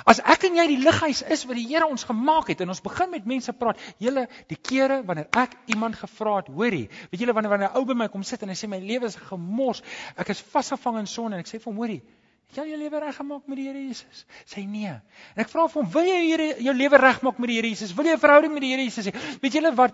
As 0.06 0.20
ek 0.20 0.44
en 0.48 0.58
jy 0.60 0.66
die 0.66 0.78
lighuis 0.82 1.22
is 1.22 1.44
wat 1.48 1.56
die 1.56 1.66
Here 1.68 1.86
ons 1.86 2.04
gemaak 2.04 2.48
het 2.52 2.60
en 2.60 2.68
ons 2.68 2.82
begin 2.84 3.10
met 3.10 3.26
mense 3.26 3.52
praat, 3.52 3.80
julle 3.98 4.26
die 4.48 4.56
kere 4.56 5.02
wanneer 5.06 5.28
ek 5.32 5.56
iemand 5.74 5.98
gevra 5.98 6.36
het, 6.36 6.52
hoorie, 6.54 6.88
weet 7.10 7.20
julle 7.24 7.34
wanneer 7.34 7.50
wanneer 7.50 7.72
'n 7.72 7.76
ou 7.80 7.84
by 7.84 7.94
my 7.94 8.08
kom 8.08 8.22
sit 8.22 8.42
en 8.42 8.48
hy 8.48 8.54
sê 8.54 8.68
my 8.68 8.78
lewe 8.78 9.06
is 9.06 9.16
gemors, 9.16 9.82
ek 10.16 10.30
is 10.30 10.40
vasgevang 10.40 10.98
in 10.98 11.06
sonde 11.06 11.34
en 11.36 11.40
ek 11.40 11.50
sê 11.50 11.58
vir 11.58 11.72
hom, 11.72 11.76
hoorie, 11.76 12.02
het 12.48 12.56
jy 12.62 12.70
jou 12.70 12.78
lewe 12.80 13.00
reggemaak 13.00 13.46
met 13.46 13.56
die 13.56 13.66
Here 13.68 13.78
Jesus? 13.78 14.24
Sê 14.46 14.64
nee. 14.66 14.94
En 15.34 15.42
ek 15.44 15.50
vra 15.52 15.66
vir 15.68 15.82
hom, 15.82 15.90
wil 15.92 16.06
jy 16.08 16.20
Here 16.30 16.62
jou 16.64 16.74
lewe 16.74 16.98
regmaak 16.98 17.38
met 17.38 17.48
die 17.48 17.56
Here 17.56 17.68
Jesus? 17.68 17.92
Wil 17.92 18.06
jy 18.06 18.14
'n 18.14 18.24
verhouding 18.24 18.52
met 18.52 18.62
die 18.62 18.70
Here 18.72 18.82
Jesus 18.82 19.06
hê? 19.06 19.12
Weet 19.42 19.52
julle 19.52 19.74
wat 19.74 19.92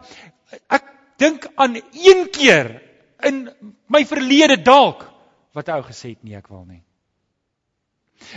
ek 0.71 0.85
dink 1.19 1.49
aan 1.57 1.75
een 1.75 2.31
keer 2.31 2.83
in 3.23 3.51
my 3.89 4.05
verlede 4.05 4.63
dalk 4.63 5.11
wat 5.55 5.69
ou 5.69 5.83
gesê 5.83 6.15
het 6.15 6.23
nee 6.23 6.37
ek 6.37 6.49
wil 6.49 6.65
nie. 6.67 6.84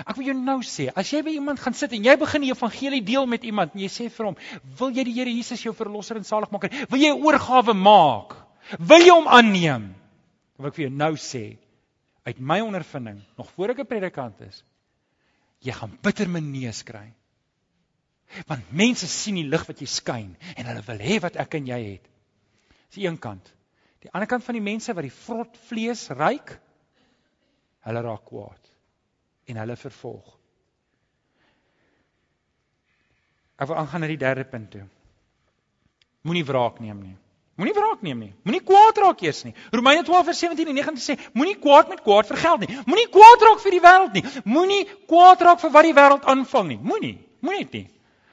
Ek 0.06 0.18
wil 0.18 0.30
jou 0.30 0.36
nou 0.38 0.58
sê, 0.66 0.88
as 0.96 1.10
jy 1.14 1.22
by 1.26 1.34
iemand 1.38 1.62
gaan 1.62 1.76
sit 1.78 1.94
en 1.96 2.06
jy 2.06 2.16
begin 2.20 2.44
die 2.46 2.52
evangelie 2.52 3.02
deel 3.06 3.28
met 3.30 3.46
iemand 3.48 3.76
en 3.76 3.84
jy 3.84 3.90
sê 3.92 4.08
vir 4.14 4.26
hom, 4.30 4.38
"Wil 4.80 4.92
jy 4.92 5.04
die 5.04 5.14
Here 5.14 5.32
Jesus 5.32 5.64
jou 5.64 5.74
verlosser 5.74 6.18
en 6.18 6.24
saligmaker? 6.24 6.70
Wil 6.90 7.00
jy 7.00 7.12
'n 7.14 7.24
oorgawe 7.24 7.74
maak? 7.74 8.36
Wil 8.80 9.00
jy 9.00 9.14
hom 9.14 9.28
aanneem?" 9.28 9.94
Dan 10.56 10.64
wil 10.64 10.68
ek 10.68 10.76
vir 10.76 10.88
jou 10.88 10.96
nou 10.96 11.14
sê, 11.16 11.58
uit 12.26 12.40
my 12.40 12.60
ondervinding, 12.60 13.22
nog 13.38 13.50
voor 13.52 13.70
ek 13.70 13.80
'n 13.80 13.86
predikant 13.86 14.42
is, 14.42 14.64
jy 15.60 15.72
gaan 15.72 15.98
bitter 16.02 16.30
menees 16.30 16.84
kry. 16.84 17.14
Want 18.48 18.72
mense 18.72 19.08
sien 19.08 19.36
die 19.36 19.48
lig 19.48 19.66
wat 19.68 19.80
jy 19.80 19.88
skyn 19.88 20.36
en 20.56 20.66
hulle 20.66 20.84
wil 20.86 21.00
hê 21.00 21.20
wat 21.22 21.36
ek 21.36 21.54
en 21.56 21.66
jy 21.66 21.84
het. 21.94 22.10
Dis 22.90 23.04
een 23.04 23.18
kant. 23.18 23.54
Die 24.02 24.12
ander 24.12 24.28
kant 24.28 24.44
van 24.44 24.54
die 24.54 24.62
mense 24.62 24.94
wat 24.94 25.04
die 25.04 25.18
vrot 25.26 25.58
vlees 25.70 26.10
ryk, 26.10 26.60
hulle 27.82 28.02
raak 28.02 28.26
kwaad 28.26 28.68
en 29.48 29.62
hulle 29.62 29.78
vervolg. 29.80 30.34
Ek 33.58 33.70
wil 33.70 33.80
aangaan 33.80 34.04
na 34.06 34.10
die 34.12 34.20
derde 34.22 34.46
punt 34.46 34.70
toe. 34.72 34.84
Moenie 36.28 36.46
wraak 36.46 36.82
neem 36.84 37.00
nie. 37.02 37.16
Moenie 37.58 37.74
wraak 37.74 38.04
neem 38.06 38.20
nie. 38.22 38.34
Moenie 38.46 38.62
kwaad 38.62 39.00
raak 39.02 39.22
eers 39.26 39.42
nie. 39.48 39.56
Romeine 39.74 40.04
12:17 40.06 40.70
en 40.70 40.78
19 40.78 41.02
sê 41.02 41.16
moenie 41.34 41.58
kwaad 41.58 41.90
met 41.90 42.04
kwaad 42.06 42.28
vergeld 42.30 42.66
nie. 42.66 42.78
Moenie 42.86 43.08
kwaad 43.10 43.46
raak 43.48 43.64
vir 43.64 43.78
die 43.78 43.82
wêreld 43.82 44.14
nie. 44.14 44.24
Moenie 44.46 44.84
kwaad 45.10 45.42
raak 45.42 45.64
vir 45.64 45.72
wat 45.74 45.88
die 45.88 45.96
wêreld 45.98 46.28
aanvang 46.34 46.68
nie. 46.68 46.80
Moenie. 46.92 47.16
Moenie 47.42 47.64
dit 47.66 47.80
nie. 47.80 47.88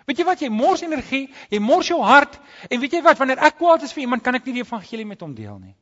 Weet 0.04 0.20
jy 0.20 0.26
wat 0.28 0.42
jy 0.44 0.50
mors 0.52 0.82
energie, 0.84 1.30
jy 1.48 1.58
mors 1.64 1.88
jou 1.88 2.02
hart 2.04 2.36
en 2.68 2.80
weet 2.80 2.98
jy 2.98 3.00
wat 3.06 3.18
wanneer 3.18 3.40
ek 3.48 3.56
kwaad 3.56 3.86
is 3.86 3.94
vir 3.96 4.04
iemand 4.04 4.22
kan 4.22 4.36
ek 4.36 4.44
nie 4.44 4.58
die 4.58 4.64
evangelie 4.66 5.06
met 5.08 5.24
hom 5.24 5.32
deel 5.34 5.56
nie. 5.58 5.72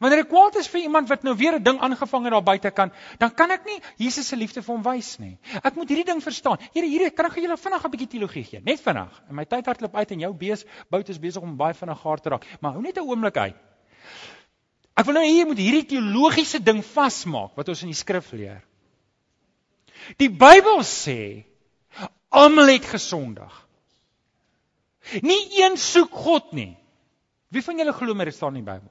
Wanneer 0.00 0.22
ek 0.22 0.28
kwaad 0.30 0.56
is 0.60 0.68
vir 0.70 0.84
iemand 0.86 1.08
wat 1.10 1.24
nou 1.26 1.34
weer 1.36 1.58
'n 1.58 1.62
ding 1.62 1.78
aangevang 1.80 2.24
het 2.24 2.32
daar 2.32 2.42
buite 2.42 2.70
kan, 2.70 2.92
dan 3.18 3.34
kan 3.34 3.50
ek 3.50 3.64
nie 3.64 3.80
Jesus 3.96 4.28
se 4.28 4.36
liefde 4.36 4.62
vir 4.62 4.74
hom 4.74 4.82
wys 4.82 5.18
nie. 5.18 5.38
Ek 5.62 5.74
moet 5.74 5.88
hierdie 5.88 6.04
ding 6.04 6.22
verstaan. 6.22 6.58
Here, 6.72 6.86
hier 6.86 7.10
kan 7.10 7.26
ek 7.26 7.36
julle 7.36 7.56
vinnig 7.56 7.84
'n 7.84 7.90
bietjie 7.90 8.08
teologie 8.08 8.44
gee, 8.44 8.60
net 8.60 8.80
vinnig. 8.80 9.22
En 9.28 9.34
my 9.34 9.44
tyd 9.44 9.66
hardloop 9.66 9.96
uit 9.96 10.10
en 10.10 10.20
jou 10.20 10.32
bees 10.32 10.64
bout 10.90 11.08
is 11.08 11.18
besig 11.18 11.42
om 11.42 11.56
baie 11.56 11.74
vinnig 11.74 12.00
gaar 12.00 12.20
te 12.20 12.28
raak. 12.28 12.46
Maar 12.60 12.72
hou 12.72 12.82
net 12.82 12.96
'n 12.96 13.08
oomblik 13.08 13.36
uit. 13.36 13.56
Ek 14.96 15.04
wil 15.04 15.14
nou 15.14 15.24
hier 15.24 15.46
moet 15.46 15.58
hierdie 15.58 15.86
teologiese 15.86 16.62
ding 16.62 16.82
vasmaak 16.84 17.56
wat 17.56 17.68
ons 17.68 17.82
in 17.82 17.88
die 17.88 17.96
skrif 17.96 18.32
leer. 18.32 18.62
Die 20.18 20.28
Bybel 20.28 20.82
sê 20.84 21.44
almal 22.30 22.68
het 22.74 22.84
gesondig. 22.84 23.52
Nie 25.22 25.62
een 25.62 25.76
soek 25.76 26.12
God 26.12 26.52
nie. 26.52 26.76
Wie 27.52 27.62
van 27.62 27.78
julle 27.78 27.92
glo 27.92 28.14
dit 28.24 28.34
staan 28.34 28.56
in 28.56 28.64
die 28.64 28.70
Bybel? 28.72 28.90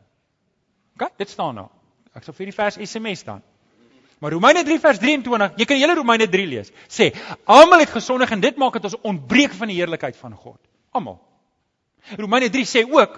OK, 1.01 1.17
dit 1.17 1.29
staan 1.29 1.55
daar. 1.55 1.71
Ek 2.13 2.27
sal 2.27 2.35
vir 2.37 2.51
die 2.51 2.55
vers 2.55 2.77
SMS 2.77 3.23
dan. 3.25 3.41
Maar 4.21 4.35
Romeine 4.35 4.61
3 4.63 4.77
vers 4.79 4.99
23, 5.01 5.57
jy 5.57 5.65
kan 5.65 5.79
hele 5.81 5.95
Romeine 5.97 6.27
3 6.29 6.45
lees. 6.45 6.69
Sê, 6.91 7.09
almal 7.49 7.81
het 7.81 7.89
gesondig 7.89 8.31
en 8.31 8.43
dit 8.43 8.59
maak 8.61 8.77
dit 8.77 8.85
ons 8.85 8.99
ontbreek 9.13 9.55
van 9.57 9.71
die 9.71 9.79
heerlikheid 9.79 10.17
van 10.19 10.35
God. 10.37 10.59
Almal. 10.93 11.17
Romeine 12.19 12.51
3 12.53 12.67
sê 12.69 12.83
ook 12.85 13.17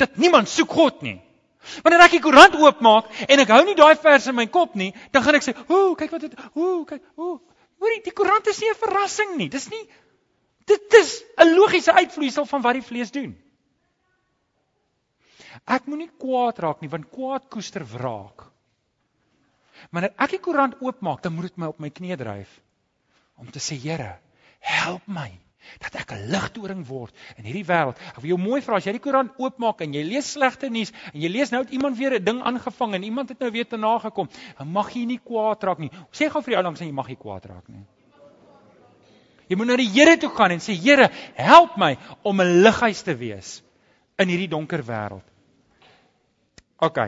dat 0.00 0.20
niemand 0.20 0.48
soek 0.48 0.76
God 0.76 1.00
nie. 1.06 1.16
Wanneer 1.84 2.04
ek 2.04 2.18
die 2.18 2.22
koerant 2.24 2.56
oopmaak 2.56 3.08
en 3.28 3.40
ek 3.40 3.52
hou 3.52 3.62
nie 3.64 3.76
daai 3.76 3.96
vers 4.00 4.28
in 4.28 4.36
my 4.36 4.46
kop 4.52 4.76
nie, 4.76 4.92
dan 5.12 5.24
gaan 5.24 5.36
ek 5.36 5.44
sê, 5.44 5.56
"Ooh, 5.68 5.96
kyk 5.96 6.10
wat 6.10 6.20
dit, 6.20 6.34
ooh, 6.54 6.84
kyk, 6.84 7.02
ooh." 7.16 7.40
Hoorie, 7.80 8.02
die 8.04 8.12
koerant 8.12 8.46
is 8.46 8.60
nie 8.60 8.68
'n 8.68 8.76
verrassing 8.76 9.36
nie. 9.36 9.48
Dis 9.48 9.68
nie 9.70 9.86
dit 10.70 10.94
is 11.00 11.24
'n 11.36 11.54
logiese 11.54 11.92
uitvloeisel 11.92 12.46
van 12.46 12.62
wat 12.62 12.72
die 12.78 12.88
vlees 12.90 13.10
doen. 13.10 13.32
Ek 15.66 15.86
moenie 15.86 16.10
kwaad 16.20 16.58
raak 16.62 16.80
nie 16.80 16.90
want 16.90 17.10
kwaad 17.10 17.48
koester 17.50 17.84
wraak. 17.94 18.46
Wanneer 19.90 20.14
ek 20.20 20.36
die 20.36 20.42
koerant 20.44 20.76
oopmaak, 20.84 21.22
dan 21.24 21.34
moet 21.34 21.50
dit 21.50 21.60
my 21.60 21.70
op 21.72 21.80
my 21.80 21.90
knieë 21.90 22.18
dryf 22.20 22.58
om 23.40 23.48
te 23.48 23.62
sê 23.62 23.78
Here, 23.80 24.18
help 24.60 25.06
my 25.08 25.30
dat 25.80 25.94
ek 26.00 26.12
'n 26.12 26.30
ligdoring 26.32 26.82
word 26.88 27.14
in 27.36 27.44
hierdie 27.44 27.64
wêreld. 27.64 27.96
Ek 28.08 28.20
wil 28.20 28.30
jou 28.30 28.38
mooi 28.38 28.60
vra 28.60 28.76
as 28.76 28.86
jy 28.86 28.92
die 28.92 29.02
koerant 29.02 29.32
oopmaak 29.38 29.80
en 29.80 29.94
jy 29.94 30.02
lees 30.02 30.32
slegte 30.32 30.70
nuus 30.70 30.92
en 31.12 31.20
jy 31.20 31.28
lees 31.28 31.50
nou 31.52 31.62
het 31.62 31.72
iemand 31.72 31.98
weer 31.98 32.14
'n 32.18 32.24
ding 32.24 32.42
aangevang 32.42 32.94
en 32.94 33.02
iemand 33.02 33.28
het 33.28 33.40
nou 33.40 33.50
weer 33.50 33.68
te 33.68 33.76
nagekom, 33.76 34.28
dan 34.58 34.68
mag 34.68 34.90
jy 34.94 35.04
nie 35.04 35.18
kwaad 35.18 35.62
raak 35.62 35.78
nie. 35.78 35.90
Sê 36.12 36.30
gou 36.30 36.42
vir 36.42 36.54
jou 36.54 36.62
langs 36.62 36.80
en 36.80 36.86
jy 36.86 36.92
mag 36.92 37.08
nie 37.08 37.16
kwaad 37.16 37.44
raak 37.44 37.68
nie. 37.68 37.84
Jy 39.48 39.56
moet 39.56 39.66
na 39.66 39.76
die 39.76 39.88
Here 39.88 40.16
toe 40.16 40.30
gaan 40.30 40.50
en 40.50 40.60
sê 40.60 40.74
Here, 40.74 41.10
help 41.34 41.76
my 41.76 41.96
om 42.22 42.40
'n 42.40 42.62
lighuis 42.62 43.02
te 43.02 43.14
wees 43.14 43.62
in 44.18 44.28
hierdie 44.28 44.48
donker 44.48 44.82
wêreld. 44.82 45.29
OK. 46.80 46.98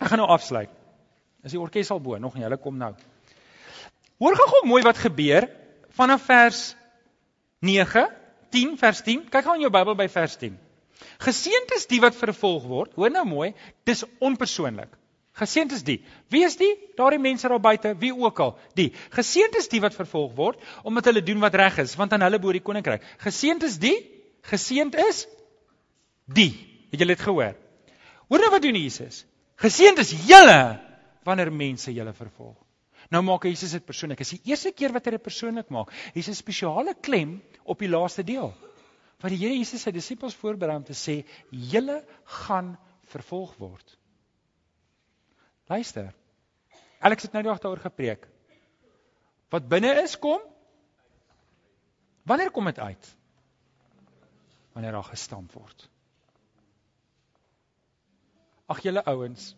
Ek 0.00 0.08
gaan 0.08 0.22
nou 0.22 0.30
afsluit. 0.32 0.70
Is 1.44 1.54
die 1.54 1.60
orkes 1.60 1.90
al 1.90 2.00
bo? 2.00 2.16
Nog 2.18 2.36
nie, 2.38 2.44
hulle 2.46 2.58
kom 2.60 2.78
nou. 2.78 2.92
Hoor 4.22 4.38
gou 4.38 4.62
mooi 4.70 4.82
wat 4.86 5.00
gebeur 5.02 5.48
vanaf 5.98 6.24
vers 6.28 6.60
9, 7.66 8.06
10 8.54 8.76
vers 8.78 9.02
10. 9.02 9.26
Kyk 9.32 9.46
gou 9.46 9.56
in 9.58 9.64
jou 9.66 9.72
Bybel 9.74 9.98
by 9.98 10.06
vers 10.12 10.36
10. 10.40 10.56
Geseënd 11.22 11.74
is 11.76 11.88
die 11.90 12.00
wat 12.02 12.16
vervolg 12.16 12.66
word. 12.70 12.92
Hoor 12.98 13.10
nou 13.10 13.24
mooi, 13.26 13.52
dis 13.88 14.04
onpersoonlik. 14.22 14.90
Geseënd 15.40 15.72
is 15.72 15.82
die. 15.86 15.98
Wie 16.30 16.44
is 16.44 16.58
die? 16.60 16.70
Daardie 16.98 17.20
mense 17.22 17.48
daar 17.48 17.62
buite, 17.62 17.94
wie 17.98 18.12
ook 18.12 18.40
al. 18.44 18.54
Die. 18.78 18.90
Geseënd 19.16 19.56
is 19.58 19.70
die 19.72 19.80
wat 19.82 19.96
vervolg 19.96 20.34
word 20.36 20.60
omdat 20.84 21.08
hulle 21.08 21.24
doen 21.24 21.40
wat 21.42 21.56
reg 21.58 21.80
is, 21.82 21.96
want 21.96 22.12
aan 22.12 22.24
hulle 22.26 22.40
behoort 22.42 22.60
die 22.60 22.66
koninkryk. 22.66 23.06
Geseënd 23.24 23.64
is 23.66 23.78
die. 23.82 23.96
Geseënd 24.50 24.98
is 25.08 25.24
die. 26.28 26.52
Het 26.92 27.02
julle 27.02 27.16
dit 27.16 27.26
gehoor? 27.26 27.56
Hoor 28.32 28.40
nou 28.40 28.48
wat 28.54 28.64
doen 28.64 28.78
Jesus? 28.80 29.26
Geseënd 29.60 30.00
is 30.00 30.14
julle 30.24 30.60
wanneer 31.26 31.50
mense 31.52 31.92
julle 31.92 32.14
vervolg. 32.16 32.56
Nou 33.12 33.20
maak 33.26 33.44
Jesus 33.44 33.74
dit 33.76 33.84
persoonlik. 33.84 34.22
Dit 34.22 34.30
is 34.30 34.38
die 34.38 34.52
eerste 34.54 34.72
keer 34.72 34.94
wat 34.94 35.04
hy 35.04 35.12
dit 35.18 35.22
persoonlik 35.22 35.68
maak. 35.68 35.92
Hier 36.14 36.24
is 36.24 36.30
'n 36.32 36.38
spesiale 36.38 36.94
klem 36.94 37.42
op 37.64 37.78
die 37.78 37.90
laaste 37.92 38.24
deel. 38.24 38.54
Wat 39.20 39.30
die 39.30 39.38
Here 39.38 39.54
Jesus 39.54 39.82
sy 39.82 39.92
disippels 39.92 40.34
voorberei 40.34 40.76
om 40.76 40.84
te 40.84 40.96
sê, 40.96 41.26
julle 41.50 42.04
gaan 42.24 42.78
vervolg 43.12 43.54
word. 43.58 43.98
Luister. 45.68 46.14
Alex 47.00 47.22
het 47.22 47.32
nou 47.32 47.42
die 47.42 47.50
dag 47.50 47.60
daaroor 47.60 47.84
gepreek. 47.84 48.26
Wat 49.50 49.68
binne 49.68 50.02
is 50.02 50.16
kom 50.18 50.40
Wanneer 52.24 52.50
kom 52.50 52.64
dit 52.64 52.78
uit? 52.78 53.16
Wanneer 54.72 54.92
daar 54.92 55.04
gestamp 55.10 55.52
word. 55.52 55.88
Ag 58.72 58.80
julle 58.84 59.04
ouens. 59.10 59.52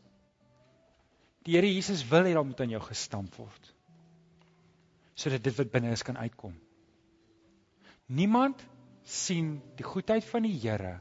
Die 1.47 1.55
Here 1.55 1.71
Jesus 1.71 2.03
wil 2.11 2.27
hê 2.27 2.35
daar 2.35 2.47
moet 2.47 2.61
aan 2.65 2.73
jou 2.75 2.83
gestamp 2.83 3.35
word. 3.39 3.73
Sodat 5.15 5.45
dit 5.45 5.57
wat 5.59 5.73
binne 5.73 5.93
is 5.95 6.03
kan 6.03 6.19
uitkom. 6.19 6.55
Niemand 8.11 8.63
sien 9.05 9.59
die 9.79 9.87
goedheid 9.87 10.25
van 10.27 10.49
die 10.49 10.57
Here 10.59 10.99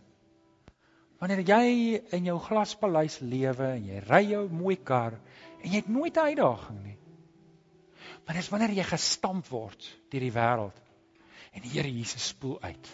wanneer 1.24 1.40
jy 1.48 2.00
in 2.18 2.26
jou 2.28 2.34
glaspaleis 2.44 3.22
lewe 3.24 3.70
en 3.78 3.86
jy 3.88 4.00
ry 4.04 4.20
jou 4.28 4.42
mooi 4.52 4.76
kar 4.76 5.14
en 5.62 5.70
jy 5.70 5.78
het 5.80 5.88
nooit 5.88 6.18
'n 6.18 6.34
uitdaging 6.34 6.82
nie. 6.84 6.98
Maar 8.26 8.36
dis 8.36 8.50
wanneer 8.52 8.74
jy 8.76 8.84
gestamp 8.84 9.48
word 9.48 9.88
deur 10.12 10.20
die 10.20 10.36
wêreld 10.36 10.82
en 11.54 11.62
die 11.62 11.72
Here 11.72 11.88
Jesus 11.88 12.28
spoel 12.28 12.60
uit. 12.62 12.92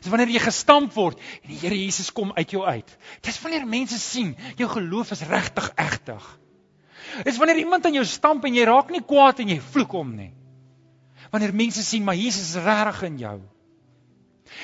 Dis 0.00 0.10
wanneer 0.10 0.32
jy 0.32 0.40
gestamp 0.42 0.94
word 0.96 1.20
en 1.42 1.50
die 1.52 1.58
Here 1.60 1.76
Jesus 1.76 2.10
kom 2.12 2.32
uit 2.36 2.50
jou 2.50 2.64
uit. 2.64 2.88
Dis 3.22 3.40
wanneer 3.42 3.66
mense 3.68 3.98
sien 4.00 4.34
jou 4.58 4.68
geloof 4.70 5.12
is 5.14 5.24
regtig 5.28 5.70
egtig. 5.80 6.24
Dis 7.24 7.38
wanneer 7.38 7.60
iemand 7.62 7.86
aan 7.86 7.98
jou 7.98 8.04
stamp 8.08 8.44
en 8.44 8.56
jy 8.56 8.64
raak 8.66 8.90
nie 8.90 9.02
kwaad 9.04 9.42
en 9.44 9.52
jy 9.54 9.60
vloek 9.60 9.92
hom 9.94 10.14
nie. 10.16 10.32
Wanneer 11.30 11.54
mense 11.54 11.82
sien 11.84 12.04
maar 12.04 12.18
Jesus 12.18 12.54
is 12.54 12.64
regtig 12.64 13.02
in 13.10 13.18
jou. 13.22 13.36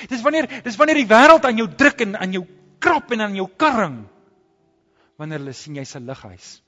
Dis 0.09 0.23
wanneer 0.25 0.47
dis 0.65 0.77
wanneer 0.79 1.01
die 1.01 1.09
wêreld 1.09 1.45
aan 1.45 1.61
jou 1.61 1.67
druk 1.69 2.03
en 2.05 2.17
aan 2.17 2.35
jou 2.35 2.43
krap 2.81 3.11
en 3.13 3.27
aan 3.27 3.37
jou 3.37 3.47
karring. 3.57 4.01
Wanneer 5.21 5.41
hulle 5.43 5.53
sien 5.53 5.77
jy's 5.77 5.95
'n 5.95 6.05
lighuis. 6.07 6.61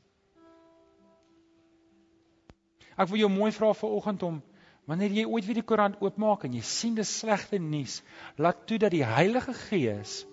Ek 2.97 3.10
wil 3.10 3.24
jou 3.24 3.30
mooi 3.30 3.51
vra 3.51 3.74
vanoggend 3.74 4.24
om 4.24 4.41
wanneer 4.90 5.16
jy 5.16 5.26
ooit 5.26 5.46
weer 5.48 5.62
die 5.62 5.66
koerant 5.68 6.02
oopmaak 6.04 6.44
en 6.48 6.58
jy 6.58 6.64
sien 6.68 6.96
dis 6.98 7.12
slegte 7.22 7.60
nuus, 7.60 8.02
laat 8.38 8.66
toe 8.68 8.80
dat 8.82 8.92
die 8.92 9.06
Heilige 9.08 9.56
Gees 9.70 10.24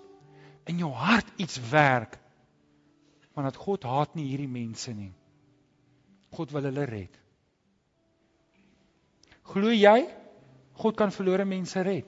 in 0.70 0.82
jou 0.82 0.90
hart 0.94 1.28
iets 1.38 1.60
werk. 1.70 2.18
Want 3.34 3.46
dat 3.46 3.60
God 3.62 3.86
haat 3.86 4.16
nie 4.18 4.26
hierdie 4.32 4.50
mense 4.50 4.92
nie. 4.94 5.12
God 6.34 6.50
wil 6.54 6.66
hulle 6.66 6.86
red. 6.86 7.14
Glo 9.50 9.70
jy 9.74 10.02
God 10.80 10.96
kan 10.96 11.12
verlore 11.14 11.44
mense 11.44 11.82
red? 11.84 12.06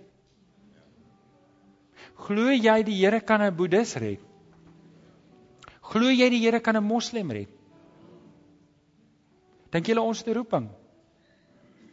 Glo 2.22 2.52
jy 2.54 2.76
die 2.86 2.98
Here 2.98 3.20
kan 3.20 3.42
'n 3.42 3.54
boeddhis 3.56 3.96
red? 3.96 4.20
Glo 5.92 6.10
jy 6.10 6.28
die 6.30 6.42
Here 6.42 6.60
kan 6.60 6.76
'n 6.76 6.84
moslem 6.84 7.30
red? 7.30 7.50
Dink 9.70 9.86
julle 9.86 10.00
ons 10.00 10.18
het 10.18 10.28
'n 10.28 10.34
roeping? 10.34 10.81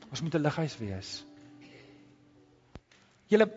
Ons 0.09 0.21
moet 0.21 0.35
'n 0.35 0.41
lighuis 0.41 0.77
wees. 0.77 1.25
Julle 3.29 3.47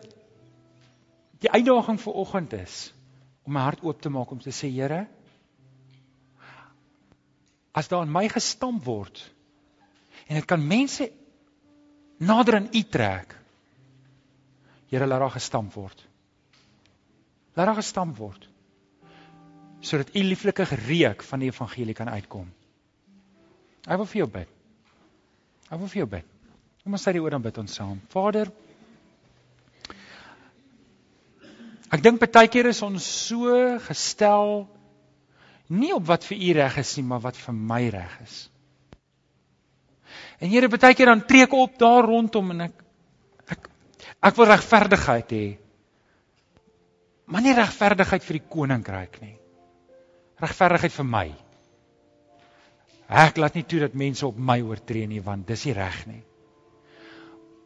die 1.41 1.49
uitdaging 1.49 1.99
vir 1.99 2.13
oggend 2.13 2.53
is 2.53 2.93
om 3.43 3.53
my 3.53 3.61
hart 3.65 3.83
oop 3.83 4.01
te 4.01 4.09
maak 4.09 4.31
om 4.31 4.39
te 4.39 4.51
sê 4.51 4.69
Here 4.71 5.07
as 7.73 7.87
daar 7.87 8.05
in 8.05 8.11
my 8.11 8.27
gestamp 8.29 8.85
word 8.85 9.31
en 10.27 10.35
dit 10.35 10.45
kan 10.45 10.67
mense 10.67 11.09
nader 12.17 12.55
aan 12.55 12.69
U 12.73 12.83
trek. 12.83 13.35
Here 14.89 15.07
laat 15.07 15.19
daar 15.19 15.31
gestamp 15.31 15.73
word. 15.73 16.05
Laat 17.55 17.65
daar 17.65 17.81
gestamp 17.81 18.17
word 18.17 18.49
sodat 19.83 20.15
u 20.15 20.21
lieflike 20.23 20.63
reuk 20.63 21.23
van 21.27 21.41
die 21.43 21.49
evangelie 21.51 21.93
kan 21.93 22.07
uitkom. 22.09 22.47
Ek 23.83 23.99
wil 23.99 24.07
vir 24.07 24.21
jou 24.21 24.27
bid. 24.31 24.53
Ek 25.67 25.79
wil 25.81 25.89
vir 25.91 25.99
jou 25.99 26.07
bid. 26.13 26.32
Kom 26.83 26.97
ons 26.97 27.05
sê 27.07 27.13
die 27.15 27.21
oor 27.23 27.31
dan 27.31 27.43
bid 27.43 27.57
ons 27.61 27.75
saam. 27.79 27.99
Vader, 28.11 28.49
ek 31.93 32.01
dink 32.03 32.19
baie 32.19 32.49
keer 32.51 32.67
is 32.73 32.81
ons 32.83 33.05
so 33.07 33.59
gestel 33.85 34.65
nie 35.71 35.93
op 35.95 36.09
wat 36.09 36.25
vir 36.27 36.41
u 36.43 36.49
reg 36.57 36.79
is 36.81 36.91
nie, 36.97 37.05
maar 37.07 37.21
wat 37.23 37.39
vir 37.39 37.55
my 37.55 37.79
reg 37.93 38.17
is. 38.25 38.39
En 40.43 40.51
Here, 40.51 40.67
baie 40.67 40.91
keer 40.97 41.07
dan 41.07 41.23
trek 41.29 41.55
op 41.55 41.77
daar 41.79 42.03
rondom 42.09 42.51
en 42.51 42.65
ek 42.67 42.83
ek 43.55 43.69
ek 44.27 44.41
wil 44.41 44.51
regverdigheid 44.51 45.31
hê. 45.37 45.45
Maar 47.31 47.45
nie 47.45 47.55
regverdigheid 47.55 48.27
vir 48.27 48.39
die 48.41 48.49
koninkryk 48.57 49.17
nie. 49.23 49.37
Regverdigheid 50.43 50.97
vir 50.97 51.07
my. 51.07 51.25
Ek 53.23 53.39
laat 53.39 53.55
nie 53.55 53.63
toe 53.63 53.85
dat 53.85 53.95
mense 53.95 54.27
op 54.27 54.35
my 54.35 54.59
oortree 54.65 55.07
nie 55.07 55.23
want 55.23 55.47
dis 55.47 55.63
nie 55.69 55.79
reg 55.79 56.03
nie. 56.11 56.21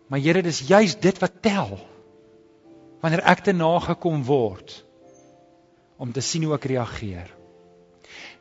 Maar 0.08 0.20
Here, 0.24 0.42
dis 0.42 0.64
juis 0.68 0.96
dit 1.00 1.20
wat 1.20 1.42
tel. 1.44 1.78
Wanneer 3.04 3.26
ek 3.30 3.44
te 3.46 3.54
nagekom 3.54 4.24
word 4.26 4.84
om 5.98 6.12
te 6.14 6.22
sien 6.22 6.44
hoe 6.46 6.54
ek 6.56 6.68
reageer. 6.70 7.30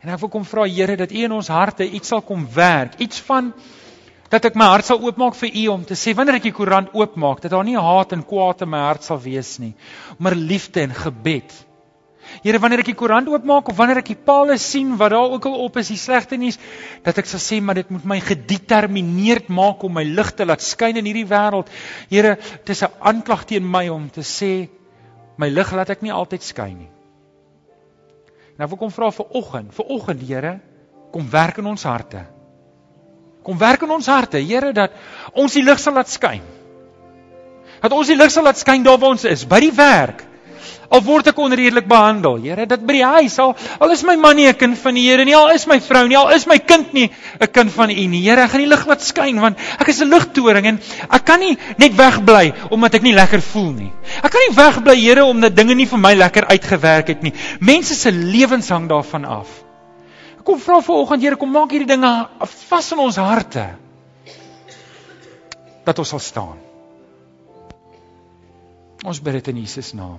En 0.04 0.12
ek 0.12 0.20
wil 0.22 0.30
kom 0.32 0.44
vra 0.44 0.66
Here 0.68 0.96
dat 1.00 1.12
U 1.12 1.24
in 1.24 1.34
ons 1.34 1.48
harte 1.52 1.86
iets 1.88 2.12
sal 2.12 2.22
kom 2.24 2.44
werk, 2.54 2.98
iets 3.00 3.20
van 3.26 3.52
dat 4.30 4.44
ek 4.48 4.58
my 4.58 4.66
hart 4.72 4.88
sal 4.88 5.00
oopmaak 5.02 5.36
vir 5.38 5.54
U 5.62 5.66
om 5.76 5.84
te 5.86 5.96
sê 5.98 6.12
wanneer 6.16 6.40
ek 6.40 6.48
die 6.48 6.56
koerant 6.56 6.92
oopmaak 6.96 7.40
dat 7.44 7.54
daar 7.54 7.64
nie 7.66 7.78
haat 7.78 8.12
en 8.12 8.24
kwaad 8.26 8.64
in 8.66 8.72
my 8.72 8.82
hart 8.88 9.06
sal 9.06 9.20
wees 9.22 9.56
nie, 9.62 9.72
maar 10.18 10.36
liefde 10.36 10.82
en 10.82 10.94
gebed. 10.94 11.54
Here, 12.42 12.58
wanneer 12.62 12.82
ek 12.82 12.90
die 12.90 12.98
koerant 12.98 13.28
oopmaak 13.30 13.70
of 13.70 13.76
wanneer 13.78 14.00
ek 14.02 14.10
die 14.12 14.18
palle 14.28 14.56
sien 14.60 14.94
wat 15.00 15.12
daar 15.14 15.32
ook 15.34 15.46
al 15.48 15.58
op 15.64 15.78
is, 15.80 15.90
die 15.92 16.00
slegte 16.00 16.38
nuus, 16.40 16.58
dat 17.06 17.18
ek 17.22 17.28
sal 17.30 17.42
sê 17.42 17.60
maar 17.62 17.78
dit 17.78 17.90
moet 17.90 18.04
my 18.04 18.18
gedetermineerd 18.20 19.48
maak 19.48 19.84
om 19.86 19.96
my 19.96 20.04
lig 20.04 20.32
te 20.36 20.46
laat 20.46 20.64
skyn 20.64 21.00
in 21.00 21.08
hierdie 21.08 21.28
wêreld. 21.30 21.70
Here, 22.10 22.36
dit 22.36 22.74
is 22.74 22.82
'n 22.82 22.92
aanklag 23.00 23.46
teen 23.46 23.64
my 23.64 23.88
om 23.88 24.10
te 24.10 24.22
sê 24.22 24.68
my 25.36 25.48
lig 25.48 25.72
laat 25.72 25.90
ek 25.90 26.02
nie 26.02 26.12
altyd 26.12 26.42
skyn 26.42 26.78
nie. 26.78 26.90
Ek 28.58 28.68
wil 28.68 28.78
kom 28.78 28.90
vra 28.90 29.10
vir 29.10 29.26
oggend, 29.36 29.74
vir 29.74 29.86
oggend, 29.92 30.22
Here, 30.22 30.60
kom 31.12 31.28
werk 31.30 31.58
in 31.58 31.66
ons 31.66 31.82
harte. 31.82 32.26
Kom 33.44 33.58
werk 33.58 33.82
in 33.82 33.90
ons 33.90 34.06
harte, 34.06 34.38
Here, 34.38 34.72
dat 34.72 34.92
ons 35.34 35.52
die 35.52 35.62
lig 35.62 35.78
sal 35.78 35.94
laat 35.94 36.08
skyn. 36.08 36.42
Dat 37.82 37.92
ons 37.92 38.08
die 38.08 38.16
lig 38.16 38.30
sal 38.32 38.44
laat 38.44 38.58
skyn 38.58 38.82
daar 38.82 38.98
waar 38.98 39.10
ons 39.10 39.24
is, 39.24 39.44
by 39.44 39.60
die 39.60 39.74
werk. 39.76 40.24
Al 40.90 41.02
word 41.02 41.26
ek 41.32 41.38
onredelik 41.38 41.88
behandel, 41.90 42.38
Here, 42.42 42.66
dat 42.66 42.84
by 42.86 42.98
die 42.98 43.04
huis 43.04 43.38
al 43.42 43.54
al 43.80 43.90
is 43.92 44.04
my 44.06 44.16
man 44.16 44.36
nie 44.36 44.46
'n 44.46 44.54
kind 44.54 44.78
van 44.78 44.94
die 44.94 45.06
Here 45.08 45.24
nie, 45.24 45.34
al 45.34 45.50
is 45.54 45.66
my 45.66 45.80
vrou 45.80 46.06
nie, 46.06 46.16
al 46.16 46.30
is 46.34 46.46
my 46.46 46.58
kind 46.58 46.92
nie 46.94 47.10
'n 47.40 47.46
kind 47.52 47.70
van 47.72 47.90
U 47.90 48.06
nie. 48.06 48.22
Here, 48.22 48.42
ek 48.42 48.50
gaan 48.50 48.60
die 48.60 48.70
lig 48.70 48.86
laat 48.86 49.02
skyn 49.02 49.40
want 49.40 49.58
ek 49.80 49.88
is 49.88 50.00
'n 50.00 50.10
ligtoring 50.10 50.66
en 50.66 50.80
ek 51.10 51.24
kan 51.24 51.40
nie 51.40 51.58
net 51.78 51.96
wegbly 51.96 52.52
omdat 52.70 52.94
ek 52.94 53.02
nie 53.02 53.14
lekker 53.14 53.40
voel 53.40 53.72
nie. 53.72 53.92
Ek 54.22 54.30
kan 54.30 54.40
nie 54.48 54.56
wegbly, 54.56 54.96
Here, 54.96 55.24
omdat 55.24 55.56
dinge 55.56 55.74
nie 55.74 55.86
vir 55.86 55.98
my 55.98 56.14
lekker 56.14 56.46
uitgewerk 56.46 57.08
het 57.08 57.22
nie. 57.22 57.32
Mense 57.60 57.94
se 57.94 58.10
lewens 58.10 58.68
hang 58.68 58.88
daarvan 58.88 59.24
af 59.24 59.66
kom 60.46 60.60
vra 60.62 60.78
vanoggend 60.80 61.22
Here 61.22 61.36
kom 61.36 61.50
maak 61.50 61.74
hierdie 61.74 61.90
dinge 61.90 62.12
vas 62.68 62.92
in 62.94 63.02
ons 63.02 63.18
harte 63.18 63.66
dat 65.86 65.98
ons 66.02 66.10
sal 66.10 66.22
staan. 66.22 66.56
Ons 69.06 69.20
bid 69.22 69.36
dit 69.38 69.52
in 69.52 69.60
Jesus 69.62 69.92
naam. 69.94 70.18